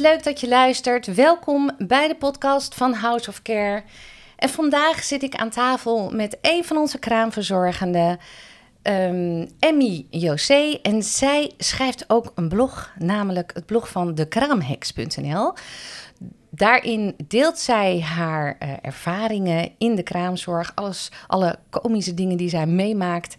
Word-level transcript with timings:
Leuk 0.00 0.24
dat 0.24 0.40
je 0.40 0.48
luistert. 0.48 1.14
Welkom 1.14 1.70
bij 1.78 2.08
de 2.08 2.14
podcast 2.14 2.74
van 2.74 2.92
House 2.92 3.28
of 3.28 3.42
Care. 3.42 3.82
En 4.36 4.48
vandaag 4.48 5.02
zit 5.02 5.22
ik 5.22 5.34
aan 5.34 5.50
tafel 5.50 6.10
met 6.10 6.38
een 6.40 6.64
van 6.64 6.76
onze 6.76 6.98
kraamverzorgenden, 6.98 8.18
um, 8.82 9.48
Emmy 9.58 10.06
José. 10.10 10.78
En 10.82 11.02
zij 11.02 11.52
schrijft 11.58 12.04
ook 12.08 12.32
een 12.34 12.48
blog, 12.48 12.92
namelijk 12.98 13.50
het 13.54 13.66
blog 13.66 13.88
van 13.88 14.14
dekraamheks.nl. 14.14 15.52
Daarin 16.50 17.14
deelt 17.26 17.58
zij 17.58 18.00
haar 18.00 18.56
uh, 18.62 18.72
ervaringen 18.82 19.70
in 19.78 19.94
de 19.94 20.02
kraamzorg, 20.02 20.72
alles, 20.74 21.10
alle 21.26 21.58
komische 21.70 22.14
dingen 22.14 22.36
die 22.36 22.48
zij 22.48 22.66
meemaakt 22.66 23.36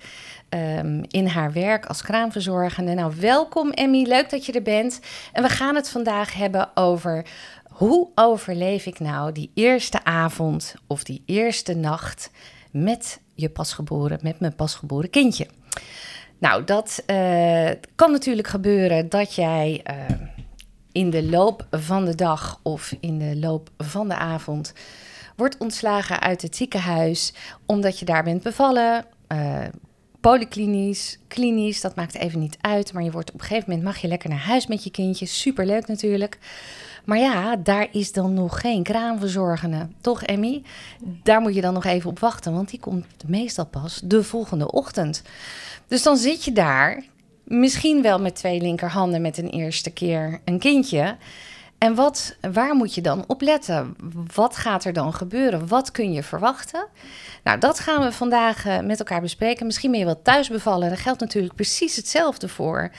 um, 0.54 1.04
in 1.08 1.28
haar 1.28 1.52
werk 1.52 1.86
als 1.86 2.02
kraamverzorgende. 2.02 2.94
Nou, 2.94 3.14
welkom 3.20 3.72
Emmy, 3.72 4.08
leuk 4.08 4.30
dat 4.30 4.46
je 4.46 4.52
er 4.52 4.62
bent. 4.62 5.00
En 5.34 5.44
we 5.44 5.50
gaan 5.50 5.76
het 5.76 5.90
vandaag 5.90 6.34
hebben 6.34 6.78
over 6.78 7.26
hoe 7.70 8.10
overleef 8.16 8.86
ik 8.86 9.00
nou 9.00 9.32
die 9.32 9.52
eerste 9.54 10.04
avond 10.04 10.76
of 10.88 11.04
die 11.04 11.24
eerste 11.26 11.74
nacht 11.74 12.32
met 12.72 13.20
je 13.36 13.50
pasgeboren, 13.50 14.20
met 14.22 14.40
mijn 14.40 14.56
pasgeboren 14.56 15.10
kindje. 15.10 15.48
Nou, 16.38 16.64
dat 16.64 17.04
uh, 17.08 17.70
kan 17.96 18.12
natuurlijk 18.12 18.48
gebeuren 18.48 19.10
dat 19.10 19.36
jij 19.36 19.84
uh, 19.90 20.18
in 20.92 21.10
de 21.10 21.24
loop 21.24 21.68
van 21.72 22.06
de 22.06 22.16
dag 22.16 22.60
of 22.64 22.96
in 23.00 23.20
de 23.20 23.36
loop 23.36 23.70
van 23.78 24.08
de 24.08 24.16
avond 24.16 24.74
wordt 25.36 25.58
ontslagen 25.58 26.20
uit 26.20 26.42
het 26.42 26.56
ziekenhuis 26.56 27.34
omdat 27.66 28.00
je 28.00 28.06
daar 28.06 28.24
bent 28.24 28.44
bevallen. 28.44 29.06
Uh, 29.32 29.64
polyklinisch, 30.22 31.18
klinisch, 31.28 31.82
dat 31.82 31.96
maakt 31.96 32.16
even 32.16 32.40
niet 32.40 32.58
uit. 32.62 32.94
Maar 32.94 33.04
je 33.04 33.12
wordt 33.12 33.32
op 33.32 33.40
een 33.40 33.46
gegeven 33.46 33.70
moment 33.70 33.88
mag 33.88 33.98
je 33.98 34.08
lekker 34.08 34.30
naar 34.30 34.40
huis 34.40 34.68
met 34.68 34.84
je 34.84 34.92
kindje. 34.92 35.26
Superleuk 35.26 35.88
natuurlijk. 35.88 36.38
Maar 37.06 37.18
ja, 37.18 37.56
daar 37.56 37.88
is 37.92 38.12
dan 38.12 38.34
nog 38.34 38.62
geen 38.62 38.84
kraamverzorgende. 38.84 39.88
Toch, 40.02 40.24
Emmy? 40.24 40.62
Daar 41.24 41.42
moet 41.42 41.56
je 41.56 41.62
dan 41.62 41.74
nog 41.74 41.86
even 41.86 42.10
op 42.10 42.20
wachten, 42.20 42.54
want 42.54 42.70
die 42.70 42.80
komt 42.80 43.06
meestal 43.28 43.66
pas 43.66 44.02
de 44.04 44.24
volgende 44.24 44.72
ochtend. 44.72 45.22
Dus 45.88 46.04
dan 46.04 46.18
zit 46.18 46.44
je 46.44 46.52
daar, 46.52 47.04
misschien 47.44 48.02
wel 48.02 48.20
met 48.20 48.36
twee 48.36 48.62
linkerhanden 48.62 49.22
met 49.22 49.38
een 49.38 49.50
eerste 49.50 49.92
keer 49.92 50.42
een 50.46 50.60
kindje. 50.60 51.18
En 51.82 51.96
wat, 51.96 52.36
waar 52.52 52.76
moet 52.76 52.96
je 52.96 53.02
dan 53.02 53.24
op 53.28 53.42
letten? 53.42 53.96
Wat 54.34 54.58
gaat 54.58 54.84
er 54.86 54.94
dan 54.94 55.14
gebeuren? 55.14 55.68
Wat 55.68 55.92
kun 55.92 56.12
je 56.12 56.24
verwachten? 56.24 56.88
Nou, 57.44 57.60
dat 57.60 57.80
gaan 57.80 58.04
we 58.04 58.12
vandaag 58.12 58.66
uh, 58.66 58.80
met 58.80 59.00
elkaar 59.00 59.22
bespreken. 59.22 59.66
Misschien 59.66 59.92
ben 59.92 60.00
je 60.00 60.06
wel 60.06 60.22
thuis 60.22 60.50
bevallen. 60.50 60.88
Daar 60.88 60.98
geldt 60.98 61.20
natuurlijk 61.20 61.56
precies 61.56 61.96
hetzelfde 61.96 62.48
voor. 62.48 62.92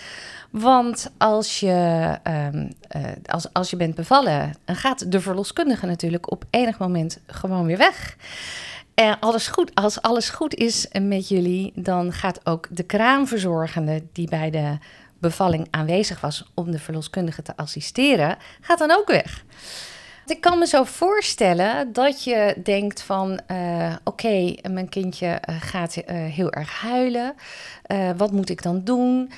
Want 0.50 1.10
als 1.19 1.60
je, 1.60 2.19
um, 2.53 2.70
uh, 2.97 3.03
als, 3.27 3.53
als 3.53 3.70
je 3.70 3.77
bent 3.77 3.94
bevallen, 3.94 4.55
dan 4.64 4.77
gaat 4.77 5.12
de 5.12 5.20
verloskundige 5.20 5.86
natuurlijk 5.86 6.30
op 6.30 6.44
enig 6.50 6.78
moment 6.78 7.19
gewoon 7.27 7.66
weer 7.66 7.78
weg. 7.78 8.16
En 8.94 9.19
alles 9.20 9.47
goed, 9.47 9.75
als 9.75 10.03
alles 10.03 10.30
goed 10.30 10.55
is 10.55 10.88
met 11.00 11.28
jullie, 11.28 11.72
dan 11.75 12.12
gaat 12.12 12.47
ook 12.47 12.66
de 12.70 12.83
kraamverzorgende 12.83 14.03
die 14.12 14.28
bij 14.28 14.50
de 14.50 14.78
bevalling 15.23 15.67
aanwezig 15.70 16.20
was 16.20 16.45
om 16.55 16.70
de 16.70 16.78
verloskundige 16.78 17.42
te 17.42 17.56
assisteren, 17.56 18.37
gaat 18.61 18.78
dan 18.78 18.91
ook 18.91 19.09
weg. 19.09 19.44
Ik 20.27 20.41
kan 20.41 20.59
me 20.59 20.66
zo 20.66 20.84
voorstellen 20.84 21.93
dat 21.93 22.25
je 22.25 22.56
denkt 22.62 23.03
van 23.03 23.41
uh, 23.50 23.94
oké, 24.05 24.55
mijn 24.71 24.88
kindje 24.88 25.27
uh, 25.27 25.56
gaat 25.60 25.97
uh, 25.97 26.03
heel 26.06 26.53
erg 26.53 26.81
huilen. 26.81 27.34
wat 28.16 28.33
moet 28.33 28.50
ik 28.50 28.62
dan 28.62 28.84
doen? 28.84 29.31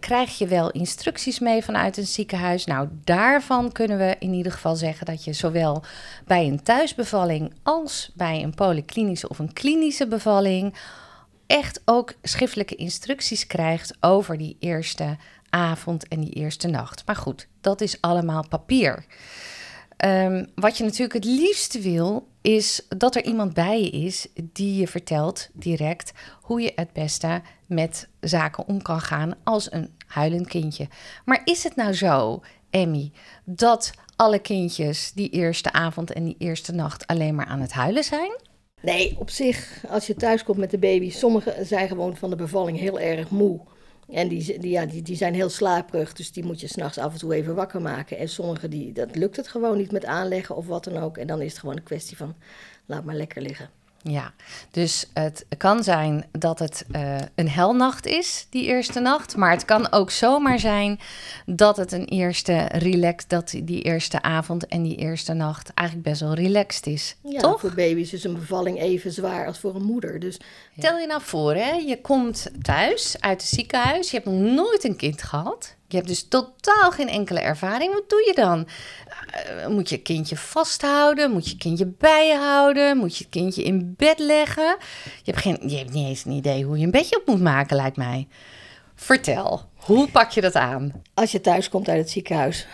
krijg 0.00 0.38
je 0.38 0.46
wel 0.46 0.70
instructies 0.70 1.38
mee 1.38 1.64
vanuit 1.64 1.96
een 1.96 2.06
ziekenhuis? 2.06 2.64
Nou, 2.64 2.88
daarvan 3.04 3.72
kunnen 3.72 3.98
we 3.98 4.16
in 4.18 4.32
ieder 4.32 4.52
geval 4.52 4.76
zeggen 4.76 5.06
dat 5.06 5.24
je 5.24 5.32
zowel 5.32 5.82
bij 6.26 6.46
een 6.46 6.62
thuisbevalling 6.62 7.52
als 7.62 8.10
bij 8.14 8.42
een 8.42 8.54
polyklinische 8.54 9.28
of 9.28 9.38
een 9.38 9.52
klinische 9.52 10.06
bevalling 10.06 10.74
echt 11.46 11.80
ook 11.84 12.14
schriftelijke 12.22 12.74
instructies 12.74 13.46
krijgt 13.46 13.96
over 14.00 14.38
die 14.38 14.56
eerste 14.60 15.16
avond 15.50 16.08
en 16.08 16.20
die 16.20 16.32
eerste 16.32 16.68
nacht. 16.68 17.06
Maar 17.06 17.16
goed, 17.16 17.48
dat 17.60 17.80
is 17.80 18.00
allemaal 18.00 18.48
papier. 18.48 19.04
Um, 20.04 20.46
wat 20.54 20.76
je 20.76 20.84
natuurlijk 20.84 21.12
het 21.12 21.24
liefst 21.24 21.82
wil, 21.82 22.28
is 22.40 22.86
dat 22.88 23.14
er 23.14 23.24
iemand 23.24 23.54
bij 23.54 23.82
je 23.82 23.90
is 23.90 24.28
die 24.42 24.76
je 24.76 24.88
vertelt 24.88 25.48
direct 25.52 26.12
hoe 26.40 26.60
je 26.60 26.72
het 26.74 26.92
beste 26.92 27.42
met 27.66 28.08
zaken 28.20 28.66
om 28.66 28.82
kan 28.82 29.00
gaan 29.00 29.34
als 29.44 29.72
een 29.72 29.94
huilend 30.06 30.48
kindje. 30.48 30.88
Maar 31.24 31.40
is 31.44 31.64
het 31.64 31.76
nou 31.76 31.92
zo, 31.92 32.42
Emmy, 32.70 33.12
dat 33.44 33.92
alle 34.16 34.38
kindjes 34.38 35.12
die 35.12 35.30
eerste 35.30 35.72
avond 35.72 36.12
en 36.12 36.24
die 36.24 36.36
eerste 36.38 36.72
nacht 36.72 37.06
alleen 37.06 37.34
maar 37.34 37.46
aan 37.46 37.60
het 37.60 37.72
huilen 37.72 38.04
zijn? 38.04 38.32
Nee, 38.84 39.16
op 39.18 39.30
zich, 39.30 39.84
als 39.88 40.06
je 40.06 40.14
thuis 40.14 40.44
komt 40.44 40.58
met 40.58 40.70
de 40.70 40.78
baby, 40.78 41.10
sommigen 41.10 41.66
zijn 41.66 41.88
gewoon 41.88 42.16
van 42.16 42.30
de 42.30 42.36
bevalling 42.36 42.78
heel 42.78 43.00
erg 43.00 43.30
moe. 43.30 43.60
En 44.08 44.28
die, 44.28 44.58
die, 44.58 44.70
ja, 44.70 44.86
die, 44.86 45.02
die 45.02 45.16
zijn 45.16 45.34
heel 45.34 45.48
slaperig, 45.48 46.12
dus 46.12 46.32
die 46.32 46.44
moet 46.44 46.60
je 46.60 46.66
s'nachts 46.66 46.98
af 46.98 47.12
en 47.12 47.18
toe 47.18 47.34
even 47.34 47.54
wakker 47.54 47.82
maken. 47.82 48.18
En 48.18 48.28
sommigen, 48.28 48.70
die, 48.70 48.92
dat 48.92 49.16
lukt 49.16 49.36
het 49.36 49.48
gewoon 49.48 49.76
niet 49.76 49.92
met 49.92 50.04
aanleggen 50.04 50.56
of 50.56 50.66
wat 50.66 50.84
dan 50.84 50.96
ook. 50.96 51.18
En 51.18 51.26
dan 51.26 51.40
is 51.40 51.50
het 51.50 51.60
gewoon 51.60 51.76
een 51.76 51.82
kwestie 51.82 52.16
van, 52.16 52.34
laat 52.86 53.04
maar 53.04 53.14
lekker 53.14 53.42
liggen. 53.42 53.70
Ja, 54.06 54.32
dus 54.70 55.10
het 55.12 55.46
kan 55.56 55.82
zijn 55.82 56.26
dat 56.32 56.58
het 56.58 56.84
uh, 56.92 57.16
een 57.34 57.48
helnacht 57.48 58.06
is, 58.06 58.46
die 58.50 58.64
eerste 58.64 59.00
nacht. 59.00 59.36
Maar 59.36 59.50
het 59.50 59.64
kan 59.64 59.92
ook 59.92 60.10
zomaar 60.10 60.58
zijn 60.58 61.00
dat 61.46 61.76
het 61.76 61.92
een 61.92 62.04
eerste 62.04 62.56
relax, 62.72 63.26
dat 63.26 63.54
die 63.62 63.82
eerste 63.82 64.22
avond 64.22 64.66
en 64.66 64.82
die 64.82 64.96
eerste 64.96 65.32
nacht 65.32 65.74
eigenlijk 65.74 66.08
best 66.08 66.20
wel 66.20 66.34
relaxed 66.34 66.86
is. 66.86 67.16
Ja, 67.22 67.40
toch? 67.40 67.60
voor 67.60 67.74
baby's 67.74 68.12
is 68.12 68.24
een 68.24 68.34
bevalling 68.34 68.80
even 68.80 69.12
zwaar 69.12 69.46
als 69.46 69.58
voor 69.58 69.74
een 69.74 69.84
moeder. 69.84 70.20
Dus 70.20 70.40
Stel 70.78 70.98
je 70.98 71.06
nou 71.06 71.22
voor, 71.22 71.54
hè, 71.54 71.72
je 71.72 72.00
komt 72.00 72.50
thuis 72.62 73.16
uit 73.20 73.40
het 73.40 73.50
ziekenhuis, 73.50 74.10
je 74.10 74.16
hebt 74.16 74.28
nog 74.28 74.54
nooit 74.54 74.84
een 74.84 74.96
kind 74.96 75.22
gehad. 75.22 75.74
Je 75.88 75.96
hebt 75.96 76.08
dus 76.08 76.28
totaal 76.28 76.90
geen 76.90 77.08
enkele 77.08 77.40
ervaring. 77.40 77.92
Wat 77.92 78.08
doe 78.08 78.24
je 78.26 78.32
dan? 78.34 78.68
Uh, 79.50 79.66
moet 79.66 79.88
je 79.88 79.98
kindje 79.98 80.36
vasthouden? 80.36 81.30
Moet 81.30 81.50
je 81.50 81.56
kindje 81.56 81.86
bijhouden? 81.86 82.96
Moet 82.96 83.16
je 83.16 83.28
kindje 83.28 83.62
in 83.62 83.94
bed 83.96 84.18
leggen? 84.18 84.76
Je 85.22 85.30
hebt, 85.30 85.38
geen, 85.38 85.68
je 85.68 85.76
hebt 85.76 85.92
niet 85.92 86.06
eens 86.06 86.24
een 86.24 86.32
idee 86.32 86.64
hoe 86.64 86.78
je 86.78 86.84
een 86.84 86.90
bedje 86.90 87.20
op 87.20 87.26
moet 87.26 87.40
maken, 87.40 87.76
lijkt 87.76 87.96
mij. 87.96 88.28
Vertel, 88.94 89.62
hoe 89.74 90.10
pak 90.10 90.30
je 90.30 90.40
dat 90.40 90.54
aan? 90.54 91.02
Als 91.14 91.32
je 91.32 91.40
thuis 91.40 91.68
komt 91.68 91.88
uit 91.88 91.98
het 91.98 92.10
ziekenhuis, 92.10 92.66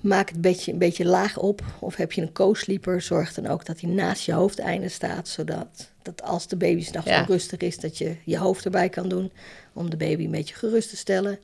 maak 0.00 0.28
het 0.28 0.40
bedje 0.40 0.72
een 0.72 0.78
beetje 0.78 1.04
laag 1.04 1.38
op. 1.38 1.62
Of 1.78 1.96
heb 1.96 2.12
je 2.12 2.22
een 2.22 2.32
co-sleeper, 2.32 3.00
zorg 3.02 3.34
dan 3.34 3.46
ook 3.46 3.66
dat 3.66 3.80
hij 3.80 3.90
naast 3.90 4.24
je 4.24 4.32
hoofdeinde 4.32 4.88
staat. 4.88 5.28
Zodat 5.28 5.90
dat 6.02 6.22
als 6.22 6.48
de 6.48 6.56
baby 6.56 6.84
s'nachts 6.84 7.10
ja. 7.10 7.24
rustig 7.24 7.58
is, 7.58 7.78
dat 7.78 7.98
je 7.98 8.16
je 8.24 8.38
hoofd 8.38 8.64
erbij 8.64 8.88
kan 8.88 9.08
doen. 9.08 9.32
Om 9.72 9.90
de 9.90 9.96
baby 9.96 10.24
een 10.24 10.30
beetje 10.30 10.54
gerust 10.54 10.90
te 10.90 10.96
stellen. 10.96 11.38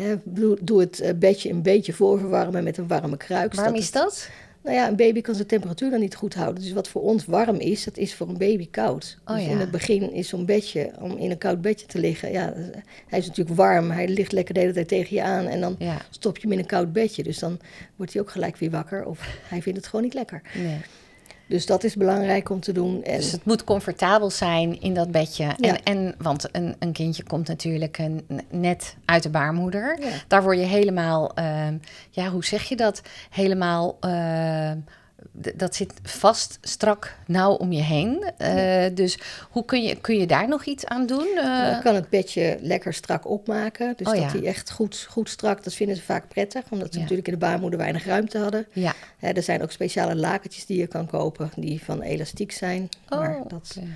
He, 0.00 0.16
doe 0.60 0.80
het 0.80 1.18
bedje 1.18 1.50
een 1.50 1.62
beetje 1.62 1.92
voorverwarmen 1.92 2.64
met 2.64 2.76
een 2.76 2.86
warme 2.86 3.16
kruik. 3.16 3.54
Waarom 3.54 3.74
is 3.74 3.90
dat? 3.90 4.30
Nou 4.62 4.76
ja, 4.76 4.88
een 4.88 4.96
baby 4.96 5.20
kan 5.20 5.34
zijn 5.34 5.46
temperatuur 5.46 5.90
dan 5.90 6.00
niet 6.00 6.14
goed 6.14 6.34
houden. 6.34 6.62
Dus 6.62 6.72
wat 6.72 6.88
voor 6.88 7.02
ons 7.02 7.24
warm 7.24 7.56
is, 7.56 7.84
dat 7.84 7.96
is 7.96 8.14
voor 8.14 8.28
een 8.28 8.38
baby 8.38 8.68
koud. 8.70 9.18
Oh, 9.24 9.34
dus 9.34 9.44
ja. 9.44 9.50
in 9.50 9.58
het 9.58 9.70
begin 9.70 10.12
is 10.12 10.28
zo'n 10.28 10.44
bedje, 10.44 10.90
om 10.98 11.16
in 11.16 11.30
een 11.30 11.38
koud 11.38 11.60
bedje 11.60 11.86
te 11.86 11.98
liggen... 11.98 12.32
Ja, 12.32 12.52
hij 13.06 13.18
is 13.18 13.26
natuurlijk 13.26 13.56
warm, 13.56 13.90
hij 13.90 14.08
ligt 14.08 14.32
lekker 14.32 14.54
de 14.54 14.60
hele 14.60 14.72
tijd 14.72 14.88
tegen 14.88 15.16
je 15.16 15.22
aan... 15.22 15.46
en 15.46 15.60
dan 15.60 15.76
ja. 15.78 15.98
stop 16.10 16.36
je 16.36 16.42
hem 16.42 16.52
in 16.52 16.58
een 16.58 16.66
koud 16.66 16.92
bedje. 16.92 17.22
Dus 17.22 17.38
dan 17.38 17.58
wordt 17.96 18.12
hij 18.12 18.22
ook 18.22 18.30
gelijk 18.30 18.56
weer 18.56 18.70
wakker 18.70 19.04
of 19.04 19.38
hij 19.48 19.62
vindt 19.62 19.78
het 19.78 19.86
gewoon 19.88 20.04
niet 20.04 20.14
lekker. 20.14 20.42
Nee. 20.54 20.78
Dus 21.50 21.66
dat 21.66 21.84
is 21.84 21.94
belangrijk 21.94 22.50
om 22.50 22.60
te 22.60 22.72
doen. 22.72 23.04
En... 23.04 23.16
Dus 23.16 23.32
het 23.32 23.44
moet 23.44 23.64
comfortabel 23.64 24.30
zijn 24.30 24.80
in 24.80 24.94
dat 24.94 25.10
bedje. 25.10 25.44
Ja. 25.44 25.54
En, 25.56 25.82
en, 25.82 26.14
want 26.18 26.48
een, 26.52 26.76
een 26.78 26.92
kindje 26.92 27.22
komt 27.22 27.48
natuurlijk 27.48 27.98
een, 27.98 28.26
net 28.50 28.96
uit 29.04 29.22
de 29.22 29.30
baarmoeder. 29.30 29.98
Ja. 30.00 30.08
Daar 30.28 30.42
word 30.42 30.58
je 30.58 30.64
helemaal, 30.64 31.38
uh, 31.38 31.66
ja, 32.10 32.28
hoe 32.28 32.44
zeg 32.44 32.62
je 32.62 32.76
dat? 32.76 33.02
Helemaal, 33.30 33.96
uh, 34.00 34.70
dat 35.32 35.74
zit 35.74 35.92
vast, 36.02 36.58
strak, 36.60 37.16
nauw 37.26 37.52
om 37.52 37.72
je 37.72 37.82
heen. 37.82 38.32
Uh, 38.38 38.82
ja. 38.82 38.88
Dus 38.88 39.18
hoe 39.50 39.64
kun 39.64 39.82
je, 39.82 39.96
kun 40.00 40.18
je 40.18 40.26
daar 40.26 40.48
nog 40.48 40.64
iets 40.64 40.86
aan 40.86 41.06
doen? 41.06 41.26
Je 41.34 41.80
kan 41.82 41.94
het 41.94 42.08
bedje 42.08 42.58
lekker 42.60 42.94
strak 42.94 43.28
opmaken. 43.28 43.94
Dus 43.96 44.06
oh, 44.06 44.12
dat 44.12 44.22
ja. 44.22 44.38
hij 44.38 44.46
echt 44.46 44.70
goed, 44.70 45.06
goed 45.10 45.28
strak, 45.28 45.64
dat 45.64 45.74
vinden 45.74 45.96
ze 45.96 46.02
vaak 46.02 46.28
prettig. 46.28 46.62
Omdat 46.70 46.92
ze 46.92 46.98
natuurlijk 46.98 47.28
in 47.28 47.32
de 47.32 47.38
baarmoeder 47.38 47.78
weinig 47.78 48.04
ruimte 48.04 48.38
hadden. 48.38 48.66
Ja. 48.72 48.94
er 49.18 49.42
zijn 49.42 49.62
ook 49.62 49.72
speciale 49.72 50.16
lakentjes 50.16 50.66
die 50.66 50.78
je 50.78 50.86
kan 50.86 51.06
kopen, 51.06 51.50
die 51.56 51.84
van 51.84 52.02
elastiek 52.02 52.52
zijn. 52.52 52.88
Oh, 53.08 53.18
maar 53.18 53.42
dat, 53.48 53.74
okay. 53.76 53.88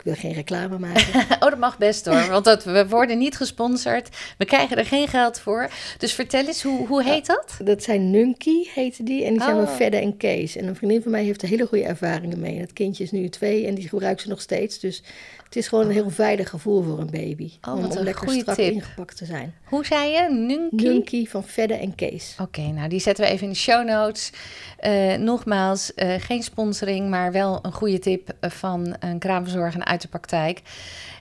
Ik 0.00 0.06
wil 0.06 0.14
geen 0.14 0.32
reclame 0.32 0.78
maken. 0.78 1.20
oh, 1.40 1.50
dat 1.50 1.58
mag 1.58 1.78
best 1.78 2.06
hoor, 2.06 2.26
want 2.28 2.44
dat, 2.44 2.64
we 2.64 2.88
worden 2.88 3.18
niet 3.18 3.36
gesponsord. 3.36 4.08
We 4.38 4.44
krijgen 4.44 4.76
er 4.76 4.86
geen 4.86 5.08
geld 5.08 5.40
voor. 5.40 5.70
Dus 5.98 6.12
vertel 6.12 6.46
eens, 6.46 6.62
hoe, 6.62 6.86
hoe 6.86 7.02
heet 7.02 7.26
dat? 7.26 7.56
Dat 7.64 7.82
zijn 7.82 8.10
Nunky, 8.10 8.68
heten 8.74 9.04
die. 9.04 9.24
En 9.24 9.32
die 9.32 9.42
zijn 9.42 9.56
Oh. 9.56 9.64
van 9.64 9.76
Fedde 9.76 9.96
en 9.96 10.16
Kees. 10.16 10.56
En 10.56 10.66
een 10.66 10.76
vriendin 10.76 11.02
van 11.02 11.10
mij 11.10 11.24
heeft 11.24 11.42
er 11.42 11.48
hele 11.48 11.66
goede 11.66 11.84
ervaringen 11.84 12.40
mee. 12.40 12.54
En 12.54 12.60
het 12.60 12.72
kindje 12.72 13.04
is 13.04 13.10
nu 13.10 13.28
twee 13.28 13.66
en 13.66 13.74
die 13.74 13.88
gebruikt 13.88 14.20
ze 14.20 14.28
nog 14.28 14.40
steeds. 14.40 14.78
Dus 14.78 15.02
het 15.50 15.58
is 15.58 15.68
gewoon 15.68 15.86
een 15.86 15.92
heel 15.92 16.10
veilig 16.10 16.48
gevoel 16.48 16.82
voor 16.82 16.98
een 16.98 17.10
baby. 17.10 17.50
Oh, 17.68 17.74
om 17.74 17.84
om 17.84 17.98
lekker 17.98 18.30
strak 18.30 18.56
tip. 18.56 18.72
ingepakt 18.72 19.16
te 19.16 19.24
zijn. 19.24 19.54
Hoe 19.64 19.84
zei 19.86 20.10
je? 20.10 20.28
Nunky? 20.70 21.26
Van 21.26 21.44
Fedde 21.44 21.74
en 21.74 21.94
Kees. 21.94 22.36
Oké, 22.40 22.60
nou 22.60 22.88
die 22.88 23.00
zetten 23.00 23.24
we 23.24 23.30
even 23.30 23.46
in 23.46 23.52
de 23.52 23.58
show 23.58 23.86
notes. 23.86 24.32
Eh, 24.78 25.14
nogmaals, 25.14 25.94
eh, 25.94 26.14
geen 26.20 26.42
sponsoring, 26.42 27.08
maar 27.08 27.32
wel 27.32 27.58
een 27.62 27.72
goede 27.72 27.98
tip 27.98 28.32
eh, 28.40 28.50
van 28.50 28.96
een 29.00 29.18
kraamverzorger 29.18 29.84
uit 29.84 30.02
de 30.02 30.08
praktijk. 30.08 30.62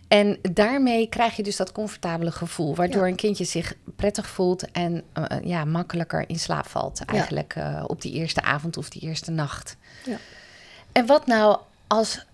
En 0.08 0.38
daarmee 0.42 1.08
krijg 1.10 1.36
je 1.36 1.44
dus 1.44 1.56
dat 1.56 1.72
comfortabele 1.72 2.32
gevoel, 2.32 2.76
waardoor 2.76 3.04
Ja. 3.04 3.08
een 3.10 3.16
kindje 3.16 3.44
zich 3.46 3.74
prettig 3.96 4.28
voelt 4.28 4.72
en 4.72 5.04
ja, 5.44 5.66
makkelijker 5.66 6.24
in 6.30 6.40
slaap 6.40 6.68
valt. 6.68 7.06
Eigenlijk 7.06 7.56
op 7.88 8.02
die 8.02 8.14
eerste 8.14 8.42
avond 8.42 8.78
of 8.78 8.90
die 8.90 9.02
eerste 9.02 9.32
nacht. 9.32 9.78
Ja. 10.06 10.18
En 10.92 11.06
wat 11.06 11.26
nou 11.26 11.58
als 11.88 12.26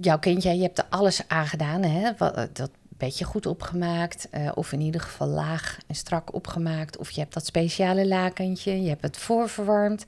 jouw 0.00 0.18
kindje, 0.18 0.56
je 0.56 0.62
hebt 0.62 0.78
er 0.78 0.86
alles 0.88 1.28
aangedaan, 1.28 1.82
hè? 1.82 2.12
Wat, 2.16 2.34
eh, 2.34 2.44
dat 2.52 2.70
beetje 2.98 3.24
goed 3.24 3.46
opgemaakt, 3.46 4.30
eh, 4.30 4.50
of 4.54 4.72
in 4.72 4.80
ieder 4.80 5.00
geval 5.00 5.26
laag 5.26 5.78
en 5.86 5.94
strak 5.94 6.34
opgemaakt, 6.34 6.96
of 6.96 7.10
je 7.10 7.20
hebt 7.20 7.34
dat 7.34 7.46
speciale 7.46 8.06
lakentje, 8.06 8.82
je 8.82 8.88
hebt 8.88 9.02
het 9.02 9.16
voorverwarmd. 9.16 10.04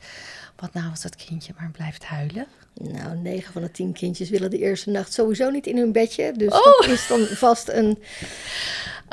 Wat 0.56 0.72
nou 0.72 0.90
als 0.90 1.02
dat 1.02 1.16
kindje 1.16 1.52
maar 1.58 1.70
blijft 1.70 2.04
huilen? 2.04 2.46
Nou, 2.74 3.16
9 3.22 3.52
van 3.52 3.62
de 3.62 3.70
10 3.70 3.92
kindjes 3.92 4.30
willen 4.30 4.50
de 4.50 4.58
eerste 4.58 4.90
nacht 4.90 5.12
sowieso 5.12 5.50
niet 5.50 5.66
in 5.66 5.76
hun 5.76 5.92
bedje. 5.92 6.32
Dus 6.36 6.52
Oh. 6.52 6.64
dat 6.64 6.86
is 6.88 7.06
dan 7.06 7.18
vast 7.20 7.68
een. 7.68 7.98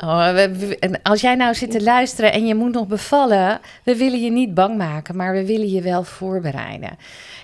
Oh, 0.04 0.32
we- 0.32 0.98
als 1.02 1.20
jij 1.20 1.34
nou 1.34 1.54
zit 1.54 1.70
te 1.70 1.82
luisteren 1.82 2.32
en 2.32 2.46
je 2.46 2.54
moet 2.54 2.72
nog 2.72 2.86
bevallen, 2.86 3.60
we 3.84 3.96
willen 3.96 4.20
je 4.20 4.30
niet 4.30 4.54
bang 4.54 4.76
maken, 4.76 5.16
maar 5.16 5.32
we 5.32 5.46
willen 5.46 5.68
je 5.70 5.82
wel 5.82 6.04
voorbereiden. 6.04 6.96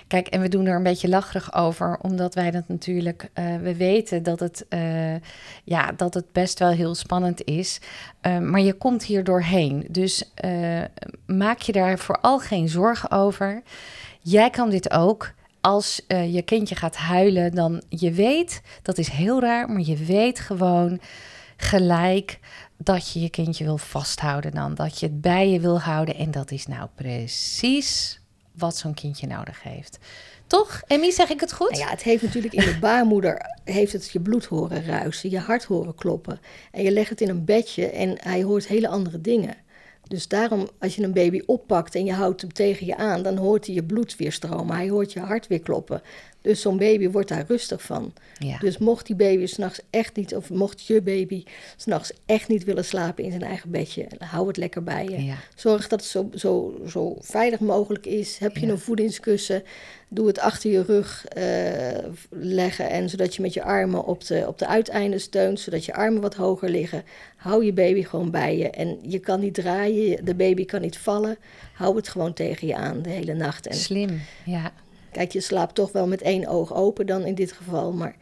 Kijk, 0.07 0.27
en 0.27 0.41
we 0.41 0.47
doen 0.49 0.65
er 0.65 0.75
een 0.75 0.83
beetje 0.83 1.07
lacherig 1.09 1.53
over, 1.55 1.97
omdat 2.01 2.33
wij 2.35 2.51
dat 2.51 2.63
natuurlijk, 2.67 3.29
eh, 3.33 3.55
we 3.61 3.75
weten 3.75 4.23
dat 4.23 4.39
het, 4.39 4.65
eh, 4.69 5.15
ja, 5.63 5.91
dat 5.97 6.13
het 6.13 6.31
best 6.31 6.59
wel 6.59 6.69
heel 6.71 6.95
spannend 6.95 7.43
is, 7.43 7.79
Eh, 8.21 8.37
maar 8.39 8.61
je 8.61 8.73
komt 8.73 9.03
hier 9.03 9.23
doorheen. 9.23 9.85
Dus 9.89 10.31
maak 11.25 11.59
je 11.61 11.71
daar 11.71 11.99
vooral 11.99 12.39
geen 12.39 12.69
zorgen 12.69 13.11
over. 13.11 13.61
Jij 14.21 14.49
kan 14.49 14.69
dit 14.69 14.91
ook. 14.91 15.33
Als 15.65 16.01
eh, 16.07 16.33
je 16.33 16.41
kindje 16.41 16.75
gaat 16.75 16.95
huilen, 16.95 17.55
dan 17.55 17.83
je 17.89 18.11
weet, 18.11 18.61
dat 18.81 18.97
is 18.97 19.09
heel 19.09 19.41
raar, 19.41 19.69
maar 19.69 19.81
je 19.81 19.95
weet 19.95 20.39
gewoon 20.39 20.99
gelijk 21.57 22.39
dat 22.77 23.11
je 23.11 23.21
je 23.21 23.29
kindje 23.29 23.63
wil 23.63 23.77
vasthouden 23.77 24.51
dan. 24.51 24.75
Dat 24.75 24.99
je 24.99 25.05
het 25.05 25.21
bij 25.21 25.49
je 25.49 25.59
wil 25.59 25.79
houden. 25.79 26.15
En 26.15 26.31
dat 26.31 26.51
is 26.51 26.67
nou 26.67 26.87
precies 26.95 28.19
wat 28.51 28.77
zo'n 28.77 28.93
kindje 28.93 29.27
nodig 29.27 29.63
heeft. 29.63 29.97
Toch? 30.47 30.81
Emmy, 30.87 31.11
zeg 31.11 31.29
ik 31.29 31.39
het 31.39 31.53
goed? 31.53 31.71
Nou 31.71 31.83
ja, 31.83 31.89
het 31.89 32.03
heeft 32.03 32.23
natuurlijk 32.23 32.53
in 32.53 32.65
de 32.65 32.79
baarmoeder 32.79 33.59
heeft 33.63 33.93
het 33.93 34.11
je 34.11 34.19
bloed 34.19 34.45
horen 34.45 34.85
ruisen, 34.85 35.29
je 35.29 35.39
hart 35.39 35.63
horen 35.63 35.95
kloppen. 35.95 36.39
En 36.71 36.83
je 36.83 36.91
legt 36.91 37.09
het 37.09 37.21
in 37.21 37.29
een 37.29 37.45
bedje 37.45 37.89
en 37.89 38.17
hij 38.21 38.43
hoort 38.43 38.67
hele 38.67 38.87
andere 38.87 39.21
dingen. 39.21 39.55
Dus 40.07 40.27
daarom, 40.27 40.67
als 40.79 40.95
je 40.95 41.03
een 41.03 41.13
baby 41.13 41.41
oppakt 41.45 41.95
en 41.95 42.05
je 42.05 42.13
houdt 42.13 42.41
hem 42.41 42.53
tegen 42.53 42.85
je 42.85 42.97
aan, 42.97 43.23
dan 43.23 43.37
hoort 43.37 43.65
hij 43.65 43.75
je 43.75 43.83
bloed 43.83 44.15
weer 44.15 44.31
stromen. 44.31 44.75
Hij 44.75 44.89
hoort 44.89 45.13
je 45.13 45.19
hart 45.19 45.47
weer 45.47 45.59
kloppen. 45.59 46.01
Dus 46.45 46.61
zo'n 46.61 46.77
baby 46.77 47.09
wordt 47.09 47.29
daar 47.29 47.45
rustig 47.47 47.81
van. 47.81 48.13
Ja. 48.39 48.57
Dus 48.57 48.77
mocht 48.77 49.05
die 49.05 49.15
baby 49.15 49.45
s'nachts 49.45 49.79
echt 49.89 50.15
niet, 50.15 50.35
of 50.35 50.49
mocht 50.49 50.85
je 50.85 51.01
baby 51.01 51.43
s'nachts 51.75 52.11
echt 52.25 52.47
niet 52.47 52.63
willen 52.63 52.85
slapen 52.85 53.23
in 53.23 53.29
zijn 53.31 53.43
eigen 53.43 53.71
bedje, 53.71 54.05
hou 54.19 54.47
het 54.47 54.57
lekker 54.57 54.83
bij 54.83 55.05
je. 55.05 55.23
Ja. 55.23 55.35
Zorg 55.55 55.87
dat 55.87 55.99
het 55.99 56.09
zo, 56.09 56.29
zo, 56.35 56.79
zo 56.87 57.15
veilig 57.19 57.59
mogelijk 57.59 58.05
is. 58.05 58.37
Heb 58.37 58.57
je 58.57 58.65
Ja. 58.65 58.71
een 58.71 58.79
voedingskussen, 58.79 59.63
doe 60.09 60.27
het 60.27 60.39
achter 60.39 60.71
je 60.71 60.81
rug 60.83 61.25
eh, 61.25 61.43
leggen. 62.29 62.89
En 62.89 63.09
zodat 63.09 63.35
je 63.35 63.41
met 63.41 63.53
je 63.53 63.63
armen 63.63 64.05
op 64.05 64.25
de, 64.25 64.43
op 64.47 64.57
de 64.59 64.67
uiteinden 64.67 65.19
steunt, 65.21 65.59
zodat 65.59 65.85
je 65.85 65.93
armen 65.93 66.21
wat 66.21 66.35
hoger 66.35 66.69
liggen. 66.69 67.03
Hou 67.35 67.65
je 67.65 67.73
baby 67.73 68.03
gewoon 68.03 68.31
bij 68.31 68.57
je. 68.57 68.69
En 68.69 68.97
je 69.01 69.19
kan 69.19 69.39
niet 69.39 69.53
draaien, 69.53 70.25
de 70.25 70.35
baby 70.35 70.65
kan 70.65 70.81
niet 70.81 70.97
vallen. 70.97 71.37
Hou 71.73 71.95
het 71.95 72.07
gewoon 72.07 72.33
tegen 72.33 72.67
je 72.67 72.75
aan 72.75 73.01
de 73.01 73.09
hele 73.09 73.33
nacht. 73.33 73.67
En 73.67 73.75
Slim, 73.75 74.21
ja. 74.45 74.71
Kijk, 75.15 75.31
je 75.31 75.41
slaapt 75.41 75.75
toch 75.75 75.91
wel 75.91 76.07
met 76.07 76.21
één 76.21 76.47
oog 76.47 76.73
open 76.73 77.05
dan 77.05 77.25
in 77.25 77.35
dit 77.35 77.51
geval. 77.51 77.93
Maar 77.93 78.15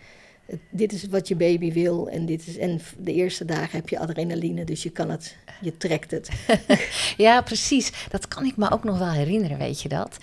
dit 0.70 0.94
is 0.94 1.08
wat 1.08 1.28
je 1.28 1.36
baby 1.36 1.74
wil. 1.74 2.10
En, 2.10 2.26
dit 2.26 2.48
is, 2.48 2.58
en 2.58 2.82
de 2.98 3.14
eerste 3.14 3.46
dagen 3.46 3.78
heb 3.78 3.90
je 3.90 4.00
adrenaline, 4.00 4.64
dus 4.64 4.84
je 4.84 4.90
kan 4.90 5.10
het, 5.10 5.38
je 5.62 5.78
trekt 5.78 6.12
het. 6.12 6.30
Ja, 7.18 7.42
precies. 7.42 8.08
Dat 8.10 8.28
kan 8.28 8.46
ik 8.46 8.58
me 8.58 8.72
ook 8.72 8.84
nog 8.84 8.98
wel 8.98 9.12
herinneren, 9.12 9.58
weet 9.58 9.82
je 9.82 9.90
dat? 9.90 10.18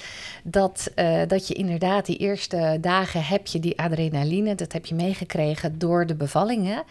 Dat, 0.44 0.90
eh, 0.94 1.22
dat 1.26 1.48
je 1.48 1.54
inderdaad 1.54 2.06
die 2.06 2.16
eerste 2.16 2.78
dagen 2.80 3.24
heb 3.24 3.46
je 3.46 3.60
die 3.60 3.78
adrenaline, 3.78 4.54
dat 4.54 4.72
heb 4.72 4.86
je 4.86 4.94
meegekregen 4.94 5.78
door 5.78 6.06
de 6.06 6.14
bevallingen. 6.14 6.82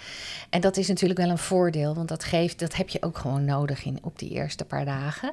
En 0.50 0.62
dat 0.62 0.78
is 0.78 0.88
natuurlijk 0.88 1.20
wel 1.20 1.30
een 1.30 1.38
voordeel, 1.38 1.96
want 1.96 2.08
dat 2.08 2.24
geeft, 2.24 2.60
dat 2.60 2.76
heb 2.76 2.90
je 2.90 3.02
ook 3.02 3.18
gewoon 3.18 3.46
nodig 3.46 3.86
in 3.86 4.00
op 4.02 4.20
die 4.20 4.30
eerste 4.30 4.66
paar 4.66 4.86
dagen. 4.86 5.32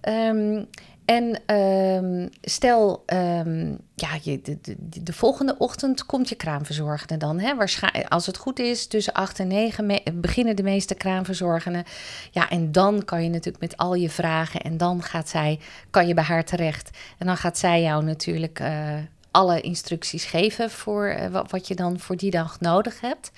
Ehm, 0.00 0.62
en 1.06 1.40
ehm, 1.46 2.28
stel, 2.42 3.02
ehm, 3.06 3.74
ja, 3.94 4.08
je, 4.22 4.40
de, 4.40 4.58
de, 4.62 5.02
de 5.02 5.12
volgende 5.12 5.58
ochtend 5.58 6.06
komt 6.06 6.28
je 6.28 6.34
kraamverzorgende 6.34 7.16
dan. 7.16 7.40
Hè? 7.40 7.54
Waarschijnlijk, 7.54 8.08
als 8.08 8.26
het 8.26 8.36
goed 8.36 8.58
is, 8.58 8.86
tussen 8.86 9.12
8 9.12 9.38
en 9.38 9.48
9 9.48 9.86
me- 9.86 10.02
beginnen 10.14 10.56
de 10.56 10.62
meeste 10.62 10.94
kraamverzorgenden. 10.94 11.84
Ja, 12.30 12.50
en 12.50 12.72
dan 12.72 13.04
kan 13.04 13.22
je 13.22 13.28
natuurlijk 13.28 13.60
met 13.60 13.76
al 13.76 13.94
je 13.94 14.10
vragen 14.10 14.60
en 14.60 14.76
dan 14.76 15.02
gaat 15.02 15.28
zij, 15.28 15.58
kan 15.90 16.06
je 16.06 16.14
bij 16.14 16.24
haar 16.24 16.44
terecht. 16.44 16.90
En 17.18 17.26
dan 17.26 17.36
gaat 17.36 17.58
zij 17.58 17.82
jou 17.82 18.04
natuurlijk 18.04 18.60
eh, 18.60 18.94
alle 19.30 19.60
instructies 19.60 20.24
geven 20.24 20.70
voor 20.70 21.06
eh, 21.06 21.28
wat, 21.28 21.50
wat 21.50 21.68
je 21.68 21.74
dan 21.74 21.98
voor 21.98 22.16
die 22.16 22.30
dag 22.30 22.60
nodig 22.60 23.00
hebt. 23.00 23.30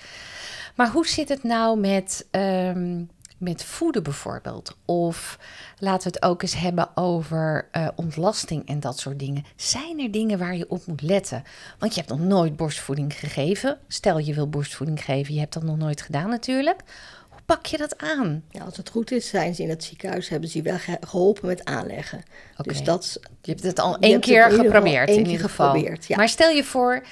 Maar 0.75 0.89
hoe 0.91 1.07
zit 1.07 1.29
het 1.29 1.43
nou 1.43 1.79
met, 1.79 2.27
ehm, 2.31 3.01
met 3.39 3.63
voeden 3.63 4.03
bijvoorbeeld? 4.03 4.75
Of 4.85 5.37
laten 5.77 6.11
we 6.11 6.17
het 6.19 6.29
ook 6.29 6.41
eens 6.41 6.55
hebben 6.55 6.89
over 6.97 7.67
eh, 7.71 7.87
ontlasting 7.95 8.67
en 8.67 8.79
dat 8.79 8.99
soort 8.99 9.19
dingen. 9.19 9.45
Zijn 9.55 9.99
er 9.99 10.11
dingen 10.11 10.39
waar 10.39 10.55
je 10.55 10.69
op 10.69 10.85
moet 10.85 11.01
letten? 11.01 11.43
Want 11.79 11.93
je 11.93 11.99
hebt 11.99 12.11
nog 12.11 12.21
nooit 12.27 12.55
borstvoeding 12.55 13.13
gegeven. 13.13 13.77
Stel 13.87 14.17
je 14.17 14.33
wil 14.33 14.49
borstvoeding 14.49 15.03
geven, 15.03 15.33
je 15.33 15.39
hebt 15.39 15.53
dat 15.53 15.63
nog 15.63 15.77
nooit 15.77 16.01
gedaan 16.01 16.29
natuurlijk. 16.29 16.79
Hoe 17.29 17.39
pak 17.45 17.65
je 17.65 17.77
dat 17.77 17.97
aan? 17.97 18.43
Ja, 18.49 18.63
als 18.63 18.77
het 18.77 18.89
goed 18.89 19.11
is, 19.11 19.27
zijn 19.29 19.55
ze 19.55 19.63
in 19.63 19.69
het 19.69 19.83
ziekenhuis, 19.83 20.29
hebben 20.29 20.49
ze 20.49 20.57
je 20.57 20.63
wel 20.63 20.77
ge- 20.77 20.97
geholpen 21.01 21.47
met 21.47 21.65
aanleggen. 21.65 22.23
Dus 22.61 22.83
dat, 22.83 23.17
Je 23.41 23.51
hebt 23.51 23.63
het 23.63 23.79
al 23.79 23.97
één 23.99 24.19
keer 24.19 24.51
geprobeerd 24.51 25.09
in 25.09 25.17
ieder 25.25 25.39
geval. 25.39 25.69
geprobeerd, 25.73 26.05
ja. 26.05 26.17
Maar 26.17 26.29
stel 26.29 26.49
je 26.49 26.63
voor, 26.63 27.03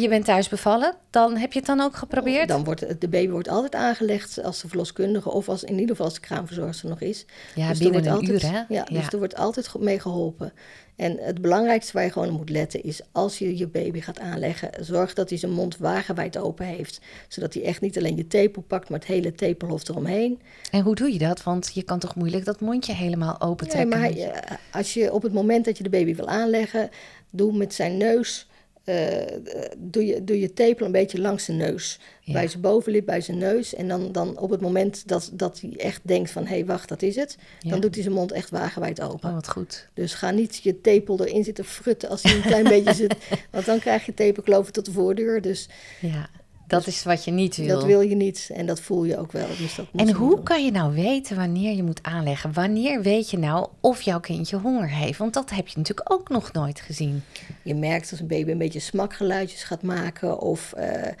je 0.00 0.08
bent 0.08 0.24
thuis 0.24 0.48
bevallen, 0.48 0.94
dan 1.10 1.36
heb 1.36 1.52
je 1.52 1.58
het 1.58 1.66
dan 1.68 1.80
ook 1.80 1.96
geprobeerd? 1.96 2.48
dan 2.48 2.64
wordt 2.64 2.80
het- 2.80 3.00
de 3.00 3.08
baby 3.08 3.30
wordt 3.30 3.48
altijd 3.48 3.74
aangelegd 3.74 4.42
als 4.42 4.60
de 4.60 4.68
verloskundige 4.68 5.30
of 5.30 5.48
als 5.48 5.64
in 5.64 5.72
ieder 5.74 5.88
geval 5.88 6.04
als 6.04 6.14
de 6.14 6.20
kraamverzorgster 6.20 6.88
nog 6.88 7.00
is. 7.00 7.24
ja, 7.54 7.68
Dus 7.68 7.78
binnen 7.78 7.92
wordt 8.02 8.06
een 8.06 8.28
altijd, 8.28 8.42
uur 8.42 8.50
hè? 8.52 8.62
Ja, 8.74 8.84
dus 8.84 9.06
er 9.06 9.18
wordt 9.18 9.36
altijd 9.36 9.78
mee 9.78 10.00
geholpen. 10.00 10.52
En 10.96 11.16
het 11.20 11.40
belangrijkste 11.40 11.92
waar 11.92 12.04
je 12.04 12.10
gewoon 12.12 12.28
op 12.30 12.36
moet 12.36 12.50
letten 12.50 12.82
is 12.82 13.00
als 13.12 13.38
je 13.38 13.56
je 13.58 13.66
baby 13.68 14.00
gaat 14.00 14.18
aanleggen, 14.20 14.70
zorg 14.80 15.14
dat 15.14 15.28
hij 15.28 15.38
zijn 15.38 15.52
mond 15.52 15.76
wagenwijd 15.76 16.38
open 16.38 16.66
heeft. 16.66 17.00
Zodat 17.28 17.54
hij 17.54 17.62
echt 17.62 17.80
niet 17.80 17.98
alleen 17.98 18.16
je 18.16 18.26
tepel 18.26 18.62
pakt, 18.62 18.88
maar 18.88 18.98
het 18.98 19.08
hele 19.08 19.32
tepelhof 19.34 19.88
eromheen. 19.88 20.40
En 20.70 20.80
hoe 20.82 20.94
doe 20.94 21.12
je 21.12 21.18
dat? 21.18 21.42
Want 21.42 21.70
je 21.74 21.82
kan 21.82 21.98
toch 21.98 22.14
moeilijk 22.14 22.44
dat 22.44 22.60
mondje 22.60 22.92
helemaal 22.92 23.40
open 23.40 23.66
Nee, 23.66 23.74
trekken? 23.74 24.00
maar 24.00 24.08
hij- 24.10 24.30
eh, 24.30 24.56
als 24.72 24.94
je 24.94 25.12
op 25.12 25.22
het 25.22 25.32
moment 25.32 25.64
dat 25.64 25.76
je 25.76 25.82
de 25.82 25.90
baby 25.90 26.14
wil 26.14 26.28
aanleggen, 26.28 26.90
doe 27.30 27.52
met 27.56 27.74
zijn 27.74 27.96
neus, 27.96 28.46
eh, 28.84 29.36
doe, 29.78 30.06
je, 30.06 30.24
doe 30.24 30.40
je 30.40 30.52
tepel 30.52 30.86
een 30.86 30.92
beetje 30.92 31.20
langs 31.20 31.44
zijn 31.44 31.56
neus. 31.56 31.98
Ja. 32.20 32.32
Bij 32.32 32.48
zijn 32.48 32.62
bovenlip, 32.62 33.06
bij 33.06 33.20
zijn 33.20 33.38
neus. 33.38 33.74
En 33.74 33.88
dan, 33.88 34.12
dan 34.12 34.38
op 34.38 34.50
het 34.50 34.60
moment 34.60 35.08
dat, 35.08 35.30
dat 35.32 35.60
hij 35.60 35.74
echt 35.76 36.00
denkt 36.02 36.30
van, 36.30 36.46
hé, 36.46 36.64
wacht, 36.64 36.88
dat 36.88 37.02
is 37.02 37.16
het. 37.16 37.36
Ja. 37.60 37.70
Dan 37.70 37.80
doet 37.80 37.94
hij 37.94 38.02
zijn 38.02 38.14
mond 38.14 38.32
echt 38.32 38.50
wagenwijd 38.50 39.00
open. 39.00 39.28
Oh, 39.28 39.34
wat 39.34 39.48
goed. 39.48 39.88
Dus 39.94 40.14
ga 40.14 40.30
niet 40.30 40.60
je 40.62 40.80
tepel 40.80 41.24
erin 41.24 41.44
zitten 41.44 41.64
frutten 41.64 42.08
als 42.08 42.22
hij 42.22 42.34
een 42.34 42.42
klein 42.42 42.68
beetje 42.74 42.94
zit. 42.94 43.16
Want 43.50 43.64
dan 43.64 43.78
krijg 43.78 44.06
je 44.06 44.14
tepelkloven 44.14 44.72
tot 44.72 44.84
de 44.84 44.92
voordeur. 44.92 45.40
Dus 45.40 45.68
Ja, 46.00 46.30
dat 46.72 46.86
is 46.86 47.02
wat 47.02 47.24
je 47.24 47.30
niet 47.30 47.56
wil. 47.56 47.66
dat 47.66 47.84
wil 47.84 48.00
je 48.00 48.14
niet. 48.14 48.50
En 48.54 48.66
dat 48.66 48.80
voel 48.80 49.04
je 49.04 49.18
ook 49.18 49.32
wel. 49.32 49.46
Dus 49.58 49.74
dat 49.74 49.86
en 49.94 50.12
hoe 50.12 50.34
doen. 50.34 50.42
kan 50.42 50.64
je 50.64 50.70
nou 50.70 50.94
weten 50.94 51.36
wanneer 51.36 51.76
je 51.76 51.82
moet 51.82 52.02
aanleggen? 52.02 52.52
Wanneer 52.52 53.02
weet 53.02 53.30
je 53.30 53.38
nou 53.38 53.68
of 53.80 54.02
jouw 54.02 54.20
kindje 54.20 54.56
honger 54.56 54.90
heeft? 54.90 55.18
Want 55.18 55.34
dat 55.34 55.50
heb 55.50 55.68
je 55.68 55.78
natuurlijk 55.78 56.12
ook 56.12 56.28
nog 56.28 56.52
nooit 56.52 56.80
gezien. 56.80 57.22
Je 57.62 57.74
merkt 57.74 58.10
als 58.10 58.20
een 58.20 58.26
baby 58.26 58.50
een 58.50 58.58
beetje 58.58 58.80
smakgeluidjes 58.80 59.62
gaat 59.62 59.82
maken. 59.82 60.40
Of 60.40 60.72
eh, 60.72 61.12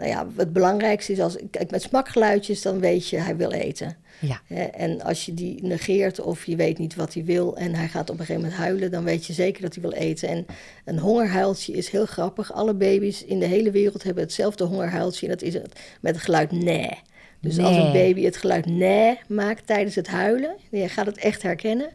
nou 0.00 0.12
ja, 0.12 0.26
het 0.36 0.52
belangrijkste 0.52 1.12
is 1.12 1.20
als 1.20 1.36
kijk 1.50 1.70
met 1.70 1.82
smakgeluidjes, 1.82 2.62
dan 2.62 2.80
weet 2.80 3.08
je 3.08 3.16
hij 3.16 3.36
wil 3.36 3.50
eten. 3.50 3.96
Ja. 4.20 4.40
En 4.72 5.02
als 5.02 5.26
je 5.26 5.34
die 5.34 5.62
negeert 5.62 6.20
of 6.20 6.46
je 6.46 6.56
weet 6.56 6.78
niet 6.78 6.94
wat 6.94 7.14
hij 7.14 7.24
wil 7.24 7.56
en 7.56 7.74
hij 7.74 7.88
gaat 7.88 8.10
op 8.10 8.18
een 8.18 8.24
gegeven 8.24 8.42
moment 8.42 8.60
huilen, 8.60 8.90
dan 8.90 9.04
weet 9.04 9.26
je 9.26 9.32
zeker 9.32 9.62
dat 9.62 9.74
hij 9.74 9.82
wil 9.82 9.92
eten. 9.92 10.28
En 10.28 10.46
een 10.84 10.98
hongerhuiltje 10.98 11.72
is 11.72 11.88
heel 11.88 12.06
grappig. 12.06 12.52
Alle 12.52 12.74
baby's 12.74 13.22
in 13.22 13.38
de 13.38 13.46
hele 13.46 13.70
wereld 13.70 14.02
hebben 14.02 14.22
hetzelfde 14.22 14.64
hongerhuiltje 14.64 15.26
en 15.26 15.32
dat 15.32 15.42
is 15.42 15.54
het 15.54 15.80
met 16.00 16.14
het 16.14 16.24
geluid 16.24 16.50
nee. 16.50 16.98
Dus 17.40 17.58
als 17.58 17.76
een 17.76 17.92
baby 17.92 18.24
het 18.24 18.36
geluid 18.36 18.66
nee 18.66 19.18
maakt 19.28 19.66
tijdens 19.66 19.94
het 19.94 20.08
huilen, 20.08 20.56
je 20.70 20.88
gaat 20.88 21.06
het 21.06 21.18
echt 21.18 21.42
herkennen. 21.42 21.90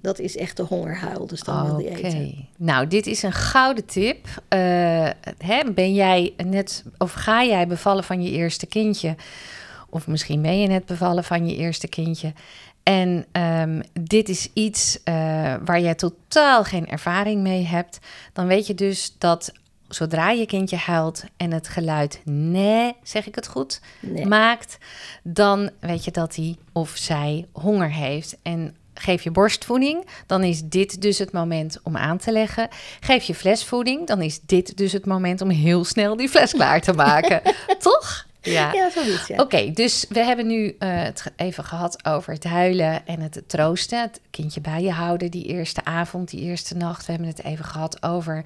Dat 0.00 0.18
is 0.18 0.36
echt 0.36 0.56
de 0.56 0.62
hongerhuil, 0.62 1.26
dus 1.26 1.40
dan 1.40 1.66
wil 1.66 1.78
je 1.78 2.04
eten. 2.04 2.48
Nou, 2.56 2.86
dit 2.86 3.06
is 3.06 3.22
een 3.22 3.32
gouden 3.32 3.84
tip. 3.84 4.26
Uh, 4.26 4.38
hè, 5.38 5.72
ben 5.74 5.94
jij 5.94 6.34
net, 6.44 6.84
of 6.98 7.12
ga 7.12 7.44
jij 7.44 7.66
bevallen 7.66 8.04
van 8.04 8.22
je 8.22 8.30
eerste 8.30 8.66
kindje? 8.66 9.14
Of 9.90 10.06
misschien 10.06 10.42
ben 10.42 10.60
je 10.60 10.66
net 10.66 10.86
bevallen 10.86 11.24
van 11.24 11.48
je 11.48 11.56
eerste 11.56 11.88
kindje. 11.88 12.32
En 12.82 13.26
um, 13.32 13.82
dit 13.92 14.28
is 14.28 14.50
iets 14.52 14.98
uh, 15.04 15.14
waar 15.64 15.80
jij 15.80 15.94
totaal 15.94 16.64
geen 16.64 16.88
ervaring 16.88 17.42
mee 17.42 17.64
hebt. 17.64 17.98
Dan 18.32 18.46
weet 18.46 18.66
je 18.66 18.74
dus 18.74 19.14
dat 19.18 19.52
zodra 19.88 20.30
je 20.30 20.46
kindje 20.46 20.76
huilt 20.76 21.24
en 21.36 21.52
het 21.52 21.68
geluid 21.68 22.20
nee, 22.24 22.96
zeg 23.02 23.26
ik 23.26 23.34
het 23.34 23.46
goed, 23.46 23.80
maakt, 24.24 24.78
dan 25.22 25.70
weet 25.80 26.04
je 26.04 26.10
dat 26.10 26.36
hij 26.36 26.56
of 26.72 26.90
zij 26.96 27.46
honger 27.52 27.90
heeft. 27.90 28.36
En 28.42 28.76
geef 28.98 29.22
je 29.22 29.30
borstvoeding, 29.30 30.06
dan 30.26 30.42
is 30.42 30.62
dit 30.62 31.02
dus 31.02 31.18
het 31.18 31.32
moment 31.32 31.78
om 31.82 31.96
aan 31.96 32.18
te 32.18 32.32
leggen. 32.32 32.68
Geef 33.00 33.24
je 33.24 33.34
flesvoeding, 33.34 34.06
dan 34.06 34.22
is 34.22 34.40
dit 34.40 34.76
dus 34.76 34.92
het 34.92 35.06
moment 35.06 35.40
om 35.40 35.50
heel 35.50 35.84
snel 35.84 36.16
die 36.16 36.28
fles 36.28 36.52
klaar 36.52 36.80
te 36.80 36.92
maken. 36.92 37.42
Toch? 37.78 38.26
Ja, 38.50 38.72
ja 38.72 38.90
zoiets. 38.90 39.26
Ja. 39.26 39.40
Oké, 39.40 39.70
dus 39.70 40.06
we 40.08 40.24
hebben 40.24 40.46
nu 40.46 40.64
uh, 40.64 40.72
het 40.78 41.32
even 41.36 41.64
gehad 41.64 42.04
over 42.04 42.32
het 42.32 42.44
huilen 42.44 43.06
en 43.06 43.20
het 43.20 43.42
troosten. 43.46 44.00
Het 44.00 44.20
kindje 44.30 44.60
bij 44.60 44.82
je 44.82 44.90
houden 44.90 45.30
die 45.30 45.44
eerste 45.44 45.84
avond, 45.84 46.30
die 46.30 46.40
eerste 46.40 46.76
nacht. 46.76 47.06
We 47.06 47.12
hebben 47.12 47.30
het 47.30 47.44
even 47.44 47.64
gehad 47.64 48.02
over 48.02 48.44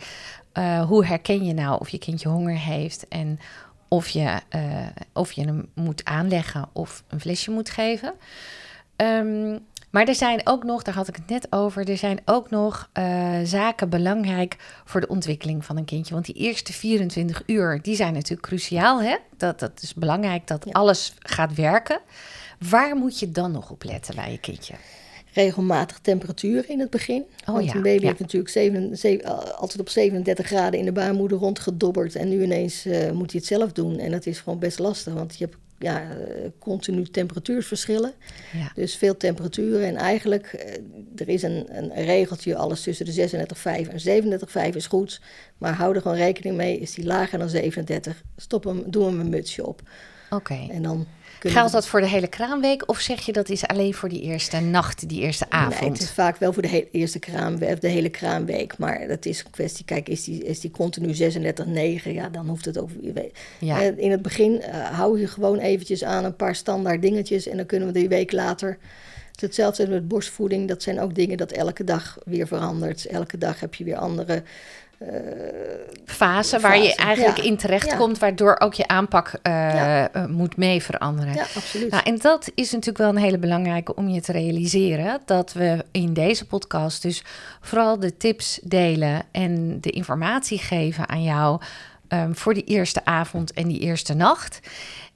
uh, 0.55 0.83
hoe 0.83 1.07
herken 1.07 1.45
je 1.45 1.55
nou 1.55 1.81
of 1.81 1.89
je 1.89 1.99
kindje 1.99 2.29
honger 2.29 2.59
heeft 2.59 3.09
en 3.09 3.39
of 3.89 4.09
je, 4.09 4.41
uh, 4.55 4.87
of 5.13 5.33
je 5.33 5.45
hem 5.45 5.69
moet 5.75 6.05
aanleggen 6.05 6.69
of 6.73 7.03
een 7.09 7.21
flesje 7.21 7.51
moet 7.51 7.71
geven. 7.71 8.13
Um, 8.97 9.59
maar 9.91 10.09
er 10.09 10.15
zijn 10.15 10.41
ook 10.45 10.65
nog, 10.65 10.83
daar 10.83 10.95
had 10.95 11.09
ik 11.09 11.17
het 11.17 11.29
net 11.29 11.47
over, 11.51 11.89
er 11.89 11.97
zijn 11.97 12.21
ook 12.25 12.51
nog 12.51 12.89
uh, 12.99 13.39
zaken 13.45 13.89
belangrijk 13.89 14.57
voor 14.85 15.01
de 15.01 15.09
ontwikkeling 15.09 15.65
van 15.65 15.77
een 15.77 15.85
kindje. 15.85 16.15
Want 16.15 16.27
die 16.27 16.35
eerste 16.35 16.73
24 16.73 17.43
uur, 17.47 17.83
die 17.83 17.97
zijn 17.97 18.13
natuurlijk 18.13 18.43
cruciaal. 18.49 19.03
Hè? 19.03 19.17
Dat, 19.37 19.61
dat 19.61 19.83
is 19.83 19.95
belangrijk 19.95 20.47
dat 20.47 20.73
alles 20.73 21.15
gaat 21.19 21.55
werken. 21.55 22.01
Waar 22.69 22.97
moet 22.97 23.19
je 23.19 23.31
dan 23.31 23.53
nog 23.53 23.71
op 23.71 23.85
letten 23.85 24.15
bij 24.15 24.31
je 24.31 24.39
kindje? 24.39 24.75
regelmatig 25.33 25.99
temperatuur 25.99 26.71
in 26.71 26.81
het 26.81 26.91
begin. 26.91 27.25
Oh, 27.41 27.55
Want 27.55 27.65
ja, 27.65 27.75
een 27.75 27.83
baby 27.83 28.07
heeft 28.07 28.19
natuurlijk 28.19 28.51
zeven, 28.97 29.25
altijd 29.57 29.81
op 29.81 29.89
37 29.89 30.47
graden 30.47 30.79
in 30.79 30.85
de 30.85 30.93
baarmoeder 30.93 31.39
rondgedobberd. 31.39 32.15
En 32.15 32.29
nu 32.29 32.43
ineens 32.43 32.87
uh, 32.87 33.11
moet 33.11 33.33
hij 33.33 33.41
het 33.41 33.47
zelf 33.47 33.73
doen. 33.73 33.99
En 33.99 34.11
dat 34.11 34.27
is 34.27 34.41
gewoon 34.41 34.59
best 34.59 34.79
lastig, 34.79 35.15
want 35.15 35.39
je 35.39 35.45
hebt 35.45 35.57
ja, 35.81 36.07
continu 36.59 37.05
temperatuurverschillen. 37.05 38.13
Ja. 38.53 38.73
Dus 38.75 38.97
veel 38.97 39.17
temperaturen. 39.17 39.87
En 39.87 39.97
eigenlijk, 39.97 40.47
eh, 40.47 40.83
er 41.17 41.29
is 41.29 41.43
een, 41.43 41.67
een 41.77 42.05
regeltje, 42.05 42.57
alles 42.57 42.83
tussen 42.83 43.07
de 43.07 43.13
36,5 43.13 43.89
en 43.89 44.01
37,5 44.71 44.77
is 44.77 44.87
goed. 44.87 45.21
Maar 45.59 45.75
hou 45.75 45.95
er 45.95 46.03
gewoon 46.03 46.17
rekening 46.17 46.57
mee, 46.57 46.79
is 46.79 46.95
die 46.95 47.05
lager 47.05 47.39
dan 47.39 47.49
37, 47.49 48.23
stop 48.37 48.65
hem, 48.65 48.83
doe 48.87 49.05
hem 49.05 49.21
een 49.21 49.29
mutsje 49.29 49.67
op. 49.67 49.83
Oké. 50.31 50.67
En 50.71 50.83
dan 50.83 51.07
Geldt 51.49 51.73
dat 51.73 51.87
voor 51.87 52.01
de 52.01 52.07
hele 52.09 52.27
kraamweek 52.27 52.89
of 52.89 53.01
zeg 53.01 53.21
je 53.21 53.33
dat 53.33 53.49
is 53.49 53.67
alleen 53.67 53.95
voor 53.95 54.09
die 54.09 54.21
eerste 54.21 54.61
nacht, 54.61 55.09
die 55.09 55.21
eerste 55.21 55.47
avond? 55.49 55.81
Nee, 55.81 55.91
het 55.91 56.01
is 56.01 56.11
vaak 56.11 56.37
wel 56.37 56.53
voor 56.53 56.63
de 56.63 56.91
eerste 56.91 57.19
kraamweek, 57.19 57.81
de 57.81 57.89
hele 57.89 58.09
kraamweek. 58.09 58.79
Maar 58.79 59.09
dat 59.09 59.25
is 59.25 59.45
een 59.45 59.51
kwestie, 59.51 59.85
kijk, 59.85 60.09
is 60.09 60.25
die, 60.25 60.45
is 60.45 60.61
die 60.61 60.71
continu 60.71 61.15
36,9, 61.15 62.13
ja, 62.13 62.29
dan 62.29 62.49
hoeft 62.49 62.65
het 62.65 62.79
ook... 62.79 62.91
Ja. 63.59 63.83
Eh, 63.83 63.99
in 63.99 64.11
het 64.11 64.23
begin 64.23 64.53
uh, 64.53 64.91
hou 64.91 65.21
je 65.21 65.27
gewoon 65.27 65.59
eventjes 65.59 66.05
aan 66.05 66.25
een 66.25 66.37
paar 66.37 66.55
standaard 66.55 67.03
dingetjes 67.03 67.47
en 67.47 67.57
dan 67.57 67.67
kunnen 67.67 67.89
we 67.89 67.95
die 67.95 68.09
week 68.09 68.33
later... 68.33 68.79
Hetzelfde 69.41 69.89
met 69.89 70.09
borstvoeding, 70.09 70.69
dat 70.69 70.83
zijn 70.83 71.01
ook 71.01 71.15
dingen 71.15 71.37
dat 71.37 71.53
elke 71.53 71.85
dag 71.85 72.19
weer 72.25 72.47
verandert. 72.47 73.07
Elke 73.07 73.39
dag 73.39 73.61
heb 73.61 73.75
je 73.75 73.85
weer 73.85 73.97
andere 73.97 74.43
fase, 76.05 76.61
waar 76.61 76.79
je 76.79 76.95
eigenlijk 76.95 77.39
in 77.39 77.57
terecht 77.57 77.97
komt, 77.97 78.19
waardoor 78.19 78.57
ook 78.59 78.75
je 78.75 78.89
aanpak 78.89 79.33
uh, 79.43 80.05
moet 80.29 80.57
mee 80.57 80.83
veranderen. 80.83 81.35
Ja, 81.35 81.47
absoluut. 81.55 81.91
Nou, 81.91 82.03
en 82.05 82.19
dat 82.19 82.51
is 82.55 82.71
natuurlijk 82.71 82.99
wel 82.99 83.09
een 83.09 83.17
hele 83.17 83.39
belangrijke 83.39 83.95
om 83.95 84.09
je 84.09 84.21
te 84.21 84.33
realiseren, 84.33 85.21
dat 85.25 85.53
we 85.53 85.85
in 85.91 86.13
deze 86.13 86.47
podcast 86.47 87.03
dus 87.03 87.25
vooral 87.61 87.99
de 87.99 88.17
tips 88.17 88.61
delen 88.63 89.23
en 89.31 89.81
de 89.81 89.91
informatie 89.91 90.59
geven 90.59 91.09
aan 91.09 91.23
jou 91.23 91.61
um, 92.09 92.37
voor 92.37 92.55
die 92.55 92.65
eerste 92.65 93.05
avond 93.05 93.53
en 93.53 93.69
die 93.69 93.81
eerste 93.81 94.15
nacht. 94.15 94.61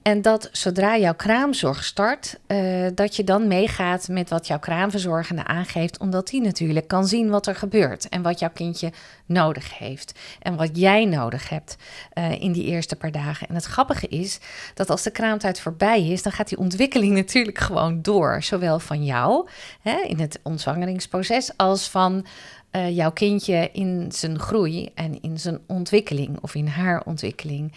En 0.04 0.22
dat 0.22 0.48
zodra 0.52 0.96
jouw 0.96 1.14
kraamzorg 1.14 1.84
start, 1.84 2.38
uh, 2.46 2.86
dat 2.94 3.16
je 3.16 3.24
dan 3.24 3.48
meegaat 3.48 4.08
met 4.08 4.30
wat 4.30 4.46
jouw 4.46 4.58
kraamverzorgende 4.58 5.44
aangeeft, 5.44 5.98
omdat 5.98 6.26
die 6.26 6.40
natuurlijk 6.40 6.88
kan 6.88 7.06
zien 7.06 7.30
wat 7.30 7.46
er 7.46 7.54
gebeurt 7.54 8.08
en 8.08 8.22
wat 8.22 8.38
jouw 8.38 8.50
kindje 8.54 8.92
nodig 9.26 9.78
heeft 9.78 10.18
en 10.42 10.56
wat 10.56 10.78
jij 10.78 11.04
nodig 11.04 11.48
hebt 11.48 11.76
uh, 12.14 12.40
in 12.40 12.52
die 12.52 12.64
eerste 12.64 12.96
paar 12.96 13.10
dagen. 13.10 13.48
En 13.48 13.54
het 13.54 13.64
grappige 13.64 14.08
is 14.08 14.38
dat 14.74 14.90
als 14.90 15.02
de 15.02 15.10
kraamtijd 15.10 15.60
voorbij 15.60 16.08
is, 16.08 16.22
dan 16.22 16.32
gaat 16.32 16.48
die 16.48 16.58
ontwikkeling 16.58 17.14
natuurlijk 17.22 17.58
gewoon 17.58 18.02
door, 18.02 18.42
zowel 18.42 18.78
van 18.78 19.04
jou 19.04 19.48
hè, 19.82 20.00
in 20.00 20.20
het 20.20 20.40
ontzwangeringsproces 20.42 21.56
als 21.56 21.88
van 21.88 22.26
uh, 22.76 22.96
jouw 22.96 23.12
kindje 23.12 23.70
in 23.72 24.12
zijn 24.12 24.38
groei 24.38 24.90
en 24.94 25.22
in 25.22 25.38
zijn 25.38 25.58
ontwikkeling 25.66 26.38
of 26.40 26.54
in 26.54 26.66
haar 26.66 27.02
ontwikkeling. 27.04 27.72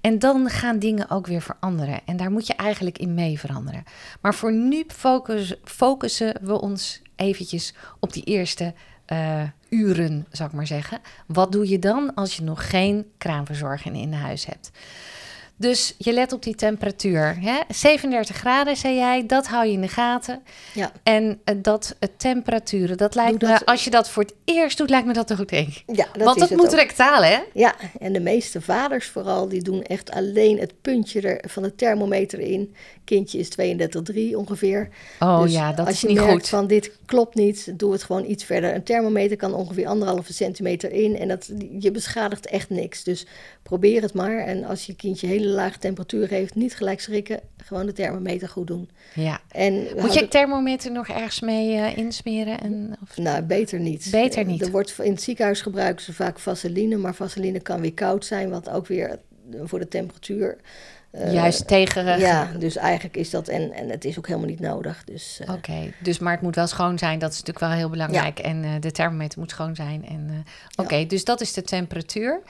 En 0.00 0.18
dan 0.18 0.48
gaan 0.48 0.78
dingen 0.78 1.10
ook 1.10 1.26
weer 1.26 1.42
veranderen. 1.42 2.00
En 2.04 2.16
daar 2.16 2.30
moet 2.30 2.46
je 2.46 2.54
eigenlijk 2.54 2.98
in 2.98 3.14
mee 3.14 3.38
veranderen. 3.38 3.84
Maar 4.20 4.34
voor 4.34 4.52
nu 4.52 4.84
focus, 4.86 5.54
focussen 5.64 6.34
we 6.42 6.60
ons 6.60 7.02
eventjes 7.16 7.74
op 8.00 8.12
die 8.12 8.24
eerste 8.24 8.74
uh, 9.12 9.42
uren, 9.68 10.26
zou 10.30 10.48
ik 10.48 10.54
maar 10.54 10.66
zeggen. 10.66 11.00
Wat 11.26 11.52
doe 11.52 11.68
je 11.68 11.78
dan 11.78 12.14
als 12.14 12.36
je 12.36 12.42
nog 12.42 12.70
geen 12.70 13.06
kraamverzorging 13.18 13.96
in 13.96 14.12
huis 14.12 14.46
hebt? 14.46 14.70
Dus 15.62 15.94
je 15.98 16.12
let 16.12 16.32
op 16.32 16.42
die 16.42 16.54
temperatuur. 16.54 17.36
Hè? 17.40 17.60
37 17.68 18.36
graden, 18.36 18.76
zei 18.76 18.94
jij, 18.94 19.26
dat 19.26 19.46
hou 19.46 19.66
je 19.66 19.72
in 19.72 19.80
de 19.80 19.88
gaten. 19.88 20.42
Ja. 20.74 20.92
En 21.02 21.24
uh, 21.24 21.56
dat 21.62 21.96
uh, 22.00 22.08
temperaturen, 22.16 22.96
dat 22.96 23.14
lijkt 23.14 23.42
me, 23.42 23.64
als 23.64 23.84
je 23.84 23.90
dat 23.90 24.10
voor 24.10 24.22
het 24.22 24.34
eerst 24.44 24.78
doet, 24.78 24.90
lijkt 24.90 25.06
me 25.06 25.12
dat 25.12 25.30
een 25.30 25.36
goed 25.36 25.48
ding. 25.48 25.82
Ja, 25.86 26.06
dat 26.12 26.22
Want 26.22 26.38
dat 26.38 26.50
moet 26.50 26.66
ook. 26.66 26.74
rectaal, 26.74 27.22
hè? 27.22 27.38
Ja, 27.52 27.74
en 28.00 28.12
de 28.12 28.20
meeste 28.20 28.60
vaders 28.60 29.06
vooral, 29.06 29.48
die 29.48 29.62
doen 29.62 29.82
echt 29.82 30.10
alleen 30.10 30.58
het 30.58 30.72
puntje 30.80 31.20
er 31.20 31.50
van 31.50 31.62
de 31.62 31.74
thermometer 31.74 32.38
in. 32.38 32.74
Kindje 33.04 33.38
is 33.38 33.48
32,3 34.10 34.36
ongeveer. 34.36 34.88
Oh 35.18 35.42
dus 35.42 35.52
ja, 35.52 35.72
dat 35.72 35.88
is 35.88 36.02
niet 36.02 36.18
goed. 36.18 36.48
van 36.48 36.66
dit 36.66 36.92
klopt 37.06 37.34
niet, 37.34 37.72
doe 37.78 37.92
het 37.92 38.02
gewoon 38.02 38.24
iets 38.30 38.44
verder. 38.44 38.74
Een 38.74 38.82
thermometer 38.82 39.36
kan 39.36 39.54
ongeveer 39.54 39.86
anderhalve 39.86 40.32
centimeter 40.32 40.92
in 40.92 41.18
en 41.18 41.28
dat, 41.28 41.50
je 41.78 41.90
beschadigt 41.90 42.46
echt 42.46 42.70
niks. 42.70 43.04
Dus 43.04 43.26
probeer 43.62 44.02
het 44.02 44.14
maar. 44.14 44.38
En 44.38 44.64
als 44.64 44.86
je 44.86 44.96
kindje 44.96 45.26
hele 45.26 45.48
lage 45.52 45.78
temperatuur 45.78 46.28
heeft, 46.28 46.54
niet 46.54 46.76
gelijk 46.76 47.00
schrikken. 47.00 47.40
Gewoon 47.56 47.86
de 47.86 47.92
thermometer 47.92 48.48
goed 48.48 48.66
doen. 48.66 48.90
Ja. 49.14 49.40
En 49.48 49.86
Moet 49.96 50.14
je 50.14 50.28
thermometer 50.28 50.92
nog 50.92 51.08
ergens 51.08 51.40
mee 51.40 51.76
uh, 51.76 51.96
insmeren? 51.96 52.60
En, 52.60 52.96
of... 53.02 53.16
Nou, 53.16 53.42
beter 53.42 53.80
niet. 53.80 54.08
Beter 54.10 54.44
niet. 54.44 54.62
Er 54.62 54.70
wordt, 54.70 54.98
in 54.98 55.12
het 55.12 55.22
ziekenhuis 55.22 55.60
gebruiken 55.60 56.04
ze 56.04 56.12
vaak 56.12 56.38
vaseline, 56.38 56.96
maar 56.96 57.14
vaseline 57.14 57.60
kan 57.60 57.80
weer 57.80 57.94
koud 57.94 58.24
zijn, 58.24 58.50
wat 58.50 58.70
ook 58.70 58.86
weer 58.86 59.18
voor 59.64 59.78
de 59.78 59.88
temperatuur 59.88 60.58
uh, 61.12 61.32
Juist 61.32 61.66
tegen. 61.66 62.18
Ja, 62.18 62.50
dus 62.58 62.76
eigenlijk 62.76 63.16
is 63.16 63.30
dat. 63.30 63.48
En, 63.48 63.72
en 63.72 63.88
het 63.88 64.04
is 64.04 64.18
ook 64.18 64.26
helemaal 64.26 64.48
niet 64.48 64.60
nodig. 64.60 65.04
Dus, 65.04 65.40
uh, 65.42 65.54
Oké, 65.54 65.92
dus 66.02 66.18
maar 66.18 66.32
het 66.32 66.42
moet 66.42 66.54
wel 66.54 66.66
schoon 66.66 66.98
zijn. 66.98 67.18
Dat 67.18 67.32
is 67.32 67.38
natuurlijk 67.38 67.66
wel 67.66 67.76
heel 67.76 67.88
belangrijk. 67.88 68.38
Ja. 68.38 68.44
En 68.44 68.64
uh, 68.64 68.70
de 68.80 68.90
thermometer 68.90 69.38
moet 69.38 69.50
schoon 69.50 69.74
zijn. 69.74 70.06
En 70.06 70.44
Oké, 70.76 70.94
ja. 70.94 71.06
dus 71.06 71.24
dat 71.24 71.40
is 71.40 71.52
de 71.52 71.62
temperatuur. 71.62 72.40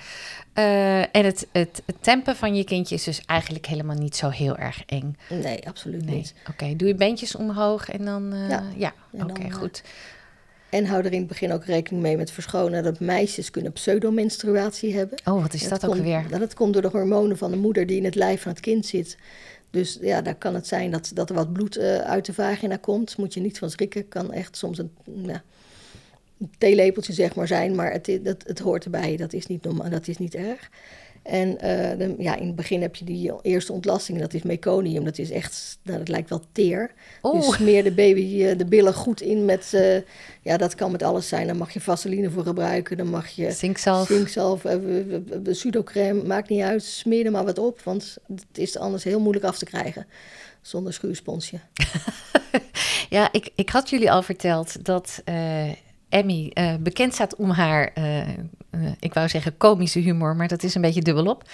en 0.53 1.25
het, 1.25 1.47
het, 1.53 1.83
het, 1.87 1.97
tempen 2.01 2.37
van 2.37 2.55
je 2.55 2.65
kindje 2.65 2.95
is 2.95 3.05
dus 3.05 3.25
eigenlijk 3.27 3.67
helemaal 3.67 3.97
niet 3.97 4.17
zo 4.17 4.29
heel 4.29 4.57
erg 4.57 4.83
eng. 4.87 5.17
Nee, 5.29 5.69
absoluut 5.69 6.05
nee. 6.05 6.15
niet. 6.15 6.35
Oké, 6.51 6.77
doe 6.77 6.89
je 6.89 6.95
beentjes 6.95 7.37
omhoog 7.37 7.89
en 7.89 8.05
dan. 8.05 8.35
ja, 8.49 8.63
ja. 8.77 8.93
oké, 9.13 9.51
goed. 9.51 9.83
En 10.73 10.87
hou 10.87 11.05
er 11.05 11.13
in 11.13 11.19
het 11.19 11.27
begin 11.27 11.53
ook 11.53 11.65
rekening 11.65 12.03
mee 12.03 12.17
met 12.17 12.31
verschonen 12.31 12.83
dat 12.83 13.01
meisjes 13.01 13.51
kunnen 13.51 13.73
pseudomenstruatie 13.73 14.95
hebben. 14.95 15.19
Oh, 15.25 15.43
wat 15.43 15.55
is 15.55 15.69
dat, 15.69 15.81
dat 15.81 15.91
ook 15.91 15.97
weer? 15.97 16.39
Dat 16.39 16.55
komt 16.55 16.73
door 16.73 16.83
de 16.83 16.89
hormonen 16.89 17.39
van 17.39 17.51
de 17.51 17.57
moeder 17.57 17.87
die 17.87 17.97
in 17.97 18.05
het 18.05 18.15
lijf 18.15 18.43
van 18.43 18.53
het 18.53 18.61
kind 18.61 18.87
zit. 18.87 19.17
Dus 19.71 19.99
ja, 20.01 20.23
daar 20.23 20.35
kan 20.35 20.55
het 20.55 20.67
zijn 20.67 20.91
dat, 20.91 21.11
dat 21.15 21.29
er 21.29 21.35
wat 21.35 21.53
bloed 21.53 21.79
uh, 21.79 21.97
uit 21.97 22.27
de 22.27 22.33
vagina 22.33 22.77
komt. 22.77 23.17
Moet 23.17 23.35
je 23.35 23.41
niet 23.41 23.59
van 23.59 23.71
schrikken. 23.71 24.09
Kan 24.09 24.33
echt 24.33 24.57
soms 24.57 24.79
een, 24.79 24.91
ja, 25.05 25.43
een 26.39 26.51
theelepeltje 26.59 27.13
zeg 27.13 27.35
maar 27.35 27.47
zijn. 27.47 27.75
Maar 27.75 27.93
het, 27.93 28.07
het, 28.07 28.45
het 28.47 28.59
hoort 28.59 28.85
erbij. 28.85 29.17
Dat 29.17 29.33
is 29.33 29.47
niet 29.47 29.63
normaal. 29.63 29.91
Dat 29.91 30.09
is 30.09 30.19
niet 30.19 30.35
erg. 30.35 30.71
En 31.23 31.61
eh, 31.61 31.99
de- 31.99 32.15
ja, 32.19 32.37
in 32.37 32.47
het 32.47 32.57
begin 32.57 32.83
heb 32.83 32.97
je 32.97 33.05
die 33.05 33.33
eerste 33.43 33.73
ontlasting, 33.73 34.19
dat 34.19 34.35
is 34.35 34.43
meconium. 34.43 35.05
Dat 35.05 35.19
is 35.19 35.31
echt, 35.31 35.79
nou, 35.83 35.99
dat 35.99 36.09
lijkt 36.09 36.29
wel 36.29 36.43
teer. 36.53 36.91
Oeh. 37.23 37.35
Dus 37.47 37.55
smeer 37.55 37.85
de 37.85 37.93
baby 37.93 38.45
eh, 38.45 38.59
de 38.59 38.65
billen 38.65 38.95
goed 38.95 39.21
in 39.21 39.45
met, 39.45 39.75
eh, 39.75 39.97
ja, 40.43 40.57
dat 40.57 40.75
kan 40.75 40.91
met 40.91 41.03
alles 41.03 41.29
zijn. 41.29 41.47
Dan 41.47 41.57
mag 41.57 41.71
je 41.73 41.81
vaseline 41.81 42.31
voor 42.31 42.43
gebruiken, 42.43 42.97
dan 42.97 43.09
mag 43.11 43.29
je 43.29 43.53
Zinkzalf. 43.53 44.07
zinkzalf, 44.07 44.63
pseudocrème, 45.43 46.23
maakt 46.27 46.49
niet 46.49 46.63
uit. 46.63 46.83
Smeer 46.85 47.25
er 47.25 47.31
maar 47.31 47.45
wat 47.45 47.59
op, 47.59 47.81
want 47.81 48.17
het 48.29 48.59
is 48.59 48.79
anders 48.79 49.05
heel 49.05 49.21
moeilijk 49.21 49.45
af 49.47 49.59
te 49.59 49.65
krijgen 49.65 50.07
zonder 50.63 50.93
schuursponsje. 50.93 51.57
Ja, 53.09 53.29
ik, 53.33 53.51
ik 53.55 53.71
had 53.71 53.91
jullie 53.91 54.11
al 54.13 54.23
verteld 54.23 54.85
dat 54.85 55.23
Emmy 56.09 56.53
bekend 56.81 57.15
staat 57.15 57.37
om 57.37 57.51
haar, 57.51 57.93
eh, 58.73 58.81
ik 58.99 59.15
wou 59.15 59.29
zeggen 59.29 59.57
komische 59.57 59.99
humor, 59.99 60.37
maar 60.37 60.49
dat 60.49 60.63
is 60.63 60.75
een 60.75 60.81
beetje 60.81 61.03
dubbelop. 61.03 61.45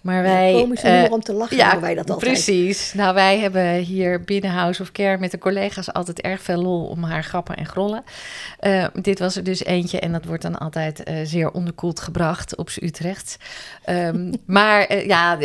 Maar 0.00 0.22
wij, 0.22 0.52
Komisch 0.52 0.82
eh, 0.82 0.92
humor 0.92 1.10
om 1.10 1.20
te 1.20 1.32
lachen, 1.32 1.56
noemen 1.56 1.80
wij 1.80 1.94
dat 1.94 2.10
altijd. 2.10 2.32
Precies. 2.32 2.94
Nou, 2.94 3.14
wij 3.14 3.38
hebben 3.38 3.74
hier 3.74 4.20
binnen 4.20 4.50
House 4.50 4.82
of 4.82 4.92
Care 4.92 5.18
met 5.18 5.30
de 5.30 5.38
collega's 5.38 5.92
altijd 5.92 6.20
erg 6.20 6.42
veel 6.42 6.62
lol 6.62 6.84
om 6.84 7.02
haar 7.02 7.24
grappen 7.24 7.56
en 7.56 7.66
grollen. 7.66 8.04
Eh, 8.58 8.86
dit 9.02 9.18
was 9.18 9.36
er 9.36 9.44
dus 9.44 9.64
eentje 9.64 10.00
en 10.00 10.12
dat 10.12 10.24
wordt 10.24 10.42
dan 10.42 10.58
altijd 10.58 11.02
zeer 11.24 11.50
onderkoeld 11.50 12.00
gebracht 12.00 12.56
op 12.56 12.70
Utrecht. 12.82 13.36
Ehm, 13.84 14.32
maar 14.46 15.06
ja, 15.06 15.38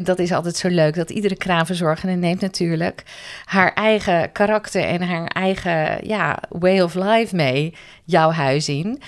dat 0.00 0.18
is 0.18 0.32
altijd 0.32 0.56
zo 0.56 0.68
leuk 0.68 0.94
dat 0.94 1.10
iedere 1.10 1.36
kraamverzorgende 1.36 2.14
neemt 2.14 2.40
natuurlijk 2.40 3.02
haar 3.44 3.72
eigen 3.72 4.32
karakter 4.32 4.82
en 4.82 5.02
haar 5.02 5.26
eigen 5.26 6.06
ja, 6.06 6.38
way 6.48 6.80
of 6.80 6.94
life 6.94 7.36
mee 7.36 7.74
jouw 8.04 8.30
huis 8.30 8.68
in. 8.68 9.02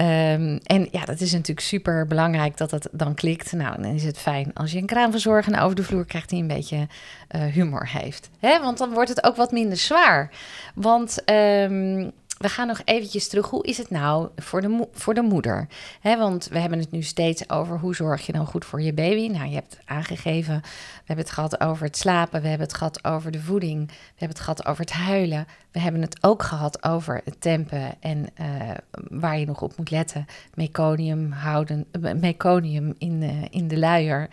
Ehm, 0.00 0.58
en 0.62 0.88
ja, 0.90 1.04
dat 1.04 1.20
is 1.20 1.32
natuurlijk 1.32 1.66
super 1.66 2.06
belangrijk 2.06 2.56
dat 2.56 2.70
dat 2.70 2.88
dan 2.92 3.14
klikt. 3.14 3.52
Nou, 3.52 3.82
dan 3.82 3.92
is 3.92 4.04
het 4.04 4.18
fijn 4.18 4.50
als 4.54 4.72
je 4.72 4.78
een 4.78 4.86
kraamverzorgende 4.86 5.60
over 5.60 5.76
de 5.76 5.82
vloer 5.82 6.04
krijgt 6.04 6.28
die 6.28 6.40
een 6.40 6.48
beetje 6.48 6.86
eh, 7.28 7.44
humor 7.44 7.88
heeft. 7.88 8.30
Hè? 8.38 8.60
Want 8.60 8.78
dan 8.78 8.92
wordt 8.92 9.08
het 9.08 9.24
ook 9.24 9.36
wat 9.36 9.52
minder 9.52 9.76
zwaar. 9.76 10.30
Want 10.74 11.24
ehm, 11.24 12.08
we 12.40 12.48
gaan 12.48 12.66
nog 12.66 12.80
eventjes 12.84 13.28
terug. 13.28 13.46
Hoe 13.46 13.66
is 13.66 13.78
het 13.78 13.90
nou 13.90 14.28
voor 14.36 14.60
de, 14.60 14.88
voor 14.92 15.14
de 15.14 15.22
moeder? 15.22 15.68
Want 16.02 16.48
we 16.48 16.58
hebben 16.58 16.78
het 16.78 16.90
nu 16.90 17.02
steeds 17.02 17.50
over 17.50 17.78
hoe 17.78 17.94
zorg 17.94 18.26
je 18.26 18.32
dan 18.32 18.46
goed 18.46 18.64
voor 18.64 18.82
je 18.82 18.92
baby. 18.92 19.28
Nou, 19.28 19.48
je 19.48 19.54
hebt 19.54 19.78
aangegeven, 19.84 20.54
we 20.62 21.02
hebben 21.04 21.24
het 21.24 21.34
gehad 21.34 21.60
over 21.60 21.84
het 21.84 21.96
slapen. 21.96 22.42
We 22.42 22.48
hebben 22.48 22.66
het 22.66 22.76
gehad 22.76 23.04
over 23.04 23.30
de 23.30 23.40
voeding. 23.40 23.86
We 23.88 23.94
hebben 24.08 24.28
het 24.28 24.40
gehad 24.40 24.66
over 24.66 24.84
het 24.84 24.92
huilen. 24.92 25.46
We 25.70 25.80
hebben 25.80 26.00
het 26.00 26.18
ook 26.20 26.42
gehad 26.42 26.82
over 26.82 27.20
het 27.24 27.40
tempen 27.40 27.94
en 28.00 28.26
eh, 28.34 28.46
waar 28.94 29.38
je 29.38 29.46
nog 29.46 29.62
op 29.62 29.76
moet 29.76 29.90
letten. 29.90 30.26
Meconium 30.54 31.32
houden, 31.32 31.86
eh, 31.92 32.12
meconium 32.12 32.94
in, 32.98 33.20
de 33.20 33.46
in 33.50 33.68
de 33.68 33.78
luier. 33.78 34.28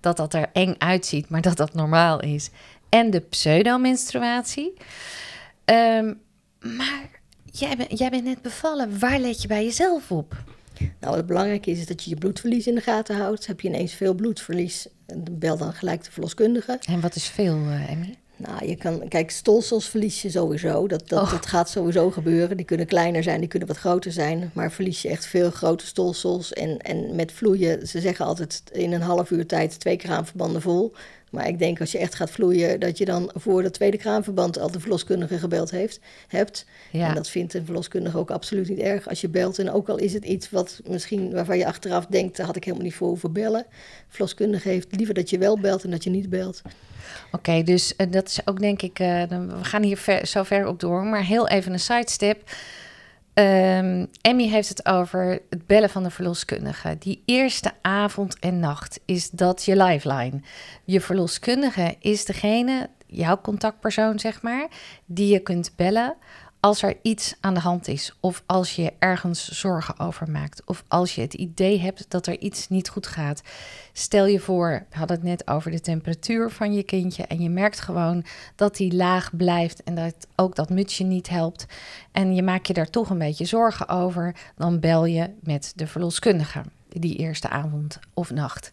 Dat 0.00 0.16
dat 0.16 0.34
er 0.34 0.50
eng 0.52 0.74
uitziet, 0.78 1.28
maar 1.28 1.42
dat 1.42 1.56
dat 1.56 1.74
normaal 1.74 2.20
is. 2.20 2.50
En 2.88 3.10
de 3.10 3.20
pseudomenstruatie. 3.20 4.72
Ehm, 5.64 6.14
maar 6.60 7.20
jij, 7.52 7.76
bent 7.76 7.98
jij 7.98 8.10
bent 8.10 8.24
net 8.24 8.42
bevallen. 8.42 8.98
Waar 8.98 9.18
let 9.18 9.42
je 9.42 9.48
bij 9.48 9.64
jezelf 9.64 10.10
op? 10.10 10.36
Nou, 11.00 11.16
wat 11.16 11.26
belangrijk 11.26 11.66
is, 11.66 11.86
dat 11.86 12.04
je 12.04 12.10
je 12.10 12.16
bloedverlies 12.16 12.66
in 12.66 12.74
de 12.74 12.80
gaten 12.80 13.16
houdt. 13.16 13.46
Heb 13.46 13.60
je 13.60 13.68
ineens 13.68 13.92
veel 13.94 14.14
bloedverlies, 14.14 14.86
bel 15.30 15.56
dan 15.56 15.72
gelijk 15.72 16.04
de 16.04 16.10
verloskundige. 16.10 16.78
En 16.86 17.00
wat 17.00 17.14
is 17.14 17.28
veel, 17.28 17.54
eh, 17.56 17.90
Emmy? 17.90 18.14
Nou, 18.36 18.66
je 18.66 18.76
kan, 18.76 19.08
kijk, 19.08 19.30
stolsels 19.30 19.88
verlies 19.88 20.22
je 20.22 20.30
sowieso. 20.30 20.86
Dat, 20.88 21.08
dat, 21.08 21.22
Oh. 21.22 21.30
dat 21.30 21.46
gaat 21.46 21.70
sowieso 21.70 22.10
gebeuren. 22.10 22.56
Die 22.56 22.66
kunnen 22.66 22.86
kleiner 22.86 23.22
zijn, 23.22 23.40
die 23.40 23.48
kunnen 23.48 23.68
wat 23.68 23.76
groter 23.76 24.12
zijn. 24.12 24.50
Maar 24.54 24.72
verlies 24.72 25.02
je 25.02 25.08
echt 25.08 25.26
veel 25.26 25.50
grote 25.50 25.86
stolsels. 25.86 26.52
En, 26.52 26.78
en 26.78 27.14
met 27.14 27.32
vloeien, 27.32 27.86
ze 27.86 28.00
zeggen 28.00 28.26
altijd 28.26 28.62
in 28.72 28.92
een 28.92 29.00
half 29.02 29.30
uur 29.30 29.46
tijd 29.46 29.80
twee 29.80 29.96
kraamverbanden 29.96 30.62
vol. 30.62 30.92
Maar 31.32 31.48
ik 31.48 31.58
denk 31.58 31.80
als 31.80 31.92
je 31.92 31.98
echt 31.98 32.14
gaat 32.14 32.30
vloeien, 32.30 32.80
dat 32.80 32.98
je 32.98 33.04
dan 33.04 33.30
voor 33.34 33.62
dat 33.62 33.72
tweede 33.72 33.96
kraamverband 33.96 34.58
al 34.58 34.70
de 34.70 34.80
verloskundige 34.80 35.38
gebeld 35.38 35.70
heeft, 35.70 36.00
hebt. 36.28 36.66
Ja. 36.90 37.08
En 37.08 37.14
dat 37.14 37.28
vindt 37.28 37.54
een 37.54 37.64
verloskundige 37.64 38.18
ook 38.18 38.30
absoluut 38.30 38.68
niet 38.68 38.78
erg 38.78 39.08
als 39.08 39.20
je 39.20 39.28
belt. 39.28 39.58
En 39.58 39.70
ook 39.70 39.88
al 39.88 39.96
is 39.96 40.12
het 40.12 40.24
iets 40.24 40.50
wat 40.50 40.80
misschien 40.86 41.32
waarvan 41.32 41.58
je 41.58 41.66
achteraf 41.66 42.06
denkt, 42.06 42.36
daar 42.36 42.46
had 42.46 42.56
ik 42.56 42.64
helemaal 42.64 42.86
niet 42.86 42.94
voor 42.94 43.08
hoeven 43.08 43.32
bellen. 43.32 43.66
Verloskundige 44.08 44.68
heeft 44.68 44.96
liever 44.96 45.14
dat 45.14 45.30
je 45.30 45.38
wel 45.38 45.58
belt 45.60 45.84
en 45.84 45.90
dat 45.90 46.04
je 46.04 46.10
niet 46.10 46.30
belt. 46.30 46.62
Oké, 47.32 47.62
dus 47.62 47.96
eh, 47.96 48.06
dat 48.10 48.28
is 48.28 48.46
ook 48.46 48.60
denk 48.60 48.82
ik... 48.82 48.98
eh, 48.98 49.22
we 49.28 49.64
gaan 49.64 49.82
hier 49.82 49.96
ver, 49.96 50.26
zo 50.26 50.42
ver 50.42 50.66
op 50.66 50.80
door, 50.80 51.04
maar 51.04 51.24
heel 51.24 51.48
even 51.48 51.72
een 51.72 51.80
sidestep. 51.80 52.50
Ehm, 53.34 54.06
Emmy 54.20 54.48
heeft 54.48 54.68
het 54.68 54.86
over 54.86 55.42
het 55.50 55.66
bellen 55.66 55.90
van 55.90 56.02
de 56.02 56.10
verloskundige. 56.10 56.96
Die 56.98 57.22
eerste 57.24 57.72
avond 57.80 58.38
en 58.38 58.58
nacht 58.58 59.00
is 59.04 59.30
dat 59.30 59.64
je 59.64 59.82
lifeline. 59.82 60.40
Je 60.84 61.00
verloskundige 61.00 61.96
is 62.00 62.24
degene, 62.24 62.90
jouw 63.06 63.40
contactpersoon 63.40 64.18
zeg 64.18 64.42
maar, 64.42 64.68
die 65.04 65.32
je 65.32 65.38
kunt 65.38 65.72
bellen 65.76 66.14
als 66.62 66.82
er 66.82 66.96
iets 67.02 67.34
aan 67.40 67.54
de 67.54 67.60
hand 67.60 67.88
is. 67.88 68.16
Of 68.20 68.42
als 68.46 68.76
je 68.76 68.92
ergens 68.98 69.48
zorgen 69.48 69.98
over 69.98 70.30
maakt. 70.30 70.62
Of 70.64 70.84
als 70.88 71.14
je 71.14 71.20
het 71.20 71.34
idee 71.34 71.80
hebt 71.80 72.04
dat 72.08 72.26
er 72.26 72.38
iets 72.38 72.68
niet 72.68 72.88
goed 72.88 73.06
gaat. 73.06 73.42
Stel 73.92 74.26
je 74.26 74.40
voor, 74.40 74.86
we 74.90 74.96
hadden 74.96 75.16
het 75.16 75.26
net 75.26 75.48
over 75.48 75.70
de 75.70 75.80
temperatuur 75.80 76.50
van 76.50 76.72
je 76.72 76.82
kindje. 76.82 77.26
En 77.26 77.40
je 77.40 77.48
merkt 77.48 77.80
gewoon 77.80 78.24
dat 78.56 78.76
die 78.76 78.94
laag 78.94 79.36
blijft 79.36 79.82
en 79.82 79.94
dat 79.94 80.14
ook 80.36 80.54
dat 80.54 80.70
mutsje 80.70 81.04
niet 81.04 81.28
helpt. 81.28 81.66
En 82.12 82.34
je 82.34 82.42
maakt 82.42 82.66
je 82.66 82.72
daar 82.72 82.90
toch 82.90 83.10
een 83.10 83.18
beetje 83.18 83.44
zorgen 83.44 83.88
over. 83.88 84.36
Dan 84.56 84.80
bel 84.80 85.04
je 85.04 85.30
met 85.40 85.72
de 85.76 85.86
verloskundige 85.86 86.62
die 86.88 87.16
eerste 87.16 87.48
avond 87.48 87.98
of 88.14 88.30
nacht. 88.30 88.70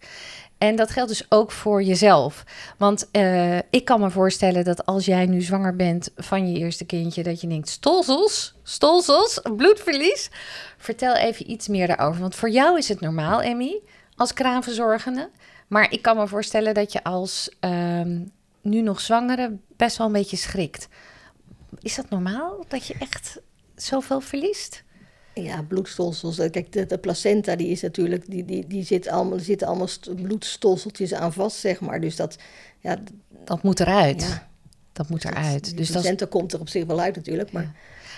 En 0.60 0.76
dat 0.76 0.90
geldt 0.90 1.10
dus 1.10 1.26
ook 1.30 1.52
voor 1.52 1.84
jezelf. 1.84 2.44
Want 2.78 3.12
eh, 3.12 3.58
ik 3.58 3.86
kan 3.86 4.00
me 4.00 4.10
voorstellen 4.10 4.64
dat 4.64 4.86
als 4.86 5.06
jij 5.06 5.26
nu 5.26 5.42
zwanger 5.42 5.76
bent 5.76 6.10
van 6.16 6.52
je 6.52 6.60
eerste 6.60 6.86
kindje, 6.86 7.24
dat 7.24 7.42
je 7.42 7.48
denkt: 7.48 7.70
stolsels, 7.70 8.56
stolsels, 8.64 9.40
bloedverlies. 9.56 10.30
Vertel 10.78 11.16
even 11.16 11.52
iets 11.52 11.68
meer 11.68 11.88
daarover. 11.88 12.22
Want 12.22 12.36
voor 12.36 12.50
jou 12.50 12.78
is 12.78 12.90
het 12.90 13.00
normaal, 13.00 13.42
Emmy, 13.42 13.80
als 14.16 14.34
kraamverzorgende. 14.34 15.30
Maar 15.68 15.92
ik 15.92 16.02
kan 16.02 16.18
me 16.18 16.28
voorstellen 16.28 16.74
dat 16.74 16.92
je 16.92 17.04
als 17.04 17.56
ehm, 17.60 18.20
nu 18.62 18.82
nog 18.82 19.00
zwangere 19.00 19.58
best 19.78 19.98
wel 19.98 20.08
een 20.08 20.14
beetje 20.14 20.38
schrikt. 20.38 20.88
Is 21.80 21.96
dat 21.96 22.10
normaal 22.10 22.66
dat 22.68 22.88
je 22.88 22.96
echt 23.00 23.40
zoveel 23.76 24.22
verliest? 24.22 24.84
Ja, 25.34 25.62
bloedstolsels. 25.68 26.40
Eh, 26.40 26.52
Kijk, 26.52 26.72
de, 26.74 26.86
de 26.86 26.98
placenta 26.98 27.56
die 27.56 27.68
is 27.68 27.82
natuurlijk, 27.82 28.24
die, 28.30 28.46
die, 28.46 28.68
die 28.68 28.84
zit 28.86 29.08
allemaal, 29.08 29.38
er 29.38 29.44
zitten 29.44 29.68
allemaal 29.68 29.88
st- 29.88 30.16
bloedstolseltjes 30.16 31.14
aan 31.14 31.34
vast, 31.34 31.58
zeg 31.58 31.80
maar. 31.80 32.02
Dus 32.02 32.16
dat, 32.16 32.38
ja, 32.80 32.98
Dat 33.46 33.64
moet 33.64 33.80
eruit. 33.80 34.22
ja 34.22 34.48
Dat 34.94 35.10
moet 35.10 35.22
dat- 35.22 35.32
eruit. 35.32 35.64
Dus 35.64 35.72
dat 35.72 35.80
is 35.80 35.92
placenta 35.92 36.26
komt 36.26 36.54
er 36.54 36.60
op 36.60 36.70
zich 36.70 36.86
wel 36.86 37.00
uit 37.00 37.16
natuurlijk, 37.16 37.52
maar... 37.52 37.72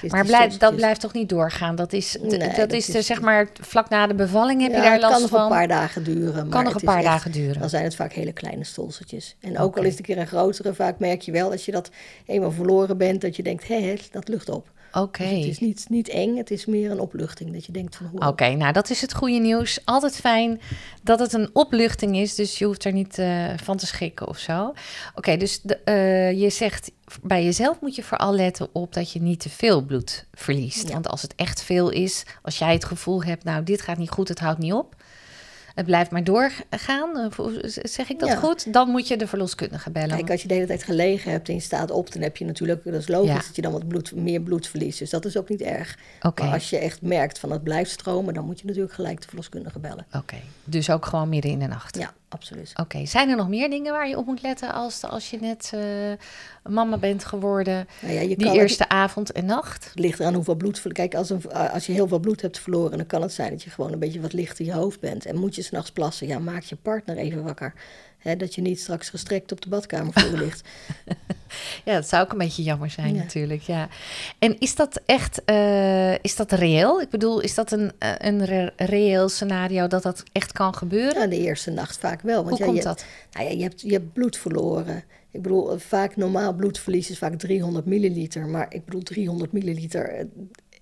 Maar 0.07 0.23
die 0.23 0.31
blijf, 0.31 0.57
dat 0.57 0.75
blijft 0.75 1.01
toch 1.01 1.13
niet 1.13 1.29
doorgaan? 1.29 1.75
Dat 1.75 1.93
is, 1.93 2.17
Nee, 2.21 2.37
dat 2.39 2.55
dat 2.55 2.71
is, 2.73 2.85
zeg 2.85 3.21
maar 3.21 3.47
vlak 3.53 3.89
na 3.89 4.07
de 4.07 4.13
bevalling 4.13 4.61
heb 4.61 4.71
Ja, 4.71 4.77
je 4.77 4.83
daar 4.83 4.91
het 4.91 5.01
kan 5.01 5.09
last 5.09 5.21
nog 5.21 5.29
van. 5.29 5.41
een 5.41 5.47
paar 5.49 5.67
dagen 5.67 6.03
duren. 6.03 6.33
kan 6.33 6.47
maar 6.49 6.63
nog 6.63 6.73
een 6.75 6.81
paar 6.81 6.95
echt- 6.95 7.05
dagen 7.05 7.31
duren. 7.31 7.59
Dan 7.59 7.69
zijn 7.69 7.83
het 7.83 7.95
vaak 7.95 8.13
hele 8.13 8.31
kleine 8.33 8.63
stolseltjes. 8.63 9.35
En 9.39 9.57
ook 9.59 9.77
al 9.77 9.83
is 9.83 9.89
het 9.89 9.99
een 9.99 10.05
keer 10.05 10.17
een 10.17 10.27
grotere, 10.27 10.73
vaak 10.73 10.99
merk 10.99 11.21
je 11.21 11.31
wel 11.31 11.51
als 11.51 11.65
je 11.65 11.71
dat 11.71 11.89
eenmaal 12.25 12.51
verloren 12.51 12.97
bent, 12.97 13.21
dat 13.21 13.35
je 13.35 13.43
denkt, 13.43 13.67
hé, 13.67 13.95
dat 14.11 14.27
lucht 14.27 14.49
op. 14.49 14.71
Oké. 14.91 15.23
Dus 15.23 15.37
het 15.37 15.47
is 15.47 15.59
niet, 15.59 15.85
niet 15.89 16.09
eng, 16.09 16.37
het 16.37 16.51
is 16.51 16.65
meer 16.65 16.91
een 16.91 16.99
opluchting. 16.99 17.53
Dat 17.53 17.65
je 17.65 17.71
denkt 17.71 17.95
van, 17.95 18.05
hoe 18.05 18.27
Oké, 18.27 18.49
nou 18.49 18.73
dat 18.73 18.89
is 18.89 19.01
het 19.01 19.13
goede 19.13 19.39
nieuws. 19.39 19.79
Altijd 19.85 20.15
fijn 20.15 20.61
dat 21.03 21.19
het 21.19 21.33
een 21.33 21.49
opluchting 21.53 22.17
is, 22.17 22.35
dus 22.35 22.57
je 22.57 22.65
hoeft 22.65 22.85
er 22.85 22.93
niet 22.93 23.17
eh, 23.17 23.45
van 23.63 23.77
te 23.77 23.85
schrikken 23.85 24.27
of 24.27 24.37
zo. 24.37 24.73
Oké, 25.15 25.37
dus 25.37 25.61
de, 25.61 25.77
eh, 25.77 26.41
je 26.41 26.49
zegt 26.49 26.91
bij 27.21 27.43
jezelf 27.43 27.81
moet 27.81 27.95
je 27.95 28.03
vooral 28.03 28.33
letten 28.33 28.69
op 28.71 28.93
dat 28.93 29.11
je 29.11 29.21
niet 29.21 29.39
te 29.39 29.49
veel 29.49 29.81
bloed 29.81 30.25
verliest. 30.33 30.87
Ja. 30.87 30.93
Want 30.93 31.07
als 31.07 31.21
het 31.21 31.35
echt 31.35 31.63
veel 31.63 31.89
is, 31.89 32.25
als 32.41 32.57
jij 32.57 32.73
het 32.73 32.85
gevoel 32.85 33.23
hebt, 33.23 33.43
nou 33.43 33.63
dit 33.63 33.81
gaat 33.81 33.97
niet 33.97 34.09
goed, 34.09 34.27
het 34.27 34.39
houdt 34.39 34.59
niet 34.59 34.73
op. 34.73 34.95
Het 35.81 35.89
blijft 35.89 36.11
maar 36.11 36.23
doorgaan, 36.23 37.31
hoe- 37.35 37.61
zeg 37.83 38.09
ik 38.09 38.19
dat 38.19 38.29
Ja. 38.29 38.35
goed? 38.35 38.73
Dan 38.73 38.89
moet 38.89 39.07
je 39.07 39.17
de 39.17 39.27
verloskundige 39.27 39.91
bellen. 39.91 40.15
Kijk, 40.15 40.29
als 40.29 40.41
je 40.41 40.47
de 40.47 40.53
hele 40.53 40.65
tijd 40.65 40.83
gelegen 40.83 41.31
hebt 41.31 41.47
en 41.47 41.53
je 41.53 41.59
staat 41.59 41.91
op, 41.91 42.11
dan 42.13 42.21
heb 42.21 42.37
je 42.37 42.45
natuurlijk, 42.45 42.83
dat 42.83 42.93
is 42.93 43.07
logisch, 43.07 43.29
Ja. 43.29 43.35
dat 43.35 43.55
je 43.55 43.61
dan 43.61 43.71
wat 43.71 43.87
bloed, 43.87 44.15
meer 44.15 44.41
bloed 44.41 44.67
verliest. 44.67 44.99
Dus 44.99 45.09
dat 45.09 45.25
is 45.25 45.37
ook 45.37 45.49
niet 45.49 45.61
erg. 45.61 45.97
Oké. 46.21 46.43
Maar 46.43 46.53
als 46.53 46.69
je 46.69 46.77
echt 46.77 47.01
merkt 47.01 47.39
van 47.39 47.51
het 47.51 47.63
blijft 47.63 47.91
stromen, 47.91 48.33
dan 48.33 48.45
moet 48.45 48.59
je 48.59 48.65
natuurlijk 48.65 48.93
gelijk 48.93 49.21
de 49.21 49.27
verloskundige 49.27 49.79
bellen. 49.79 50.05
Oké, 50.15 50.35
dus 50.63 50.89
ook 50.89 51.05
gewoon 51.05 51.29
midden 51.29 51.51
in 51.51 51.59
de 51.59 51.67
nacht. 51.67 51.97
Ja, 51.97 52.13
absoluut. 52.33 52.71
Oké, 52.75 53.05
zijn 53.05 53.29
er 53.29 53.35
nog 53.35 53.49
meer 53.49 53.69
dingen 53.69 53.91
waar 53.93 54.07
je 54.07 54.17
op 54.17 54.25
moet 54.25 54.41
letten 54.41 54.73
als, 54.73 55.03
als 55.03 55.29
je 55.29 55.39
net 55.39 55.71
eh, 55.73 56.71
mama 56.73 56.97
bent 56.97 57.25
geworden? 57.25 57.87
Nou 58.01 58.13
ja, 58.13 58.21
je 58.21 58.37
Die 58.37 58.51
eerste 58.51 58.89
avond 58.89 59.31
en 59.31 59.45
nacht? 59.45 59.85
Het 59.89 59.99
ligt 59.99 60.19
eraan 60.19 60.33
hoeveel 60.33 60.55
bloed. 60.55 60.81
Kijk, 60.91 61.15
als, 61.15 61.29
een, 61.29 61.51
als 61.51 61.85
je 61.85 61.91
heel 61.91 62.07
veel 62.07 62.19
bloed 62.19 62.41
hebt 62.41 62.59
verloren, 62.59 62.97
dan 62.97 63.07
kan 63.07 63.21
het 63.21 63.33
zijn 63.33 63.49
dat 63.49 63.63
je 63.63 63.69
gewoon 63.69 63.91
een 63.91 63.99
beetje 63.99 64.21
wat 64.21 64.33
licht 64.33 64.59
in 64.59 64.65
je 64.65 64.73
hoofd 64.73 64.99
bent. 64.99 65.25
En 65.25 65.37
moet 65.37 65.55
je 65.55 65.61
s'nachts 65.61 65.91
plassen, 65.91 66.27
ja, 66.27 66.39
maak 66.39 66.63
je 66.63 66.75
partner 66.75 67.17
even 67.17 67.43
wakker. 67.43 67.73
Hè, 68.21 68.35
dat 68.35 68.55
je 68.55 68.61
niet 68.61 68.79
straks 68.79 69.09
gestrekt 69.09 69.51
op 69.51 69.61
de 69.61 69.69
badkamervloer 69.69 70.39
ligt. 70.39 70.61
ja, 71.85 71.93
dat 71.93 72.07
zou 72.07 72.23
ook 72.23 72.31
een 72.31 72.37
beetje 72.37 72.63
jammer 72.63 72.89
zijn 72.89 73.15
natuurlijk, 73.15 73.61
ja. 73.61 73.87
En 74.39 74.59
is 74.59 74.75
dat 74.75 75.01
echt, 75.05 75.41
uh, 75.45 76.13
is 76.13 76.35
dat 76.35 76.51
reëel? 76.51 77.01
Ik 77.01 77.09
bedoel, 77.09 77.39
is 77.39 77.53
dat 77.53 77.71
een, 77.71 77.91
uh, 77.99 78.11
een 78.17 78.71
reëel 78.75 79.29
scenario 79.29 79.87
dat 79.87 80.03
dat 80.03 80.23
echt 80.31 80.51
kan 80.51 80.75
gebeuren? 80.75 81.21
Ja, 81.21 81.27
de 81.27 81.39
eerste 81.39 81.71
nacht 81.71 81.97
vaak 81.97 82.21
wel. 82.21 82.43
Want 82.43 82.57
Hoe 82.57 82.65
komt 82.65 82.77
je, 82.77 82.83
dat? 82.83 83.05
Nou 83.31 83.45
ja, 83.45 83.51
je, 83.51 83.63
hebt, 83.63 83.81
je 83.81 83.91
hebt 83.91 84.13
bloed 84.13 84.37
verloren. 84.37 85.03
Ik 85.31 85.41
bedoel, 85.41 85.77
vaak 85.77 86.15
normaal 86.15 86.53
bloedverlies 86.53 87.09
is 87.09 87.17
vaak 87.17 87.39
300 87.39 87.85
milliliter. 87.85 88.47
Maar 88.47 88.65
ik 88.69 88.85
bedoel, 88.85 89.01
300 89.01 89.51
milliliter, 89.51 90.27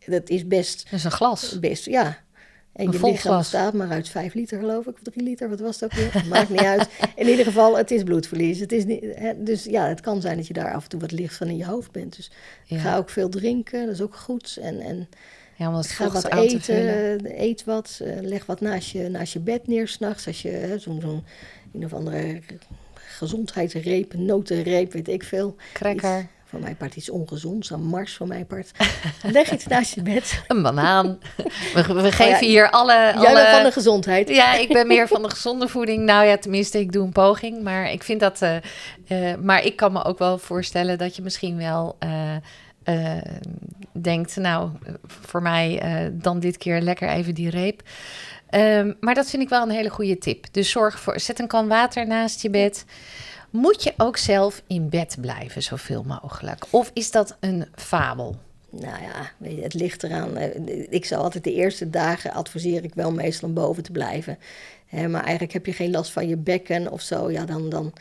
dat 0.05 0.29
is 0.29 0.47
best... 0.47 0.83
Dat 0.83 0.99
is 0.99 1.03
een 1.03 1.11
glas. 1.11 1.59
Best, 1.59 1.85
ja. 1.85 2.17
En 2.73 2.85
Een 2.85 2.91
je 2.91 2.97
lichaam 2.99 3.15
glas. 3.17 3.37
bestaat 3.37 3.73
maar 3.73 3.89
uit 3.89 4.09
5 4.09 4.33
liter, 4.33 4.59
geloof 4.59 4.85
ik, 4.85 4.93
of 4.93 4.99
3 5.03 5.23
liter, 5.23 5.49
wat 5.49 5.59
was 5.59 5.79
het 5.79 5.83
ook 5.91 5.97
weer? 5.99 6.23
Maakt 6.29 6.49
niet 6.49 6.59
uit. 6.59 6.89
In 7.15 7.27
ieder 7.27 7.45
geval, 7.45 7.77
het 7.77 7.91
is 7.91 8.03
bloedverlies. 8.03 8.59
Het 8.59 8.71
is 8.71 8.85
niet, 8.85 9.05
hè, 9.15 9.43
dus 9.43 9.63
ja, 9.63 9.87
het 9.87 10.01
kan 10.01 10.21
zijn 10.21 10.37
dat 10.37 10.47
je 10.47 10.53
daar 10.53 10.73
af 10.73 10.83
en 10.83 10.89
toe 10.89 10.99
wat 10.99 11.11
licht 11.11 11.35
van 11.35 11.47
in 11.47 11.57
je 11.57 11.65
hoofd 11.65 11.91
bent. 11.91 12.15
Dus 12.15 12.31
Ja. 12.65 12.79
ga 12.79 12.97
ook 12.97 13.09
veel 13.09 13.29
drinken, 13.29 13.85
dat 13.85 13.95
is 13.95 14.01
ook 14.01 14.15
goed. 14.15 14.57
En, 14.61 14.79
en 14.79 15.09
Ja, 15.55 15.81
ga 15.81 16.09
wat 16.09 16.31
eten, 16.31 17.41
eet 17.41 17.63
wat, 17.63 17.99
eh, 18.03 18.17
leg 18.21 18.45
wat 18.45 18.61
naast 18.61 18.89
je, 18.89 19.09
naast 19.09 19.33
je 19.33 19.39
bed 19.39 19.67
neer 19.67 19.87
s'nachts. 19.87 20.27
Als 20.27 20.41
je 20.41 20.75
zo'n 20.77 21.01
zo'n 21.01 21.23
een 21.73 21.85
of 21.85 21.93
andere 21.93 22.39
gezondheidsreep, 22.93 24.13
notenreep, 24.13 24.93
weet 24.93 25.07
ik 25.07 25.23
veel. 25.23 25.55
Cracker, 25.73 26.19
Iets, 26.19 26.27
van 26.49 26.59
mijn 26.59 26.75
part 26.77 26.95
iets 26.95 27.09
ongezonds, 27.09 27.73
aan 27.73 27.83
Mars 27.83 28.15
van 28.15 28.27
mijn 28.27 28.45
part. 28.45 28.71
Leg 29.23 29.51
iets 29.51 29.67
naast 29.73 29.95
je 29.95 30.01
bed. 30.01 30.43
een 30.47 30.61
banaan. 30.61 31.19
We, 31.73 31.93
we 31.93 32.11
geven 32.11 32.29
ja, 32.29 32.51
hier 32.51 32.69
alle... 32.69 32.93
Jij 32.93 33.13
alle... 33.13 33.33
bent 33.33 33.47
van 33.49 33.63
de 33.63 33.71
gezondheid. 33.71 34.29
Ja, 34.29 34.53
ik 34.55 34.67
ben 34.73 34.87
meer 34.87 35.07
van 35.07 35.21
de 35.21 35.29
gezonde 35.29 35.67
voeding. 35.67 36.03
Nou 36.03 36.25
ja, 36.25 36.37
tenminste, 36.37 36.79
ik 36.79 36.91
doe 36.91 37.05
een 37.05 37.11
poging. 37.11 37.63
Maar 37.63 37.91
ik 37.91 38.03
vind 38.03 38.19
dat. 38.19 38.41
eh, 38.41 38.55
eh, 39.07 39.39
maar 39.39 39.63
ik 39.63 39.75
kan 39.75 39.91
me 39.91 40.03
ook 40.03 40.17
wel 40.17 40.37
voorstellen 40.37 40.97
dat 40.97 41.15
je 41.15 41.21
misschien 41.21 41.57
wel. 41.57 41.95
eh, 42.83 43.17
denkt, 43.91 44.35
nou, 44.35 44.69
voor 45.07 45.41
mij 45.41 45.81
dan 46.13 46.39
dit 46.39 46.57
keer 46.57 46.81
lekker 46.81 47.09
even 47.09 47.33
die 47.33 47.49
reep. 47.49 47.81
Ehm, 48.49 48.93
maar 48.99 49.13
dat 49.15 49.29
vind 49.29 49.41
ik 49.41 49.49
wel 49.49 49.61
een 49.61 49.69
hele 49.69 49.89
goede 49.89 50.17
tip. 50.17 50.45
Dus 50.51 50.69
zorg 50.69 50.99
voor, 50.99 51.19
zet 51.19 51.39
een 51.39 51.47
kan 51.47 51.67
water 51.67 52.07
naast 52.07 52.41
je 52.41 52.49
bed. 52.49 52.85
Moet 53.49 53.83
je 53.83 53.93
ook 53.97 54.17
zelf 54.17 54.61
in 54.67 54.89
bed 54.89 55.17
blijven, 55.21 55.63
zoveel 55.63 56.03
mogelijk? 56.03 56.65
Of 56.69 56.91
is 56.93 57.11
dat 57.11 57.37
een 57.39 57.65
fabel? 57.75 58.35
Nou 58.69 59.01
ja, 59.01 59.49
het 59.61 59.73
ligt 59.73 60.03
eraan. 60.03 60.37
eh, 60.37 60.85
Ik 60.89 61.05
zou 61.05 61.21
altijd 61.21 61.43
de 61.43 61.53
eerste 61.53 61.89
dagen 61.89 62.31
adviseer 62.31 62.83
ik 62.83 62.93
wel 62.93 63.11
meestal 63.11 63.47
om 63.47 63.53
boven 63.55 63.83
te 63.83 63.91
blijven. 63.91 64.37
Maar 64.91 65.21
eigenlijk 65.23 65.53
heb 65.53 65.65
je 65.65 65.73
geen 65.73 65.91
last 65.91 66.11
van 66.11 66.27
je 66.27 66.37
bekken 66.37 66.91
of 66.91 67.01
zo. 67.01 67.31
Ja, 67.31 67.45
dan, 67.45 67.69
dan 67.69 67.93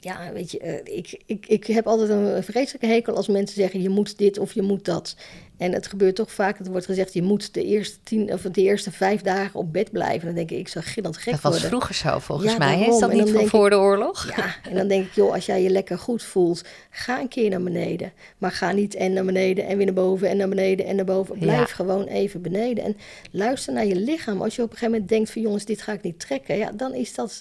ja, 0.00 0.32
weet 0.32 0.50
je, 0.50 0.58
eh, 0.58 0.96
ik, 0.96 1.22
ik, 1.26 1.46
ik 1.46 1.66
heb 1.66 1.86
altijd 1.86 2.10
een 2.10 2.44
vreselijke 2.44 2.86
hekel 2.86 3.16
als 3.16 3.28
mensen 3.28 3.56
zeggen 3.56 3.82
je 3.82 3.88
moet 3.88 4.18
dit 4.18 4.38
of 4.38 4.52
je 4.52 4.62
moet 4.62 4.84
dat. 4.84 5.16
En 5.58 5.72
het 5.72 5.86
gebeurt 5.86 6.14
toch 6.16 6.32
vaak, 6.32 6.56
dat 6.56 6.66
er 6.66 6.72
wordt 6.72 6.86
gezegd 6.86 7.12
je 7.12 7.22
moet 7.22 7.54
de 7.54 7.64
eerste, 7.64 7.96
tien, 8.02 8.32
of 8.32 8.40
de 8.42 8.60
eerste 8.62 8.90
vijf 8.92 9.20
dagen 9.20 9.60
op 9.60 9.72
bed 9.72 9.90
blijven. 9.92 10.26
Dan 10.26 10.34
denk 10.34 10.50
ik, 10.50 10.58
ik 10.58 10.68
zou 10.68 10.84
gillend 10.84 11.16
gek 11.16 11.32
Dat 11.32 11.42
was 11.42 11.52
worden. 11.52 11.68
vroeger 11.68 11.94
zo, 11.94 12.18
volgens 12.18 12.52
Ja, 12.52 12.58
mij. 12.58 12.80
Is 12.80 12.98
dat 12.98 13.12
niet 13.12 13.30
van 13.30 13.46
voor 13.46 13.70
de 13.70 13.76
oorlog? 13.76 14.36
Ja, 14.36 14.54
en 14.70 14.74
dan 14.76 14.88
denk 14.88 15.06
ik, 15.06 15.12
joh, 15.12 15.32
als 15.32 15.46
jij 15.46 15.62
je 15.62 15.70
lekker 15.70 15.98
goed 15.98 16.22
voelt, 16.22 16.64
ga 16.90 17.20
een 17.20 17.28
keer 17.28 17.50
naar 17.50 17.62
beneden. 17.62 18.12
Maar 18.38 18.50
ga 18.52 18.72
niet 18.72 18.94
en 18.94 19.12
naar 19.12 19.24
beneden 19.24 19.66
en 19.66 19.76
weer 19.76 19.86
naar 19.86 19.94
boven 19.94 20.28
en 20.28 20.36
naar 20.36 20.48
beneden 20.48 20.86
en 20.86 20.96
naar 20.96 21.04
boven. 21.04 21.38
Blijf 21.38 21.68
Ja. 21.68 21.74
gewoon 21.74 22.04
even 22.04 22.42
beneden. 22.42 22.84
En 22.84 22.96
luister 23.30 23.72
naar 23.72 23.86
je 23.86 23.96
lichaam. 23.96 24.42
Als 24.42 24.56
je 24.56 24.62
op 24.62 24.70
een 24.70 24.76
gegeven 24.76 24.92
moment 24.92 25.10
denkt 25.10 25.30
van 25.30 25.42
jongens, 25.42 25.64
dit 25.64 25.82
ga 25.82 25.92
ik 25.92 26.02
niet 26.02 26.20
trekken. 26.20 26.56
Ja, 26.56 26.72
dan 26.72 26.94
is 26.94 27.14
dat... 27.14 27.40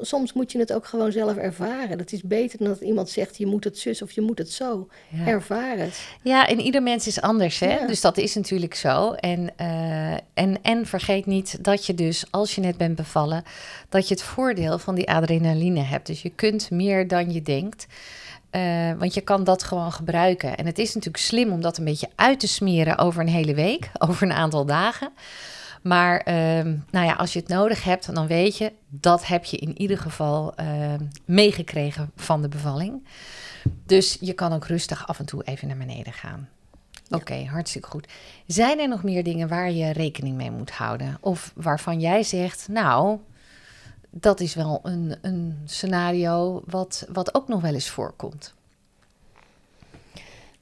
Soms 0.00 0.32
moet 0.32 0.52
je 0.52 0.58
het 0.58 0.72
ook 0.72 0.86
gewoon 0.86 1.12
zelf 1.12 1.36
ervaren. 1.36 1.98
Dat 1.98 2.12
is 2.12 2.22
beter 2.22 2.58
dan 2.58 2.68
dat 2.68 2.80
iemand 2.80 3.10
zegt, 3.10 3.36
je 3.36 3.46
moet 3.46 3.64
het 3.64 3.78
zus 3.78 4.02
of 4.02 4.10
je 4.12 4.20
moet 4.20 4.38
het 4.38 4.50
zo. 4.50 4.88
Ja. 5.08 5.40
Het. 5.76 6.00
Ja, 6.22 6.46
en 6.48 6.60
ieder 6.60 6.82
mens 6.82 7.06
is 7.06 7.20
anders, 7.20 7.40
hè? 7.42 7.78
Ja. 7.78 7.86
Dus 7.86 8.00
dat 8.00 8.16
is 8.16 8.34
natuurlijk 8.34 8.74
zo. 8.74 9.12
En, 9.12 9.56
eh, 9.56 10.12
en, 10.12 10.62
en 10.62 10.86
vergeet 10.86 11.26
niet 11.26 11.64
dat 11.64 11.86
je 11.86 11.94
dus, 11.94 12.24
als 12.30 12.54
je 12.54 12.60
net 12.60 12.76
bent 12.76 12.96
bevallen, 12.96 13.44
dat 13.88 14.08
je 14.08 14.14
het 14.14 14.22
voordeel 14.22 14.78
van 14.78 14.94
die 14.94 15.10
adrenaline 15.10 15.80
hebt. 15.80 16.06
Dus 16.06 16.22
je 16.22 16.30
kunt 16.30 16.70
meer 16.70 17.08
dan 17.08 17.32
je 17.32 17.42
denkt. 17.42 17.86
Eh, 18.50 18.92
want 18.98 19.14
je 19.14 19.20
kan 19.20 19.44
dat 19.44 19.62
gewoon 19.62 19.92
gebruiken. 19.92 20.56
En 20.56 20.66
het 20.66 20.78
is 20.78 20.94
natuurlijk 20.94 21.24
slim 21.24 21.52
om 21.52 21.60
dat 21.60 21.78
een 21.78 21.84
beetje 21.84 22.08
uit 22.14 22.40
te 22.40 22.48
smeren 22.48 22.98
over 22.98 23.20
een 23.20 23.28
hele 23.28 23.54
week, 23.54 23.90
over 24.08 24.22
een 24.22 24.32
aantal 24.32 24.64
dagen. 24.64 25.10
Maar 25.82 26.20
ehm, 26.20 26.76
nou 26.90 27.06
ja, 27.06 27.12
als 27.12 27.32
je 27.32 27.38
het 27.38 27.48
nodig 27.48 27.84
hebt, 27.84 28.14
dan 28.14 28.26
weet 28.26 28.56
je, 28.56 28.72
dat 28.88 29.26
heb 29.26 29.44
je 29.44 29.56
in 29.56 29.80
ieder 29.80 29.98
geval 29.98 30.54
ehm, 30.54 31.04
meegekregen 31.24 32.10
van 32.16 32.42
de 32.42 32.48
bevalling. 32.48 33.06
Dus 33.86 34.16
je 34.20 34.32
kan 34.32 34.52
ook 34.52 34.66
rustig 34.66 35.06
af 35.06 35.18
en 35.18 35.26
toe 35.26 35.44
even 35.44 35.68
naar 35.68 35.76
beneden 35.76 36.12
gaan. 36.12 36.48
Oké, 37.14 37.44
hartstikke 37.44 37.88
goed. 37.88 38.08
Zijn 38.46 38.78
er 38.78 38.88
nog 38.88 39.02
meer 39.02 39.24
dingen 39.24 39.48
waar 39.48 39.70
je 39.70 39.92
rekening 39.92 40.36
mee 40.36 40.50
moet 40.50 40.70
houden? 40.70 41.18
Of 41.20 41.52
waarvan 41.54 42.00
jij 42.00 42.22
zegt, 42.22 42.68
nou, 42.68 43.18
dat 44.10 44.40
is 44.40 44.54
wel 44.54 44.80
een, 44.82 45.16
een 45.22 45.58
scenario 45.64 46.62
wat, 46.66 47.06
wat 47.12 47.34
ook 47.34 47.48
nog 47.48 47.60
wel 47.60 47.74
eens 47.74 47.90
voorkomt. 47.90 48.54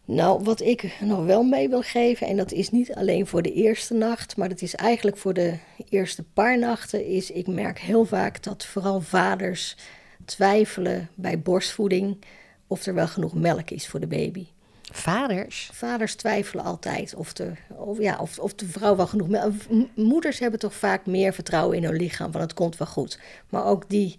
Nou, 0.04 0.42
wat 0.42 0.60
ik 0.60 0.96
nog 1.00 1.24
wel 1.24 1.42
mee 1.42 1.68
wil 1.68 1.82
geven, 1.82 2.26
en 2.26 2.36
dat 2.36 2.52
is 2.52 2.70
niet 2.70 2.94
alleen 2.94 3.26
voor 3.26 3.42
de 3.42 3.52
eerste 3.52 3.94
nacht, 3.94 4.36
maar 4.36 4.48
dat 4.48 4.62
is 4.62 4.74
eigenlijk 4.74 5.16
voor 5.16 5.34
de 5.34 5.58
eerste 5.88 6.22
paar 6.22 6.58
nachten, 6.58 7.06
is 7.06 7.30
ik 7.30 7.46
merk 7.46 7.78
heel 7.78 8.04
vaak 8.04 8.42
dat 8.42 8.64
vooral 8.64 9.00
vaders 9.00 9.76
twijfelen 10.24 11.08
bij 11.14 11.40
borstvoeding 11.40 12.24
of 12.66 12.86
er 12.86 12.94
wel 12.94 13.08
genoeg 13.08 13.34
melk 13.34 13.70
is 13.70 13.88
voor 13.88 14.00
de 14.00 14.06
baby. 14.06 14.46
Vaders? 14.90 15.70
Vaders 15.72 16.14
twijfelen 16.14 16.64
altijd 16.64 17.14
of 17.14 17.32
de, 17.32 17.52
of, 17.68 17.98
ja, 17.98 18.18
of, 18.20 18.38
of 18.38 18.54
de 18.54 18.66
vrouw 18.66 18.96
wel 18.96 19.06
genoeg 19.06 19.28
Moeders 19.94 20.38
hebben 20.38 20.58
toch 20.60 20.74
vaak 20.74 21.06
meer 21.06 21.32
vertrouwen 21.32 21.76
in 21.76 21.84
hun 21.84 21.96
lichaam, 21.96 22.32
van 22.32 22.40
het 22.40 22.54
komt 22.54 22.76
wel 22.76 22.86
goed. 22.88 23.18
Maar 23.48 23.64
ook 23.64 23.88
die 23.88 24.18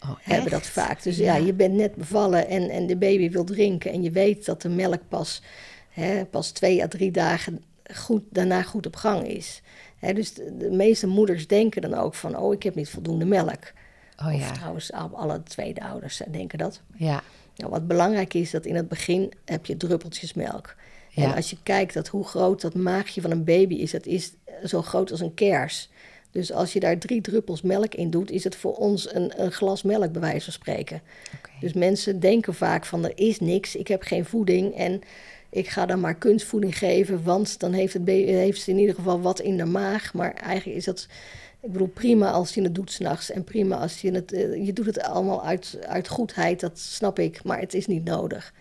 Oh, 0.00 0.10
hebben 0.20 0.50
dat 0.50 0.66
vaak. 0.66 1.02
Dus 1.02 1.16
ja, 1.16 1.36
je 1.36 1.52
bent 1.52 1.74
net 1.74 1.94
bevallen 1.94 2.48
en, 2.48 2.70
en 2.70 2.86
de 2.86 2.96
baby 2.96 3.30
wil 3.30 3.44
drinken... 3.44 3.92
en 3.92 4.02
je 4.02 4.10
weet 4.10 4.44
dat 4.44 4.62
de 4.62 4.68
melk 4.68 5.00
pas, 5.08 5.42
hè, 5.90 6.24
pas 6.24 6.50
twee 6.50 6.82
à 6.82 6.88
drie 6.88 7.10
dagen 7.10 7.64
goed, 7.94 8.22
daarna 8.30 8.62
goed 8.62 8.86
op 8.86 8.96
gang 8.96 9.26
is. 9.26 9.62
Hè, 9.98 10.12
dus 10.12 10.34
de, 10.34 10.56
de 10.56 10.70
meeste 10.70 11.06
moeders 11.06 11.46
denken 11.46 11.82
dan 11.82 11.94
ook 11.94 12.14
van... 12.14 12.36
oh, 12.36 12.52
ik 12.54 12.62
heb 12.62 12.74
niet 12.74 12.88
voldoende 12.88 13.24
melk. 13.24 13.72
Oh 14.16 14.26
Of 14.26 14.40
ja, 14.40 14.50
trouwens, 14.52 14.92
al- 14.92 15.16
alle 15.16 15.42
tweede 15.42 15.82
ouders 15.82 16.20
denken 16.30 16.58
dat. 16.58 16.80
ja. 16.96 17.22
Nou, 17.56 17.70
wat 17.70 17.86
belangrijk 17.86 18.34
is, 18.34 18.50
dat 18.50 18.64
in 18.64 18.74
het 18.74 18.88
begin 18.88 19.32
heb 19.44 19.66
je 19.66 19.76
druppeltjes 19.76 20.34
melk. 20.34 20.74
Ja. 21.10 21.24
En 21.24 21.34
als 21.34 21.50
je 21.50 21.56
kijkt 21.62 21.94
dat 21.94 22.08
hoe 22.08 22.24
groot 22.24 22.60
dat 22.60 22.74
maagje 22.74 23.20
van 23.20 23.30
een 23.30 23.44
baby 23.44 23.74
is, 23.74 23.90
dat 23.90 24.06
is 24.06 24.32
zo 24.64 24.82
groot 24.82 25.10
als 25.10 25.20
een 25.20 25.34
kers. 25.34 25.88
Dus 26.30 26.52
als 26.52 26.72
je 26.72 26.80
daar 26.80 26.98
drie 26.98 27.20
druppels 27.20 27.62
melk 27.62 27.94
in 27.94 28.10
doet, 28.10 28.30
is 28.30 28.44
het 28.44 28.56
voor 28.56 28.74
ons 28.74 29.14
een, 29.14 29.42
een 29.42 29.52
glas 29.52 29.82
melk, 29.82 30.12
bij 30.12 30.20
wijze 30.20 30.44
van 30.44 30.52
spreken. 30.52 31.02
Dus 31.60 31.72
mensen 31.72 32.20
denken 32.20 32.54
vaak 32.54 32.84
van 32.84 33.04
er 33.04 33.12
is 33.14 33.40
niks, 33.40 33.76
ik 33.76 33.88
heb 33.88 34.02
geen 34.02 34.24
voeding 34.24 34.74
en 34.74 35.00
ik 35.50 35.68
ga 35.68 35.86
dan 35.86 36.00
maar 36.00 36.14
kunstvoeding 36.14 36.78
geven, 36.78 37.22
want 37.22 37.60
dan 37.60 37.72
heeft, 37.72 37.92
het 37.92 38.08
heeft 38.08 38.62
ze 38.62 38.70
in 38.70 38.78
ieder 38.78 38.94
geval 38.94 39.20
wat 39.20 39.40
in 39.40 39.56
de 39.56 39.64
maag. 39.64 40.14
Maar 40.14 40.34
eigenlijk 40.34 40.76
is 40.78 40.84
dat, 40.84 41.06
ik 41.64 41.72
bedoel, 41.72 41.88
prima 41.88 42.30
als 42.30 42.54
je 42.54 42.62
het 42.62 42.74
doet 42.74 42.92
s'nachts 42.92 43.30
en 43.30 43.44
prima 43.44 43.76
als 43.76 44.00
je 44.00 44.10
het, 44.10 44.32
eh, 44.32 44.66
je 44.66 44.72
doet 44.72 44.86
het 44.86 45.02
allemaal 45.02 45.44
uit, 45.44 45.78
uit 45.86 46.08
goedheid, 46.08 46.60
dat 46.60 46.78
snap 46.78 47.18
ik, 47.18 47.44
maar 47.44 47.60
het 47.60 47.74
is 47.74 47.86
niet 47.86 48.04
nodig. 48.04 48.54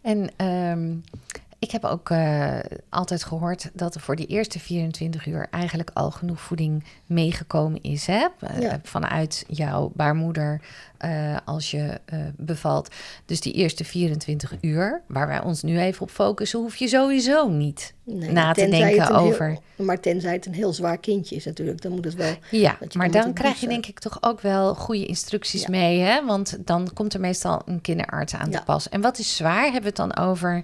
En 0.00 0.30
ehm, 0.36 0.94
ik 1.62 1.70
heb 1.70 1.84
ook 1.84 2.10
eh, 2.10 2.58
altijd 2.88 3.24
gehoord 3.24 3.70
dat 3.74 3.94
er 3.94 4.00
voor 4.00 4.16
die 4.16 4.26
eerste 4.26 4.58
24 4.58 5.26
uur 5.26 5.46
eigenlijk 5.50 5.90
al 5.94 6.10
genoeg 6.10 6.40
voeding 6.40 6.84
meegekomen 7.06 7.82
is. 7.82 8.06
Hè? 8.06 8.26
Eh, 8.40 8.60
Ja. 8.60 8.80
Vanuit 8.82 9.44
jouw 9.48 9.92
baarmoeder 9.94 10.60
eh, 10.98 11.36
als 11.44 11.70
je 11.70 12.00
bevalt. 12.36 12.88
Dus 13.26 13.40
die 13.40 13.52
eerste 13.52 13.84
24 13.84 14.52
uur, 14.60 15.02
waar 15.08 15.26
wij 15.26 15.42
ons 15.42 15.62
nu 15.62 15.80
even 15.80 16.02
op 16.02 16.10
focussen, 16.10 16.58
hoef 16.60 16.76
je 16.76 16.88
sowieso 16.88 17.48
niet 17.48 17.94
Nee, 18.04 18.30
na 18.30 18.52
te 18.52 18.68
denken 18.68 19.06
heel- 19.06 19.16
over. 19.16 19.58
maar 19.76 20.00
tenzij 20.00 20.32
het 20.32 20.46
een 20.46 20.54
heel 20.54 20.72
zwaar 20.72 20.98
kindje 20.98 21.36
is 21.36 21.44
natuurlijk, 21.44 21.82
dan 21.82 21.92
moet 21.92 22.04
het 22.04 22.14
wel... 22.14 22.34
Ja, 22.50 22.78
maar 22.96 23.10
dan 23.10 23.32
krijg 23.32 23.60
je 23.60 23.68
denk 23.68 23.86
ik 23.86 23.98
toch 23.98 24.18
ook 24.20 24.40
wel 24.40 24.74
goede 24.74 25.06
instructies 25.06 25.62
Ja. 25.62 25.68
mee, 25.70 26.00
hè? 26.00 26.24
Want 26.26 26.56
dan 26.66 26.88
komt 26.94 27.14
er 27.14 27.20
meestal 27.20 27.62
een 27.64 27.80
kinderarts 27.80 28.34
aan 28.34 28.50
Ja. 28.50 28.58
te 28.58 28.64
pas. 28.64 28.88
En 28.88 29.00
wat 29.00 29.18
is 29.18 29.36
zwaar? 29.36 29.62
Hebben 29.62 29.80
we 29.82 29.86
het 29.86 29.96
dan 29.96 30.16
over? 30.16 30.62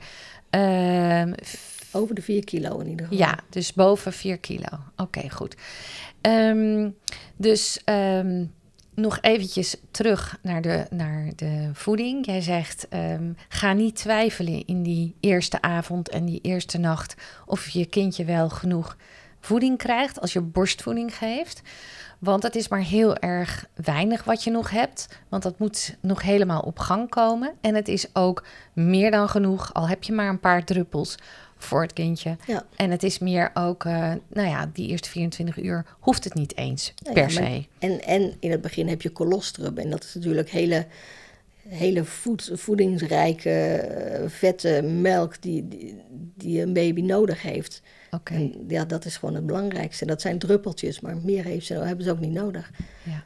Ehm, 0.50 1.32
Over 1.92 2.14
de 2.14 2.22
4 2.22 2.44
kilo 2.44 2.78
in 2.78 2.88
ieder 2.88 3.06
geval. 3.06 3.26
ja, 3.26 3.38
dus 3.50 3.72
boven 3.72 4.12
4 4.12 4.38
kilo. 4.38 4.78
Oké, 4.96 5.30
goed. 5.30 5.56
Ehm, 6.20 6.90
dus 7.36 7.80
ehm, 7.84 8.44
nog 8.94 9.18
eventjes 9.20 9.76
terug 9.90 10.38
naar 10.42 10.62
de, 10.62 10.86
naar 10.90 11.32
de 11.36 11.70
voeding. 11.72 12.26
Jij 12.26 12.40
zegt, 12.40 12.86
ga 13.48 13.72
niet 13.72 13.96
twijfelen 13.96 14.66
in 14.66 14.82
die 14.82 15.14
eerste 15.20 15.62
avond 15.62 16.08
en 16.08 16.24
die 16.24 16.40
eerste 16.42 16.78
nacht... 16.78 17.14
of 17.46 17.68
je 17.68 17.86
kindje 17.86 18.24
wel 18.24 18.48
genoeg 18.48 18.96
voeding 19.40 19.78
krijgt 19.78 20.20
als 20.20 20.32
je 20.32 20.40
borstvoeding 20.40 21.14
geeft. 21.16 21.62
Want 22.18 22.42
het 22.42 22.54
is 22.54 22.68
maar 22.68 22.82
heel 22.82 23.16
erg 23.16 23.66
weinig 23.74 24.24
wat 24.24 24.44
je 24.44 24.50
nog 24.50 24.70
hebt. 24.70 25.08
Want 25.28 25.42
dat 25.42 25.58
moet 25.58 25.96
nog 26.00 26.22
helemaal 26.22 26.60
op 26.60 26.78
gang 26.78 27.08
komen. 27.08 27.52
En 27.60 27.74
het 27.74 27.88
is 27.88 28.06
ook 28.12 28.44
meer 28.72 29.10
dan 29.10 29.28
genoeg, 29.28 29.74
al 29.74 29.88
heb 29.88 30.02
je 30.02 30.12
maar 30.12 30.28
een 30.28 30.40
paar 30.40 30.64
druppels 30.64 31.16
voor 31.58 31.82
het 31.82 31.92
kindje. 31.92 32.36
Ja. 32.46 32.64
En 32.76 32.90
het 32.90 33.02
is 33.02 33.18
meer 33.18 33.50
ook, 33.54 33.84
uh, 33.84 34.12
nou 34.28 34.48
ja, 34.48 34.70
die 34.72 34.88
eerste 34.88 35.08
24 35.08 35.62
uur 35.62 35.84
hoeft 35.98 36.24
het 36.24 36.34
niet 36.34 36.56
eens 36.56 36.94
Nou 37.02 37.14
per 37.14 37.22
ja, 37.22 37.28
se. 37.28 37.66
En, 37.78 38.04
en 38.04 38.36
in 38.40 38.50
het 38.50 38.60
begin 38.60 38.88
heb 38.88 39.02
je 39.02 39.12
colostrum. 39.12 39.78
En 39.78 39.90
dat 39.90 40.04
is 40.04 40.14
natuurlijk 40.14 40.50
hele, 40.50 40.86
hele 41.68 42.04
voed, 42.04 42.50
voedingsrijke, 42.54 43.50
eh, 43.50 44.28
vette 44.28 44.82
melk 44.82 45.42
die, 45.42 45.68
die, 45.68 46.02
die 46.34 46.62
een 46.62 46.72
baby 46.72 47.00
nodig 47.00 47.42
heeft. 47.42 47.82
Oké. 48.10 48.34
En 48.34 48.64
ja, 48.68 48.84
dat 48.84 49.04
is 49.04 49.16
gewoon 49.16 49.34
het 49.34 49.46
belangrijkste. 49.46 50.06
Dat 50.06 50.20
zijn 50.20 50.38
druppeltjes, 50.38 51.00
maar 51.00 51.16
meer 51.16 51.44
heeft 51.44 51.66
ze, 51.66 51.74
hebben 51.74 52.04
ze 52.04 52.10
ook 52.10 52.20
niet 52.20 52.32
nodig. 52.32 52.70
Ja. 53.02 53.24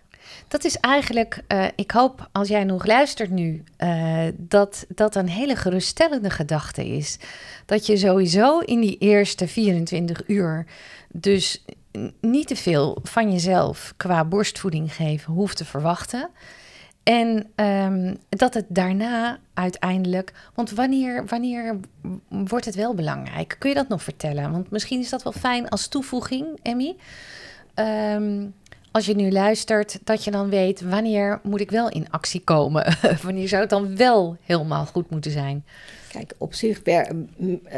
Dat 0.49 0.65
is 0.65 0.77
eigenlijk, 0.77 1.43
eh, 1.47 1.67
ik 1.77 1.91
hoop 1.91 2.29
als 2.33 2.49
jij 2.49 2.65
nog 2.65 2.87
luistert 2.87 3.31
nu, 3.31 3.65
eh, 3.77 4.27
dat 4.37 4.87
dat 4.89 5.15
een 5.15 5.29
hele 5.29 5.57
geruststellende 5.57 6.31
gedachte 6.31 6.87
is. 6.87 7.19
Dat 7.67 7.87
je 7.87 7.97
sowieso 7.97 8.59
in 8.59 8.81
die 8.81 8.99
eerste 8.99 9.49
24 9.49 10.23
uur 10.27 10.67
dus 11.09 11.65
niet 12.21 12.47
te 12.47 12.57
veel 12.57 12.99
van 13.03 13.33
jezelf 13.33 13.95
qua 13.97 14.25
borstvoeding 14.25 14.95
geven 14.95 15.33
hoeft 15.33 15.57
te 15.57 15.65
verwachten. 15.65 16.31
En 17.03 17.51
ehm, 17.55 18.15
dat 18.29 18.55
het 18.55 18.65
daarna 18.69 19.39
uiteindelijk. 19.55 20.33
Want 20.55 20.71
wanneer, 20.71 21.27
wanneer 21.27 21.77
wordt 22.29 22.65
het 22.65 22.75
wel 22.75 22.95
belangrijk? 22.95 23.57
Kun 23.59 23.69
je 23.69 23.75
dat 23.75 23.89
nog 23.89 24.03
vertellen? 24.03 24.53
Want 24.53 24.71
misschien 24.71 25.01
is 25.01 25.11
dat 25.11 25.23
wel 25.23 25.33
fijn 25.33 25.69
als 25.69 25.89
toevoeging, 25.89 26.47
Emmy. 26.63 26.97
Ehm, 27.75 28.47
als 28.91 29.07
je 29.07 29.15
nu 29.15 29.31
luistert, 29.31 29.99
dat 30.05 30.25
je 30.25 30.31
dan 30.31 30.49
weet 30.49 30.81
wanneer 30.81 31.41
moet 31.43 31.61
ik 31.61 31.71
wel 31.71 31.89
in 31.89 32.11
actie 32.11 32.41
komen? 32.41 32.97
wanneer 33.23 33.49
zou 33.49 33.61
het 33.61 33.71
dan 33.71 33.97
wel 33.97 34.37
helemaal 34.43 34.87
goed 34.87 35.11
moeten 35.11 35.31
zijn? 35.31 35.65
Kijk, 36.09 36.35
op 36.39 36.55
zich 36.55 36.83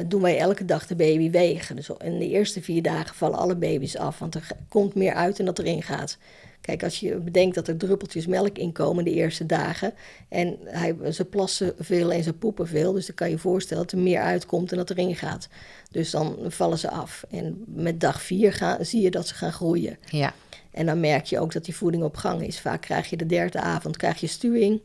doen 0.06 0.22
wij 0.22 0.38
elke 0.38 0.64
dag 0.64 0.86
de 0.86 0.96
baby 0.96 1.30
wegen. 1.30 1.76
Dus 1.76 1.90
in 1.98 2.18
de 2.18 2.28
eerste 2.28 2.62
vier 2.62 2.82
dagen 2.82 3.14
vallen 3.14 3.38
alle 3.38 3.56
baby's 3.56 3.96
af, 3.96 4.18
want 4.18 4.34
er 4.34 4.48
komt 4.68 4.94
meer 4.94 5.14
uit 5.14 5.36
dan 5.36 5.46
dat 5.46 5.58
erin 5.58 5.82
gaat. 5.82 6.18
Kijk, 6.64 6.82
als 6.82 7.00
je 7.00 7.16
bedenkt 7.16 7.54
dat 7.54 7.68
er 7.68 7.76
druppeltjes 7.76 8.26
melk 8.26 8.58
inkomen 8.58 9.04
de 9.04 9.10
eerste 9.10 9.46
dagen. 9.46 9.94
En 10.28 10.56
hij, 10.64 10.96
ze 11.12 11.24
plassen 11.24 11.74
veel 11.78 12.12
en 12.12 12.22
ze 12.22 12.32
poepen 12.32 12.68
veel. 12.68 12.92
Dus 12.92 13.06
dan 13.06 13.14
kan 13.14 13.30
je 13.30 13.38
voorstellen 13.38 13.82
dat 13.82 13.92
er 13.92 13.98
meer 13.98 14.20
uitkomt 14.20 14.68
dan 14.68 14.78
dat 14.78 14.90
erin 14.90 15.16
gaat. 15.16 15.48
Dus 15.90 16.10
dan 16.10 16.36
vallen 16.42 16.78
ze 16.78 16.90
af. 16.90 17.24
En 17.30 17.64
met 17.66 18.00
dag 18.00 18.22
vier 18.22 18.52
gaan, 18.52 18.84
zie 18.84 19.02
je 19.02 19.10
dat 19.10 19.28
ze 19.28 19.34
gaan 19.34 19.52
groeien. 19.52 19.98
Ja, 20.10 20.34
En 20.70 20.86
dan 20.86 21.00
merk 21.00 21.24
je 21.24 21.38
ook 21.38 21.52
dat 21.52 21.64
die 21.64 21.76
voeding 21.76 22.02
op 22.02 22.16
gang 22.16 22.46
is. 22.46 22.60
Vaak 22.60 22.80
krijg 22.80 23.10
je 23.10 23.16
de 23.16 23.26
derde 23.26 23.60
avond 23.60 23.96
krijg 23.96 24.20
je 24.20 24.26
stuwing. 24.26 24.80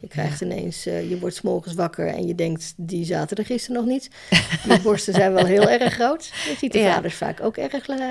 Je 0.00 0.08
krijgt 0.08 0.40
ineens, 0.40 0.86
eh, 0.86 1.10
je 1.10 1.18
wordt 1.18 1.42
morgens 1.42 1.74
wakker 1.74 2.06
en 2.06 2.26
je 2.26 2.34
denkt, 2.34 2.72
die 2.76 3.04
zaten 3.04 3.36
er 3.36 3.44
gisteren 3.44 3.76
nog 3.76 3.86
niet. 3.90 4.10
Die 4.68 4.80
borsten 4.80 5.14
zijn 5.14 5.32
wel 5.32 5.44
heel 5.44 5.68
erg 5.68 5.92
groot. 5.94 6.26
Je 6.26 6.54
ziet 6.58 6.72
de 6.72 6.78
Ja. 6.78 6.94
vaders 6.94 7.14
vaak 7.14 7.40
ook 7.42 7.56
erg 7.56 7.88
eh, 7.88 8.08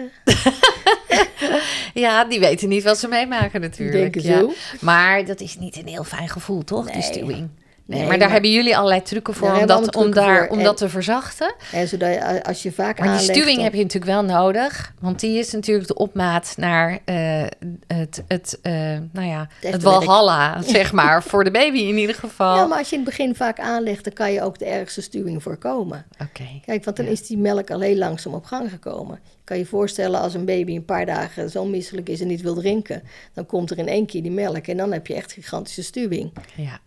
ja 2.04 2.26
die 2.26 2.40
weten 2.40 2.70
niet 2.70 2.84
wat 2.84 2.98
ze 3.00 3.08
meemaken 3.08 3.62
natuurlijk. 3.62 4.22
ja. 4.22 4.48
Maar 4.82 5.26
dat 5.26 5.42
is 5.42 5.58
niet 5.58 5.78
een 5.78 5.88
heel 5.88 6.04
fijn 6.04 6.30
gevoel, 6.30 6.64
toch? 6.64 6.92
Die 6.92 7.02
stuwing. 7.02 7.50
Nee, 7.90 8.00
maar 8.00 8.10
daar 8.10 8.20
maar- 8.20 8.32
hebben 8.32 8.52
jullie 8.52 8.78
allerlei 8.78 9.02
trucken 9.02 9.34
voor 9.34 9.52
om 9.52 9.66
dat, 9.66 9.96
om 9.96 10.12
daar, 10.14 10.50
om 10.50 10.64
dat 10.64 10.78
te 10.78 10.90
verzachten. 10.90 11.56
En 11.72 11.88
zodat 11.88 12.10
je, 12.14 12.16
eh, 12.16 12.42
als 12.42 12.64
je 12.64 12.72
vaak 12.72 13.00
Maar 13.00 13.18
die 13.18 13.20
stuwing 13.30 13.56
dan- 13.56 13.64
heb 13.64 13.74
je 13.74 13.82
natuurlijk 13.84 14.12
wel 14.12 14.24
nodig. 14.24 14.94
Want 15.00 15.20
die 15.20 15.38
is 15.40 15.52
natuurlijk 15.52 15.88
de 15.88 15.94
opmaat 15.96 16.54
naar 16.58 17.00
eh, 17.06 17.44
het, 17.88 18.24
het, 18.28 18.60
eh, 18.62 18.74
nou 19.12 19.28
ja, 19.28 19.48
het 19.62 19.72
werk. 19.72 19.82
walhalla, 19.82 20.62
zeg 20.78 20.92
maar. 20.92 21.24
Voor 21.24 21.44
de 21.44 21.52
baby 21.52 21.78
in 21.78 21.98
ieder 21.98 22.16
geval. 22.16 22.56
Ja, 22.56 22.66
maar 22.66 22.78
als 22.78 22.90
je 22.90 22.96
in 22.96 23.02
het 23.02 23.10
begin 23.10 23.36
vaak 23.36 23.60
aanlegt, 23.60 24.04
dan 24.04 24.14
kan 24.14 24.32
je 24.32 24.42
ook 24.42 24.60
de 24.60 24.66
ergste 24.66 25.02
stuwing 25.02 25.44
voorkomen. 25.44 26.06
Oké. 26.22 26.44
Kijk, 26.66 26.84
want 26.84 26.98
dan 26.98 27.06
Ja. 27.06 27.12
is 27.12 27.28
die 27.28 27.38
melk 27.38 27.72
al 27.72 27.80
heel 27.80 27.96
langzaam 27.98 28.34
op 28.34 28.46
gang 28.46 28.70
gekomen. 28.70 29.20
Je 29.24 29.56
kan 29.56 29.58
je 29.58 29.66
voorstellen 29.66 30.20
als 30.22 30.34
een 30.34 30.46
baby 30.46 30.76
een 30.76 30.86
paar 30.86 31.06
dagen 31.06 31.50
zo 31.50 31.66
misselijk 31.66 32.10
is 32.10 32.22
en 32.22 32.28
niet 32.28 32.42
wil 32.42 32.56
drinken, 32.56 33.04
dan 33.34 33.46
komt 33.46 33.72
er 33.72 33.78
in 33.78 33.88
één 33.88 34.06
keer 34.06 34.22
die 34.22 34.32
melk 34.32 34.68
en 34.68 34.78
dan 34.78 34.92
heb 34.92 35.08
je 35.08 35.14
echt 35.14 35.32
gigantische 35.32 35.84
stuwing. 35.84 36.32
Ja. 36.56 36.80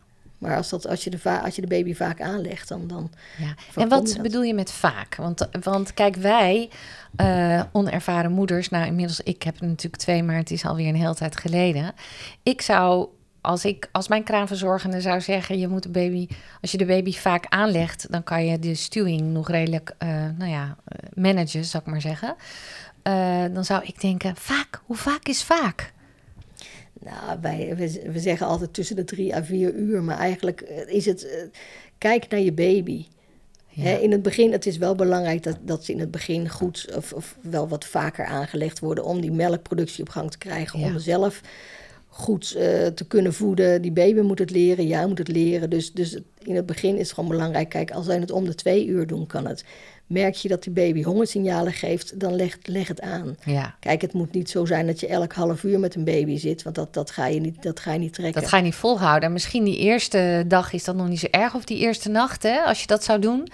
Maar 0.42 0.56
als, 0.56 0.68
dat, 0.68 0.86
als, 0.86 1.04
je, 1.04 1.10
de 1.10 1.40
als 1.40 1.54
je 1.56 1.60
de 1.60 1.66
baby 1.66 1.94
vaak 1.94 2.20
aanlegt, 2.20 2.68
dan, 2.68 2.86
dan 2.86 3.10
Ja. 3.38 3.82
En 3.82 3.88
wat 3.88 4.12
je 4.12 4.20
bedoel 4.20 4.42
je 4.42 4.54
met 4.54 4.72
vaak? 4.72 5.14
Want, 5.14 5.48
want 5.62 5.94
kijk, 5.94 6.16
wij, 6.16 6.70
eh, 7.16 7.62
onervaren 7.72 8.32
moeders, 8.32 8.68
nou 8.68 8.86
inmiddels, 8.86 9.20
ik 9.20 9.42
heb 9.42 9.60
er 9.60 9.66
natuurlijk 9.66 10.02
twee, 10.02 10.22
maar 10.22 10.36
het 10.36 10.50
is 10.50 10.64
alweer 10.64 10.88
een 10.88 10.94
hele 10.94 11.14
tijd 11.14 11.36
geleden. 11.36 11.92
Ik 12.42 12.60
zou, 12.62 13.08
als 13.40 13.64
ik 13.64 13.88
als 13.92 14.08
mijn 14.08 14.22
kraamverzorgende 14.22 15.00
zou 15.00 15.20
zeggen, 15.20 15.58
je 15.58 15.68
moet 15.68 15.82
de 15.82 15.88
baby, 15.88 16.28
als 16.60 16.70
je 16.70 16.78
de 16.78 16.86
baby 16.86 17.12
vaak 17.12 17.46
aanlegt, 17.48 18.06
dan 18.10 18.22
kan 18.22 18.44
je 18.44 18.58
de 18.58 18.74
stuwing 18.74 19.20
nog 19.20 19.48
redelijk, 19.48 19.94
eh, 19.98 20.08
nou 20.38 20.50
ja, 20.50 20.76
eh, 20.84 20.98
managen, 21.14 21.64
zou 21.64 21.82
ik 21.82 21.90
maar 21.90 22.00
zeggen. 22.00 22.36
Dan 23.52 23.64
zou 23.64 23.84
ik 23.84 24.00
denken, 24.00 24.36
vaak, 24.36 24.80
hoe 24.84 24.96
vaak 24.96 25.28
is 25.28 25.42
vaak? 25.42 25.92
Nou, 27.04 27.38
wij, 27.40 27.76
we, 27.76 28.10
we 28.12 28.20
zeggen 28.20 28.46
altijd 28.46 28.74
tussen 28.74 28.96
de 28.96 29.04
drie 29.04 29.34
à 29.34 29.44
vier 29.44 29.74
uur, 29.74 30.02
maar 30.02 30.18
eigenlijk 30.18 30.60
eh, 30.60 30.94
is 30.94 31.06
het. 31.06 31.24
eh, 31.24 31.42
kijk 31.98 32.28
naar 32.28 32.40
je 32.40 32.52
baby. 32.52 33.06
Ja. 33.68 33.98
In 33.98 34.10
het 34.12 34.22
begin, 34.22 34.52
het 34.52 34.66
is 34.66 34.76
wel 34.76 34.94
belangrijk 34.94 35.42
dat, 35.42 35.56
dat 35.62 35.84
ze 35.84 35.92
in 35.92 36.00
het 36.00 36.10
begin 36.10 36.48
goed 36.48 36.88
of, 36.96 37.12
of 37.12 37.36
wel 37.40 37.68
wat 37.68 37.84
vaker 37.84 38.24
aangelegd 38.24 38.78
worden 38.78 39.04
om 39.04 39.20
die 39.20 39.32
melkproductie 39.32 40.04
op 40.04 40.08
gang 40.08 40.30
te 40.30 40.38
krijgen. 40.38 40.80
Ja. 40.80 40.86
Om 40.86 40.98
zelf 40.98 41.40
goed 42.08 42.54
eh, 42.54 42.86
te 42.86 43.06
kunnen 43.08 43.32
voeden. 43.32 43.82
Die 43.82 43.92
baby 43.92 44.20
moet 44.20 44.38
het 44.38 44.50
leren, 44.50 44.86
jij 44.86 45.06
moet 45.06 45.18
het 45.18 45.28
leren. 45.28 45.70
Dus, 45.70 45.92
dus 45.92 46.18
in 46.38 46.56
het 46.56 46.66
begin 46.66 46.94
is 46.96 47.06
het 47.06 47.12
gewoon 47.12 47.30
belangrijk. 47.30 47.68
Kijk, 47.68 47.90
als 47.90 48.06
wij 48.06 48.18
het 48.18 48.30
om 48.30 48.44
de 48.44 48.54
twee 48.54 48.86
uur 48.86 49.06
doen, 49.06 49.26
kan 49.26 49.46
het. 49.46 49.64
Merk 50.12 50.34
je 50.34 50.48
dat 50.48 50.62
die 50.62 50.72
baby 50.72 51.02
hongersignalen 51.02 51.72
geeft, 51.72 52.20
dan 52.20 52.34
leg, 52.36 52.58
leg 52.62 52.88
het 52.88 53.00
aan. 53.00 53.36
Ja, 53.44 53.74
Kijk, 53.80 54.00
het 54.02 54.12
moet 54.12 54.32
niet 54.32 54.50
zo 54.50 54.64
zijn 54.64 54.86
dat 54.86 55.00
je 55.00 55.06
elk 55.06 55.32
half 55.32 55.62
uur 55.62 55.78
met 55.78 55.94
een 55.94 56.04
baby 56.04 56.38
zit, 56.38 56.62
want 56.62 56.74
dat, 56.76 56.94
dat, 56.94 57.10
ga, 57.10 57.26
je 57.26 57.40
niet, 57.40 57.62
dat 57.62 57.80
ga 57.80 57.92
je 57.92 57.98
niet 57.98 58.12
trekken. 58.14 58.40
dat 58.40 58.50
ga 58.50 58.56
je 58.56 58.62
niet 58.62 58.74
volhouden. 58.74 59.22
En 59.28 59.32
Misschien 59.32 59.64
die 59.64 59.78
eerste 59.78 60.44
dag 60.48 60.72
is 60.72 60.84
dat 60.84 60.96
nog 60.96 61.08
niet 61.08 61.18
zo 61.20 61.26
erg, 61.30 61.54
of 61.54 61.64
die 61.64 61.78
eerste 61.78 62.08
nacht, 62.08 62.42
hè, 62.42 62.60
als 62.60 62.80
je 62.80 62.86
dat 62.86 63.04
zou 63.04 63.18
doen. 63.20 63.48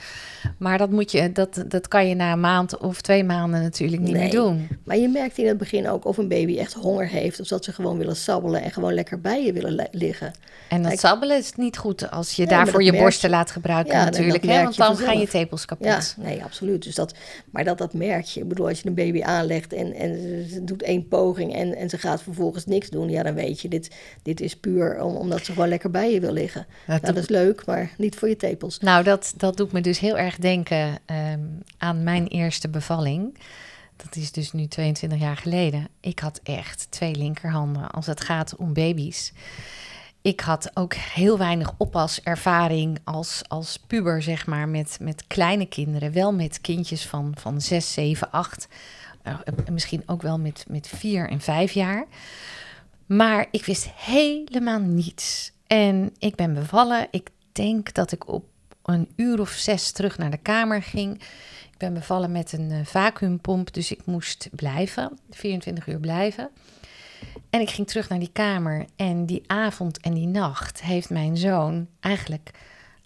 Maar 0.58 0.78
dat, 0.78 0.90
moet 0.90 1.10
je, 1.12 1.32
dat, 1.32 1.64
dat 1.68 1.88
kan 1.88 2.08
je 2.08 2.14
na 2.14 2.32
een 2.32 2.40
maand 2.40 2.78
of 2.78 3.00
twee 3.00 3.24
maanden 3.24 3.62
natuurlijk 3.62 4.02
niet 4.02 4.12
meer 4.12 4.30
doen. 4.30 4.68
Maar 4.84 4.96
je 4.96 5.08
merkt 5.08 5.38
in 5.38 5.46
het 5.46 5.58
begin 5.58 5.88
ook 5.88 6.04
of 6.04 6.16
een 6.16 6.28
baby 6.28 6.58
echt 6.58 6.72
honger 6.72 7.08
heeft, 7.08 7.40
of 7.40 7.46
dat 7.48 7.64
ze 7.64 7.72
gewoon 7.72 7.98
willen 7.98 8.16
sabbelen 8.16 8.62
en 8.62 8.70
gewoon 8.70 8.94
lekker 8.94 9.20
bij 9.20 9.44
je 9.44 9.52
willen 9.52 9.72
li- 9.74 9.86
liggen. 9.90 10.32
En 10.68 10.78
dat 10.78 10.88
Kijk- 10.88 11.00
sabbelen 11.00 11.36
is 11.38 11.52
niet 11.56 11.76
goed 11.78 12.10
als 12.10 12.32
je 12.32 12.42
Nee, 12.42 12.50
daarvoor 12.56 12.82
je 12.82 12.92
borsten 12.96 13.28
je. 13.30 13.34
laat 13.34 13.50
gebruiken 13.50 13.94
Ja, 13.94 14.04
natuurlijk. 14.04 14.44
hè, 14.44 14.62
want 14.62 14.76
dan 14.76 14.96
gaan 14.96 15.18
je 15.18 15.28
tepels 15.28 15.64
kapot. 15.64 15.86
Ja, 15.86 16.22
nee, 16.22 16.44
absoluut. 16.48 16.82
Dus 16.82 16.94
dat, 16.94 17.14
maar 17.50 17.64
dat, 17.64 17.78
dat 17.78 17.94
merk 17.94 18.24
je. 18.24 18.40
Ik 18.40 18.48
bedoel, 18.48 18.68
als 18.68 18.80
je 18.80 18.88
een 18.88 18.94
baby 18.94 19.22
aanlegt 19.22 19.72
en, 19.72 19.92
en 19.92 20.14
ze- 20.48 20.64
doet 20.64 20.82
één 20.82 21.08
poging 21.08 21.54
en, 21.54 21.74
en 21.76 21.88
ze 21.88 21.98
gaat 21.98 22.22
vervolgens 22.22 22.66
niks 22.66 22.88
doen, 22.90 23.08
ja, 23.10 23.22
dan 23.22 23.34
weet 23.34 23.60
je, 23.60 23.68
dit, 23.68 23.94
dit 24.22 24.40
is 24.40 24.56
puur 24.56 25.02
om, 25.02 25.16
omdat 25.16 25.44
ze 25.44 25.52
gewoon 25.52 25.68
lekker 25.68 25.90
bij 25.90 26.12
je 26.12 26.20
wil 26.20 26.32
liggen. 26.32 26.66
Dat 26.86 27.02
Nou, 27.02 27.14
dat 27.14 27.22
is 27.22 27.28
leuk, 27.28 27.66
maar 27.66 27.90
niet 27.98 28.16
voor 28.16 28.28
je 28.28 28.36
tepels. 28.36 28.78
Nou, 28.78 29.04
dat, 29.04 29.34
dat 29.36 29.56
doet 29.56 29.72
me 29.72 29.80
dus 29.80 29.98
heel 29.98 30.18
erg 30.18 30.36
denken 30.36 30.98
ehm, 31.06 31.40
aan 31.78 32.02
mijn 32.02 32.26
eerste 32.26 32.68
bevalling. 32.68 33.38
Dat 33.96 34.16
is 34.16 34.32
dus 34.32 34.52
nu 34.52 34.66
22 34.66 35.18
jaar 35.20 35.36
geleden. 35.36 35.88
Ik 36.00 36.18
had 36.18 36.40
echt 36.42 36.86
twee 36.90 37.14
linkerhanden 37.16 37.90
als 37.90 38.06
het 38.06 38.20
gaat 38.20 38.56
om 38.56 38.72
baby's. 38.72 39.32
Ik 40.22 40.40
had 40.40 40.70
ook 40.74 40.94
heel 40.94 41.38
weinig 41.38 41.72
oppaservaring 41.76 42.98
als, 43.04 43.42
als 43.48 43.78
puber, 43.86 44.22
zeg 44.22 44.46
maar, 44.46 44.68
met, 44.68 44.98
met 45.00 45.26
kleine 45.26 45.66
kinderen. 45.66 46.12
Wel 46.12 46.32
met 46.32 46.60
kindjes 46.60 47.06
van, 47.06 47.34
van 47.38 47.60
6, 47.60 47.92
7, 47.92 48.30
8. 48.30 48.68
Eh, 49.22 49.38
misschien 49.70 50.02
ook 50.06 50.22
wel 50.22 50.38
met, 50.38 50.64
met 50.68 50.88
4 50.88 51.28
en 51.28 51.40
5 51.40 51.72
jaar. 51.72 52.06
Maar 53.06 53.46
ik 53.50 53.64
wist 53.64 53.88
helemaal 53.94 54.80
niets. 54.80 55.52
En 55.66 56.14
ik 56.18 56.34
ben 56.34 56.54
bevallen. 56.54 57.08
Ik 57.10 57.28
denk 57.52 57.94
dat 57.94 58.12
ik 58.12 58.28
op 58.28 58.44
een 58.82 59.08
uur 59.16 59.40
of 59.40 59.50
zes 59.50 59.90
terug 59.90 60.18
naar 60.18 60.30
de 60.30 60.36
kamer 60.36 60.82
ging. 60.82 61.14
Ik 61.72 61.78
ben 61.78 61.94
bevallen 61.94 62.32
met 62.32 62.52
een 62.52 62.70
eh, 62.70 62.86
vacuümpomp, 62.86 63.72
dus 63.72 63.90
ik 63.90 64.06
moest 64.06 64.48
blijven, 64.52 65.18
24 65.30 65.86
uur 65.86 66.00
blijven. 66.00 66.50
En 67.50 67.60
ik 67.60 67.70
ging 67.70 67.86
terug 67.86 68.08
naar 68.08 68.18
die 68.18 68.32
kamer 68.32 68.86
en 68.96 69.26
die 69.26 69.42
avond 69.46 70.00
en 70.00 70.14
die 70.14 70.26
nacht 70.26 70.82
heeft 70.82 71.10
mijn 71.10 71.36
zoon 71.36 71.86
eigenlijk 72.00 72.50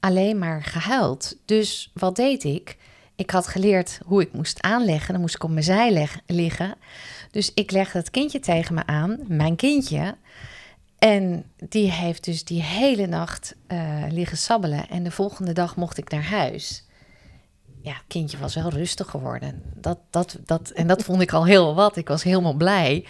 alleen 0.00 0.38
maar 0.38 0.62
gehuild. 0.62 1.36
Dus 1.44 1.90
wat 1.94 2.16
deed 2.16 2.44
ik? 2.44 2.76
Ik 3.16 3.30
had 3.30 3.46
geleerd 3.46 4.00
hoe 4.04 4.22
ik 4.22 4.32
moest 4.32 4.62
aanleggen. 4.62 5.12
Dan 5.12 5.20
moest 5.20 5.34
ik 5.34 5.44
op 5.44 5.50
mijn 5.50 5.64
zij 5.64 6.08
liggen. 6.26 6.74
Dus 7.30 7.54
ik 7.54 7.70
legde 7.70 7.98
het 7.98 8.10
kindje 8.10 8.40
tegen 8.40 8.74
me 8.74 8.86
aan, 8.86 9.18
mijn 9.26 9.56
kindje. 9.56 10.16
En 10.98 11.44
die 11.68 11.90
heeft 11.90 12.24
dus 12.24 12.44
die 12.44 12.62
hele 12.62 13.06
nacht 13.06 13.54
eh, 13.66 14.04
liggen 14.08 14.36
sabbelen. 14.36 14.88
En 14.88 15.02
de 15.02 15.10
volgende 15.10 15.52
dag 15.52 15.76
mocht 15.76 15.98
ik 15.98 16.10
naar 16.10 16.24
huis. 16.24 16.84
Ja, 17.82 17.94
kindje 18.06 18.38
was 18.38 18.54
wel 18.54 18.68
rustig 18.68 19.10
geworden. 19.10 19.62
Dat, 19.74 19.98
dat, 20.10 20.38
dat, 20.44 20.70
en 20.70 20.86
dat 20.86 21.04
vond 21.04 21.22
ik 21.22 21.32
al 21.32 21.46
heel 21.46 21.74
wat. 21.74 21.96
Ik 21.96 22.08
was 22.08 22.22
helemaal 22.22 22.54
blij. 22.54 23.06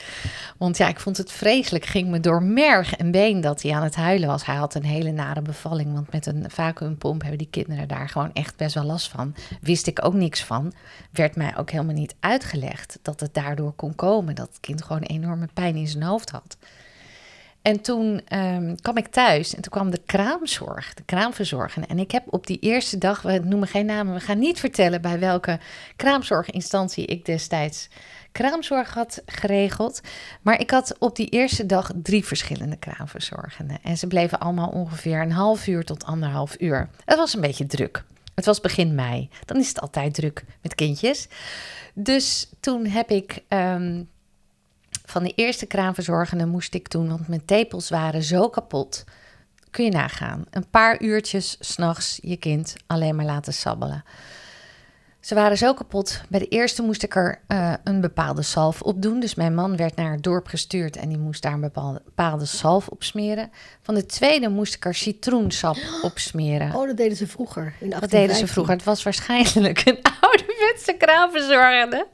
Want 0.59 0.77
ja, 0.77 0.89
ik 0.89 1.01
vond 1.01 1.17
het 1.17 1.33
vreselijk. 1.33 1.85
Ging 1.85 2.09
me 2.09 2.21
door 2.21 2.43
merg 2.43 2.97
en 2.97 3.11
been 3.11 3.41
dat 3.41 3.63
hij 3.63 3.73
aan 3.73 3.83
het 3.83 3.95
huilen 3.95 4.29
was. 4.29 4.47
Hij 4.47 4.55
had 4.55 4.75
een 4.75 4.85
hele 4.85 5.11
nare 5.11 5.43
bevalling. 5.43 5.93
Want 5.93 6.13
met 6.13 6.27
een 6.27 6.47
vacuümpomp 6.51 7.21
hebben 7.21 7.39
die 7.39 7.49
kinderen 7.51 7.89
daar 7.89 8.09
gewoon 8.09 8.33
echt 8.33 8.57
best 8.57 8.75
wel 8.75 8.85
last 8.85 9.09
van. 9.09 9.35
Wist 9.61 9.87
ik 9.87 10.05
ook 10.05 10.15
niks 10.15 10.45
van. 10.45 10.73
Werd 11.11 11.37
mij 11.37 11.57
ook 11.57 11.71
helemaal 11.71 11.95
niet 11.95 12.15
uitgelegd 12.21 12.99
dat 13.03 13.21
het 13.21 13.35
daardoor 13.35 13.73
kon 13.73 13.95
komen. 13.95 14.35
Dat 14.35 14.49
het 14.49 14.61
kind 14.61 14.83
gewoon 14.83 15.03
enorme 15.03 15.49
pijn 15.55 15.77
in 15.77 15.89
zijn 15.89 16.03
hoofd 16.03 16.31
had. 16.31 16.57
En 17.63 17.81
toen 17.81 18.21
um, 18.39 18.81
kwam 18.81 18.97
ik 18.97 19.07
thuis 19.07 19.55
en 19.55 19.63
toen 19.63 19.73
kwam 19.73 19.91
de 19.91 20.01
kraamzorg, 20.07 20.95
de 20.95 21.03
kraamverzorgende. 21.05 21.87
En 21.87 21.99
ik 21.99 22.11
heb 22.11 22.23
op 22.31 22.47
die 22.47 22.59
eerste 22.59 22.99
dag, 22.99 23.23
we 23.23 23.41
noemen 23.45 23.69
geen 23.69 23.87
namen, 23.87 24.15
we 24.15 24.21
gaan 24.21 24.39
niet 24.39 24.61
vertellen 24.61 25.03
bij 25.03 25.19
welke 25.19 25.59
kraamzorginstantie 25.97 27.07
ik 27.07 27.25
destijds 27.25 27.89
kraamzorg 28.33 28.95
had 28.95 29.23
geregeld. 29.27 30.01
Maar 30.43 30.61
ik 30.61 30.71
had 30.71 30.97
op 30.99 31.17
die 31.17 31.29
eerste 31.29 31.67
dag 31.67 31.91
drie 31.95 32.25
verschillende 32.25 32.77
kraamverzorgenden. 32.77 33.79
En 33.83 33.99
ze 33.99 34.07
bleven 34.07 34.39
allemaal 34.39 34.69
ongeveer 34.69 35.21
een 35.21 35.33
half 35.33 35.67
uur 35.67 35.85
tot 35.85 36.05
anderhalf 36.05 36.57
uur. 36.59 36.89
Het 37.05 37.19
was 37.19 37.35
een 37.35 37.41
beetje 37.41 37.67
druk. 37.67 38.05
Het 38.35 38.45
was 38.45 38.61
begin 38.61 38.95
mei. 38.95 39.29
Dan 39.45 39.57
is 39.57 39.69
het 39.69 39.81
altijd 39.81 40.15
druk 40.15 40.45
met 40.63 40.75
kindjes. 40.75 41.29
Dus 41.95 42.49
toen 42.61 42.87
heb 42.87 43.11
ik 43.11 43.43
um, 43.49 44.09
van 45.13 45.23
de 45.23 45.33
eerste 45.35 45.67
kraanverzorgende 45.67 46.47
moest 46.47 46.75
ik 46.75 46.89
toen, 46.89 47.09
want 47.09 47.29
mijn 47.29 47.45
tepels 47.45 47.89
waren 47.89 48.23
zo 48.23 48.49
kapot. 48.49 49.05
Kun 49.71 49.85
je 49.85 49.91
nagaan. 49.91 50.45
Een 50.51 50.69
paar 50.71 51.03
uurtjes 51.03 51.57
s'nachts 51.61 52.19
je 52.23 52.37
kind 52.37 52.75
alleen 52.87 53.17
maar 53.17 53.25
laten 53.25 53.53
sabbelen. 53.53 54.05
Ze 55.21 55.35
waren 55.35 55.59
zo 55.59 55.75
kapot. 55.75 56.21
Bij 56.29 56.41
de 56.41 56.49
eerste 56.49 56.83
moest 56.83 57.03
ik 57.03 57.17
er 57.17 57.41
uh, 57.49 57.73
een 57.85 58.01
bepaalde 58.01 58.43
salf 58.43 58.83
op 58.83 59.03
doen. 59.03 59.21
Dus 59.21 59.35
mijn 59.35 59.55
man 59.55 59.77
werd 59.77 59.97
naar 59.97 60.13
het 60.13 60.23
dorp 60.23 60.47
gestuurd 60.47 60.97
en 60.97 61.09
die 61.09 61.19
moest 61.19 61.43
daar 61.43 61.53
een 61.53 61.61
bepaalde, 61.61 62.03
bepaalde 62.05 62.45
salf 62.45 62.89
op 62.89 63.03
smeren. 63.03 63.51
Van 63.83 63.95
de 63.95 64.07
tweede 64.07 64.49
moest 64.49 64.75
ik 64.75 64.85
er 64.85 64.95
citroensap 64.95 65.77
op 66.03 66.19
smeren. 66.19 66.75
Oh, 66.75 66.87
dat 66.87 66.97
deden 66.97 67.17
ze 67.17 67.27
vroeger. 67.27 67.75
In 67.81 67.91
dat 67.91 68.11
deden 68.11 68.37
ze 68.37 68.47
vroeger. 68.47 68.75
Het 68.75 68.85
was 68.85 69.03
waarschijnlijk 69.03 69.87
een 69.87 69.99
ouderwetse 70.21 70.95
kraanverzorgende. 70.99 72.07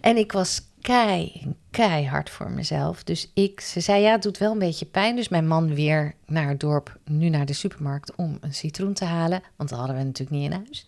En 0.00 0.16
ik 0.16 0.32
was 0.32 0.60
kei, 0.82 1.54
keihard 1.70 2.30
voor 2.30 2.50
mezelf. 2.50 3.04
Dus 3.04 3.30
ik, 3.34 3.60
ze 3.60 3.80
zei 3.80 4.02
ja, 4.02 4.12
het 4.12 4.22
doet 4.22 4.38
wel 4.38 4.52
een 4.52 4.58
beetje 4.58 4.86
pijn. 4.86 5.16
Dus 5.16 5.28
mijn 5.28 5.46
man 5.46 5.74
weer 5.74 6.14
naar 6.26 6.48
het 6.48 6.60
dorp, 6.60 6.98
nu 7.04 7.28
naar 7.28 7.46
de 7.46 7.52
supermarkt 7.52 8.14
om 8.14 8.38
een 8.40 8.54
citroen 8.54 8.92
te 8.92 9.04
halen. 9.04 9.42
Want 9.56 9.68
dat 9.68 9.78
hadden 9.78 9.96
we 9.96 10.02
natuurlijk 10.02 10.40
niet 10.40 10.50
in 10.50 10.56
huis. 10.64 10.86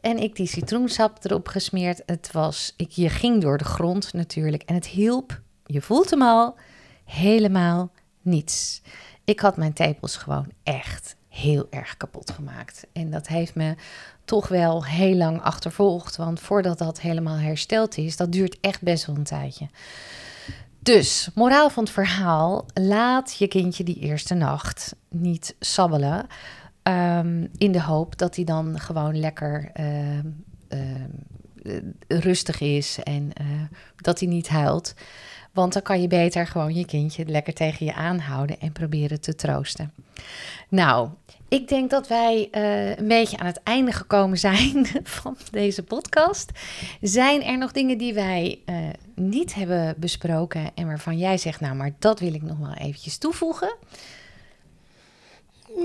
En 0.00 0.18
ik 0.18 0.36
die 0.36 0.46
citroensap 0.46 1.24
erop 1.24 1.48
gesmeerd. 1.48 2.02
Het 2.06 2.32
was, 2.32 2.74
ik, 2.76 2.90
je 2.90 3.08
ging 3.08 3.42
door 3.42 3.58
de 3.58 3.64
grond 3.64 4.12
natuurlijk. 4.12 4.62
En 4.62 4.74
het 4.74 4.86
hielp, 4.86 5.40
je 5.66 5.80
voelt 5.80 6.10
hem 6.10 6.22
al, 6.22 6.56
helemaal 7.04 7.90
niets. 8.22 8.82
Ik 9.24 9.40
had 9.40 9.56
mijn 9.56 9.72
tepels 9.72 10.16
gewoon 10.16 10.52
echt 10.62 11.15
heel 11.36 11.66
erg 11.70 11.96
kapot 11.96 12.30
gemaakt. 12.30 12.86
En 12.92 13.10
dat 13.10 13.26
heeft 13.26 13.54
me 13.54 13.74
toch 14.24 14.48
wel 14.48 14.84
heel 14.84 15.14
lang 15.14 15.42
achtervolgd. 15.42 16.16
Want 16.16 16.40
voordat 16.40 16.78
dat 16.78 17.00
helemaal 17.00 17.36
hersteld 17.36 17.96
is, 17.96 18.16
dat 18.16 18.32
duurt 18.32 18.60
echt 18.60 18.82
best 18.82 19.06
wel 19.06 19.16
een 19.16 19.24
tijdje. 19.24 19.68
Dus, 20.78 21.30
moraal 21.34 21.70
van 21.70 21.84
het 21.84 21.92
verhaal: 21.92 22.66
laat 22.74 23.36
je 23.38 23.48
kindje 23.48 23.84
die 23.84 23.98
eerste 23.98 24.34
nacht 24.34 24.96
niet 25.08 25.54
sabbelen. 25.60 26.26
Um, 26.82 27.50
in 27.56 27.72
de 27.72 27.82
hoop 27.82 28.18
dat 28.18 28.36
hij 28.36 28.44
dan 28.44 28.80
gewoon 28.80 29.18
lekker 29.18 29.70
uh, 29.80 30.18
uh, 30.68 31.78
rustig 32.08 32.60
is 32.60 32.98
en 33.02 33.30
uh, 33.40 33.46
dat 33.96 34.20
hij 34.20 34.28
niet 34.28 34.48
huilt. 34.48 34.94
Want 35.56 35.72
dan 35.72 35.82
kan 35.82 36.00
je 36.00 36.08
beter 36.08 36.46
gewoon 36.46 36.74
je 36.74 36.86
kindje 36.86 37.26
lekker 37.26 37.54
tegen 37.54 37.86
je 37.86 37.94
aanhouden 37.94 38.60
en 38.60 38.72
proberen 38.72 39.20
te 39.20 39.34
troosten. 39.34 39.92
Nou, 40.68 41.08
ik 41.48 41.68
denk 41.68 41.90
dat 41.90 42.08
wij 42.08 42.48
uh, 42.52 42.96
een 42.96 43.08
beetje 43.08 43.38
aan 43.38 43.46
het 43.46 43.60
einde 43.62 43.92
gekomen 43.92 44.38
zijn 44.38 44.86
van 45.20 45.36
deze 45.50 45.82
podcast. 45.82 46.50
Zijn 47.00 47.42
er 47.42 47.58
nog 47.58 47.72
dingen 47.72 47.98
die 47.98 48.14
wij 48.14 48.58
uh, 48.66 48.76
niet 49.14 49.54
hebben 49.54 49.94
besproken 49.98 50.70
en 50.74 50.86
waarvan 50.86 51.18
jij 51.18 51.38
zegt, 51.38 51.60
nou, 51.60 51.74
maar 51.74 51.92
dat 51.98 52.20
wil 52.20 52.34
ik 52.34 52.42
nog 52.42 52.58
wel 52.58 52.74
eventjes 52.74 53.18
toevoegen? 53.18 53.74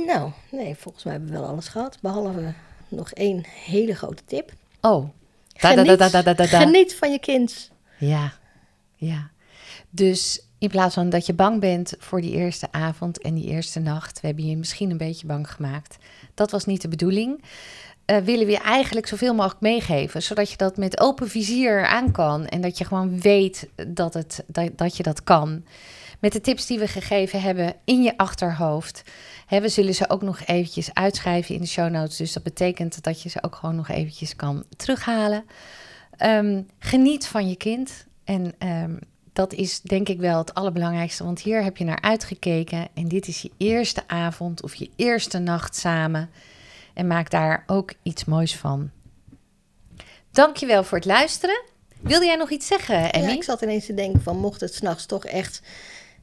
Nou, 0.06 0.32
nee, 0.52 0.76
volgens 0.76 1.04
mij 1.04 1.14
hebben 1.14 1.32
we 1.32 1.38
wel 1.38 1.48
alles 1.48 1.68
gehad, 1.68 1.98
behalve 2.02 2.54
nog 2.88 3.12
één 3.12 3.44
hele 3.66 3.96
grote 3.96 4.24
tip. 4.26 4.52
Oh, 4.82 5.10
geniet, 5.54 5.98
da, 5.98 6.22
da, 6.22 6.34
da, 6.34 6.46
geniet 6.46 6.96
van 6.96 7.12
je 7.12 7.20
kind. 7.20 7.72
Ja, 7.98 8.34
ja. 8.96 9.30
Dus 9.92 10.46
in 10.60 10.70
plaats 10.70 10.94
van 10.94 11.10
dat 11.10 11.26
je 11.26 11.34
bang 11.34 11.60
bent 11.60 11.94
voor 12.00 12.22
die 12.22 12.32
eerste 12.32 12.72
avond 12.72 13.22
en 13.22 13.34
die 13.34 13.48
eerste 13.48 13.80
nacht, 13.80 14.20
we 14.20 14.28
hebben 14.28 14.46
je 14.46 14.58
misschien 14.58 14.92
een 14.92 14.98
beetje 14.98 15.28
bang 15.28 15.52
gemaakt. 15.52 15.98
Dat 16.34 16.52
was 16.52 16.66
niet 16.66 16.82
de 16.82 16.88
bedoeling. 16.88 17.44
Uh, 18.06 18.18
willen 18.18 18.46
we 18.46 18.52
je 18.52 18.60
eigenlijk 18.60 19.08
zoveel 19.08 19.34
mogelijk 19.34 19.62
meegeven, 19.62 20.24
zodat 20.24 20.52
je 20.52 20.58
dat 20.58 20.78
met 20.78 21.00
open 21.00 21.30
vizier 21.30 21.86
aan 21.86 22.12
kan 22.12 22.46
en 22.46 22.62
dat 22.62 22.78
je 22.78 22.86
gewoon 22.86 23.20
weet 23.20 23.70
dat, 23.88 24.14
het, 24.14 24.44
dat, 24.48 24.78
dat 24.78 24.98
je 24.98 25.04
dat 25.04 25.24
kan. 25.24 25.64
Met 26.20 26.32
de 26.32 26.42
tips 26.42 26.66
die 26.66 26.80
we 26.80 26.88
gegeven 26.88 27.42
hebben 27.42 27.76
in 27.86 28.04
je 28.04 28.18
achterhoofd. 28.18 29.02
Hè, 29.46 29.62
we 29.62 29.70
zullen 29.70 29.96
ze 29.96 30.10
ook 30.10 30.22
nog 30.22 30.40
eventjes 30.46 30.94
uitschrijven 30.94 31.56
in 31.56 31.62
de 31.62 31.68
show 31.68 31.90
notes. 31.90 32.18
Dus 32.18 32.34
dat 32.34 32.44
betekent 32.44 33.04
dat 33.04 33.22
je 33.22 33.30
ze 33.30 33.44
ook 33.44 33.56
gewoon 33.56 33.76
nog 33.76 33.90
eventjes 33.90 34.36
kan 34.36 34.64
terughalen. 34.78 35.46
Um, 36.26 36.68
geniet 36.80 37.28
van 37.28 37.50
je 37.50 37.56
kind. 37.56 38.06
En 38.24 38.54
um, 38.68 39.00
dat 39.42 39.54
is 39.54 39.82
denk 39.82 40.10
ik 40.10 40.20
wel 40.20 40.38
het 40.38 40.54
allerbelangrijkste, 40.54 41.24
want 41.24 41.42
hier 41.42 41.64
heb 41.64 41.78
je 41.78 41.84
naar 41.84 42.02
uitgekeken 42.02 42.88
en 42.94 43.08
dit 43.08 43.28
is 43.28 43.42
je 43.42 43.52
eerste 43.58 44.04
avond 44.08 44.64
of 44.64 44.76
je 44.76 44.90
eerste 44.96 45.40
nacht 45.40 45.76
samen. 45.76 46.30
En 46.94 47.08
maak 47.08 47.30
daar 47.30 47.64
ook 47.68 47.94
iets 48.04 48.26
moois 48.26 48.56
van. 48.56 48.90
Dankjewel 50.32 50.84
voor 50.84 50.98
het 50.98 51.08
luisteren. 51.08 51.62
Wilde 52.02 52.26
jij 52.26 52.36
nog 52.36 52.50
iets 52.50 52.68
zeggen, 52.68 53.14
Emmy? 53.14 53.28
Ja, 53.28 53.34
ik 53.34 53.44
zat 53.44 53.62
ineens 53.62 53.86
te 53.86 53.94
denken 53.94 54.22
van 54.22 54.38
mocht 54.38 54.62
het 54.62 54.74
s'nachts 54.74 55.06
toch 55.06 55.26
echt, 55.26 55.62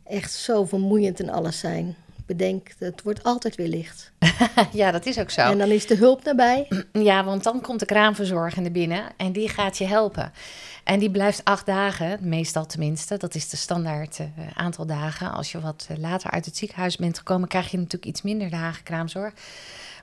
echt 0.05 0.33
zo 0.33 0.65
vermoeiend 0.65 1.21
en 1.21 1.29
alles 1.29 1.59
zijn 1.59 1.97
bedenk, 2.29 2.75
het 2.79 3.03
wordt 3.03 3.23
altijd 3.23 3.57
weer 3.57 3.69
licht. 3.69 4.13
ja, 4.73 4.91
dat 4.91 5.07
is 5.07 5.19
ook 5.19 5.31
zo. 5.31 5.41
En 5.41 5.59
dan 5.59 5.71
is 5.71 5.87
de 5.87 5.97
hulp 5.97 6.25
nabij. 6.25 6.69
Ja, 6.93 7.25
want 7.25 7.45
dan 7.45 7.61
komt 7.61 7.81
de 7.81 7.87
kraamverzorgende 7.87 8.71
binnen 8.71 9.03
en 9.17 9.33
die 9.33 9.49
gaat 9.49 9.79
je 9.79 9.85
helpen. 9.85 10.33
En 10.85 10.99
die 10.99 11.11
blijft 11.11 11.45
acht 11.45 11.67
dagen, 11.67 12.19
meestal 12.21 12.67
tenminste. 12.67 13.17
Dat 13.17 13.35
is 13.35 13.49
de 13.49 13.57
standaard 13.57 14.19
uh, 14.19 14.27
aantal 14.55 14.87
dagen. 14.87 15.33
Als 15.33 15.53
je 15.53 15.61
wat 15.61 15.87
eh, 15.89 15.97
later 15.97 16.31
uit 16.31 16.45
het 16.45 16.57
ziekenhuis 16.57 16.97
bent 16.97 17.19
gekomen, 17.19 17.49
krijg 17.49 17.71
je 17.71 17.77
natuurlijk 17.77 18.07
iets 18.07 18.23
minder 18.23 18.51
dagen 18.51 18.83
kraamzorg. 18.83 19.33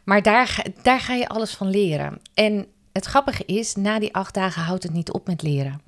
Maar 0.04 0.22
daar, 0.22 0.66
daar 0.82 1.00
ga 1.00 1.14
je 1.14 1.28
alles 1.28 1.56
van 1.56 1.70
leren. 1.70 2.20
En 2.34 2.66
het 2.92 3.06
grappige 3.06 3.46
is, 3.46 3.76
na 3.76 4.00
die 4.00 4.14
acht 4.14 4.34
dagen 4.34 4.62
houdt 4.62 4.84
het 4.84 4.94
niet 4.94 5.12
op 5.12 5.28
met 5.28 5.42
leren 5.42 5.82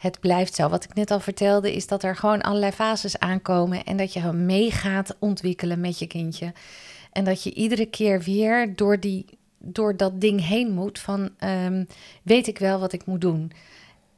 het 0.00 0.20
blijft 0.20 0.54
zo. 0.54 0.68
Wat 0.68 0.84
ik 0.84 0.94
net 0.94 1.10
al 1.10 1.20
vertelde, 1.20 1.74
is 1.74 1.86
dat 1.86 2.02
er 2.02 2.16
gewoon 2.16 2.40
allerlei 2.40 2.72
fases 2.72 3.18
aankomen 3.18 3.84
en 3.84 3.96
dat 3.96 4.12
je 4.12 4.32
mee 4.32 4.70
gaat 4.70 5.16
ontwikkelen 5.18 5.80
met 5.80 5.98
je 5.98 6.06
kindje. 6.06 6.52
En 7.12 7.24
dat 7.24 7.42
je 7.42 7.54
iedere 7.54 7.86
keer 7.86 8.20
weer 8.20 8.76
door, 8.76 9.00
die, 9.00 9.24
door 9.58 9.96
dat 9.96 10.20
ding 10.20 10.46
heen 10.46 10.72
moet 10.72 10.98
van 10.98 11.30
um, 11.40 11.86
weet 12.22 12.46
ik 12.46 12.58
wel 12.58 12.78
wat 12.80 12.92
ik 12.92 13.06
moet 13.06 13.20
doen. 13.20 13.52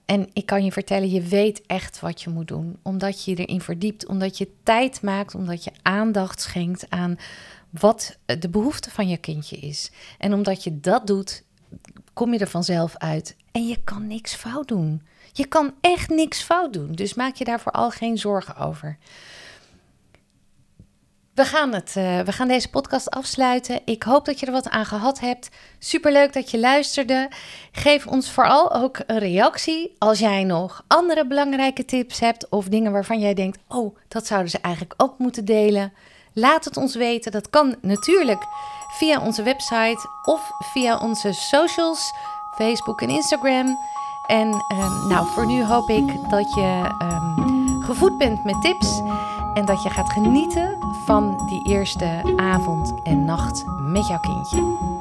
En 0.04 0.28
ik 0.32 0.46
kan 0.46 0.64
je 0.64 0.72
vertellen, 0.72 1.10
je 1.10 1.20
weet 1.20 1.62
echt 1.66 2.00
wat 2.00 2.22
je 2.22 2.30
moet 2.30 2.48
doen. 2.48 2.76
Omdat 2.82 3.24
je 3.24 3.30
je 3.30 3.36
erin 3.36 3.60
verdiept, 3.60 4.06
omdat 4.06 4.38
je 4.38 4.48
tijd 4.62 5.02
maakt, 5.02 5.34
omdat 5.34 5.64
je 5.64 5.72
aandacht 5.82 6.40
schenkt 6.40 6.90
aan 6.90 7.16
wat 7.70 8.18
de 8.24 8.48
behoefte 8.48 8.90
van 8.90 9.08
je 9.08 9.16
kindje 9.16 9.56
is. 9.56 9.90
En 10.18 10.32
omdat 10.32 10.64
je 10.64 10.80
dat 10.80 11.06
doet, 11.06 11.44
kom 12.12 12.32
je 12.32 12.38
er 12.38 12.48
vanzelf 12.48 12.96
uit. 12.96 13.36
En 13.52 13.66
je 13.66 13.78
kan 13.84 14.06
niks 14.06 14.34
fout 14.34 14.68
doen. 14.68 15.02
Je 15.32 15.46
kan 15.46 15.74
echt 15.80 16.08
niks 16.08 16.42
fout 16.42 16.72
doen, 16.72 16.92
dus 16.92 17.14
maak 17.14 17.34
je 17.34 17.44
daar 17.44 17.60
vooral 17.60 17.90
geen 17.90 18.18
zorgen 18.18 18.56
over. 18.56 18.98
We 21.34 21.44
gaan, 21.44 21.72
het, 21.72 21.94
uh, 21.98 22.20
we 22.20 22.32
gaan 22.32 22.48
deze 22.48 22.70
podcast 22.70 23.10
afsluiten. 23.10 23.80
Ik 23.84 24.02
hoop 24.02 24.24
dat 24.24 24.40
je 24.40 24.46
er 24.46 24.52
wat 24.52 24.68
aan 24.68 24.84
gehad 24.84 25.20
hebt. 25.20 25.48
Superleuk 25.78 26.32
dat 26.32 26.50
je 26.50 26.58
luisterde. 26.58 27.28
Geef 27.72 28.06
ons 28.06 28.30
vooral 28.30 28.74
ook 28.74 28.98
een 29.06 29.18
reactie 29.18 29.94
als 29.98 30.18
jij 30.18 30.44
nog 30.44 30.84
andere 30.86 31.26
belangrijke 31.26 31.84
tips 31.84 32.20
hebt 32.20 32.48
of 32.48 32.68
dingen 32.68 32.92
waarvan 32.92 33.20
jij 33.20 33.34
denkt: 33.34 33.58
oh, 33.68 33.96
dat 34.08 34.26
zouden 34.26 34.50
ze 34.50 34.58
eigenlijk 34.60 35.02
ook 35.02 35.18
moeten 35.18 35.44
delen. 35.44 35.92
Laat 36.32 36.64
het 36.64 36.76
ons 36.76 36.94
weten. 36.94 37.32
Dat 37.32 37.50
kan 37.50 37.76
natuurlijk 37.80 38.44
via 38.98 39.20
onze 39.20 39.42
website 39.42 40.08
of 40.24 40.50
via 40.72 40.98
onze 40.98 41.32
socials, 41.32 42.12
Facebook 42.56 43.00
en 43.00 43.08
Instagram. 43.08 43.76
En 44.26 44.48
um, 44.48 45.06
nou, 45.08 45.26
voor 45.26 45.46
nu 45.46 45.64
hoop 45.64 45.88
ik 45.88 46.30
dat 46.30 46.54
je 46.54 46.94
um, 47.02 47.82
gevoed 47.82 48.18
bent 48.18 48.44
met 48.44 48.62
tips 48.62 49.02
en 49.54 49.64
dat 49.64 49.82
je 49.82 49.90
gaat 49.90 50.10
genieten 50.10 50.78
van 51.04 51.46
die 51.46 51.62
eerste 51.62 52.34
avond 52.36 52.94
en 53.02 53.24
nacht 53.24 53.64
met 53.66 54.06
jouw 54.06 54.20
kindje. 54.20 54.91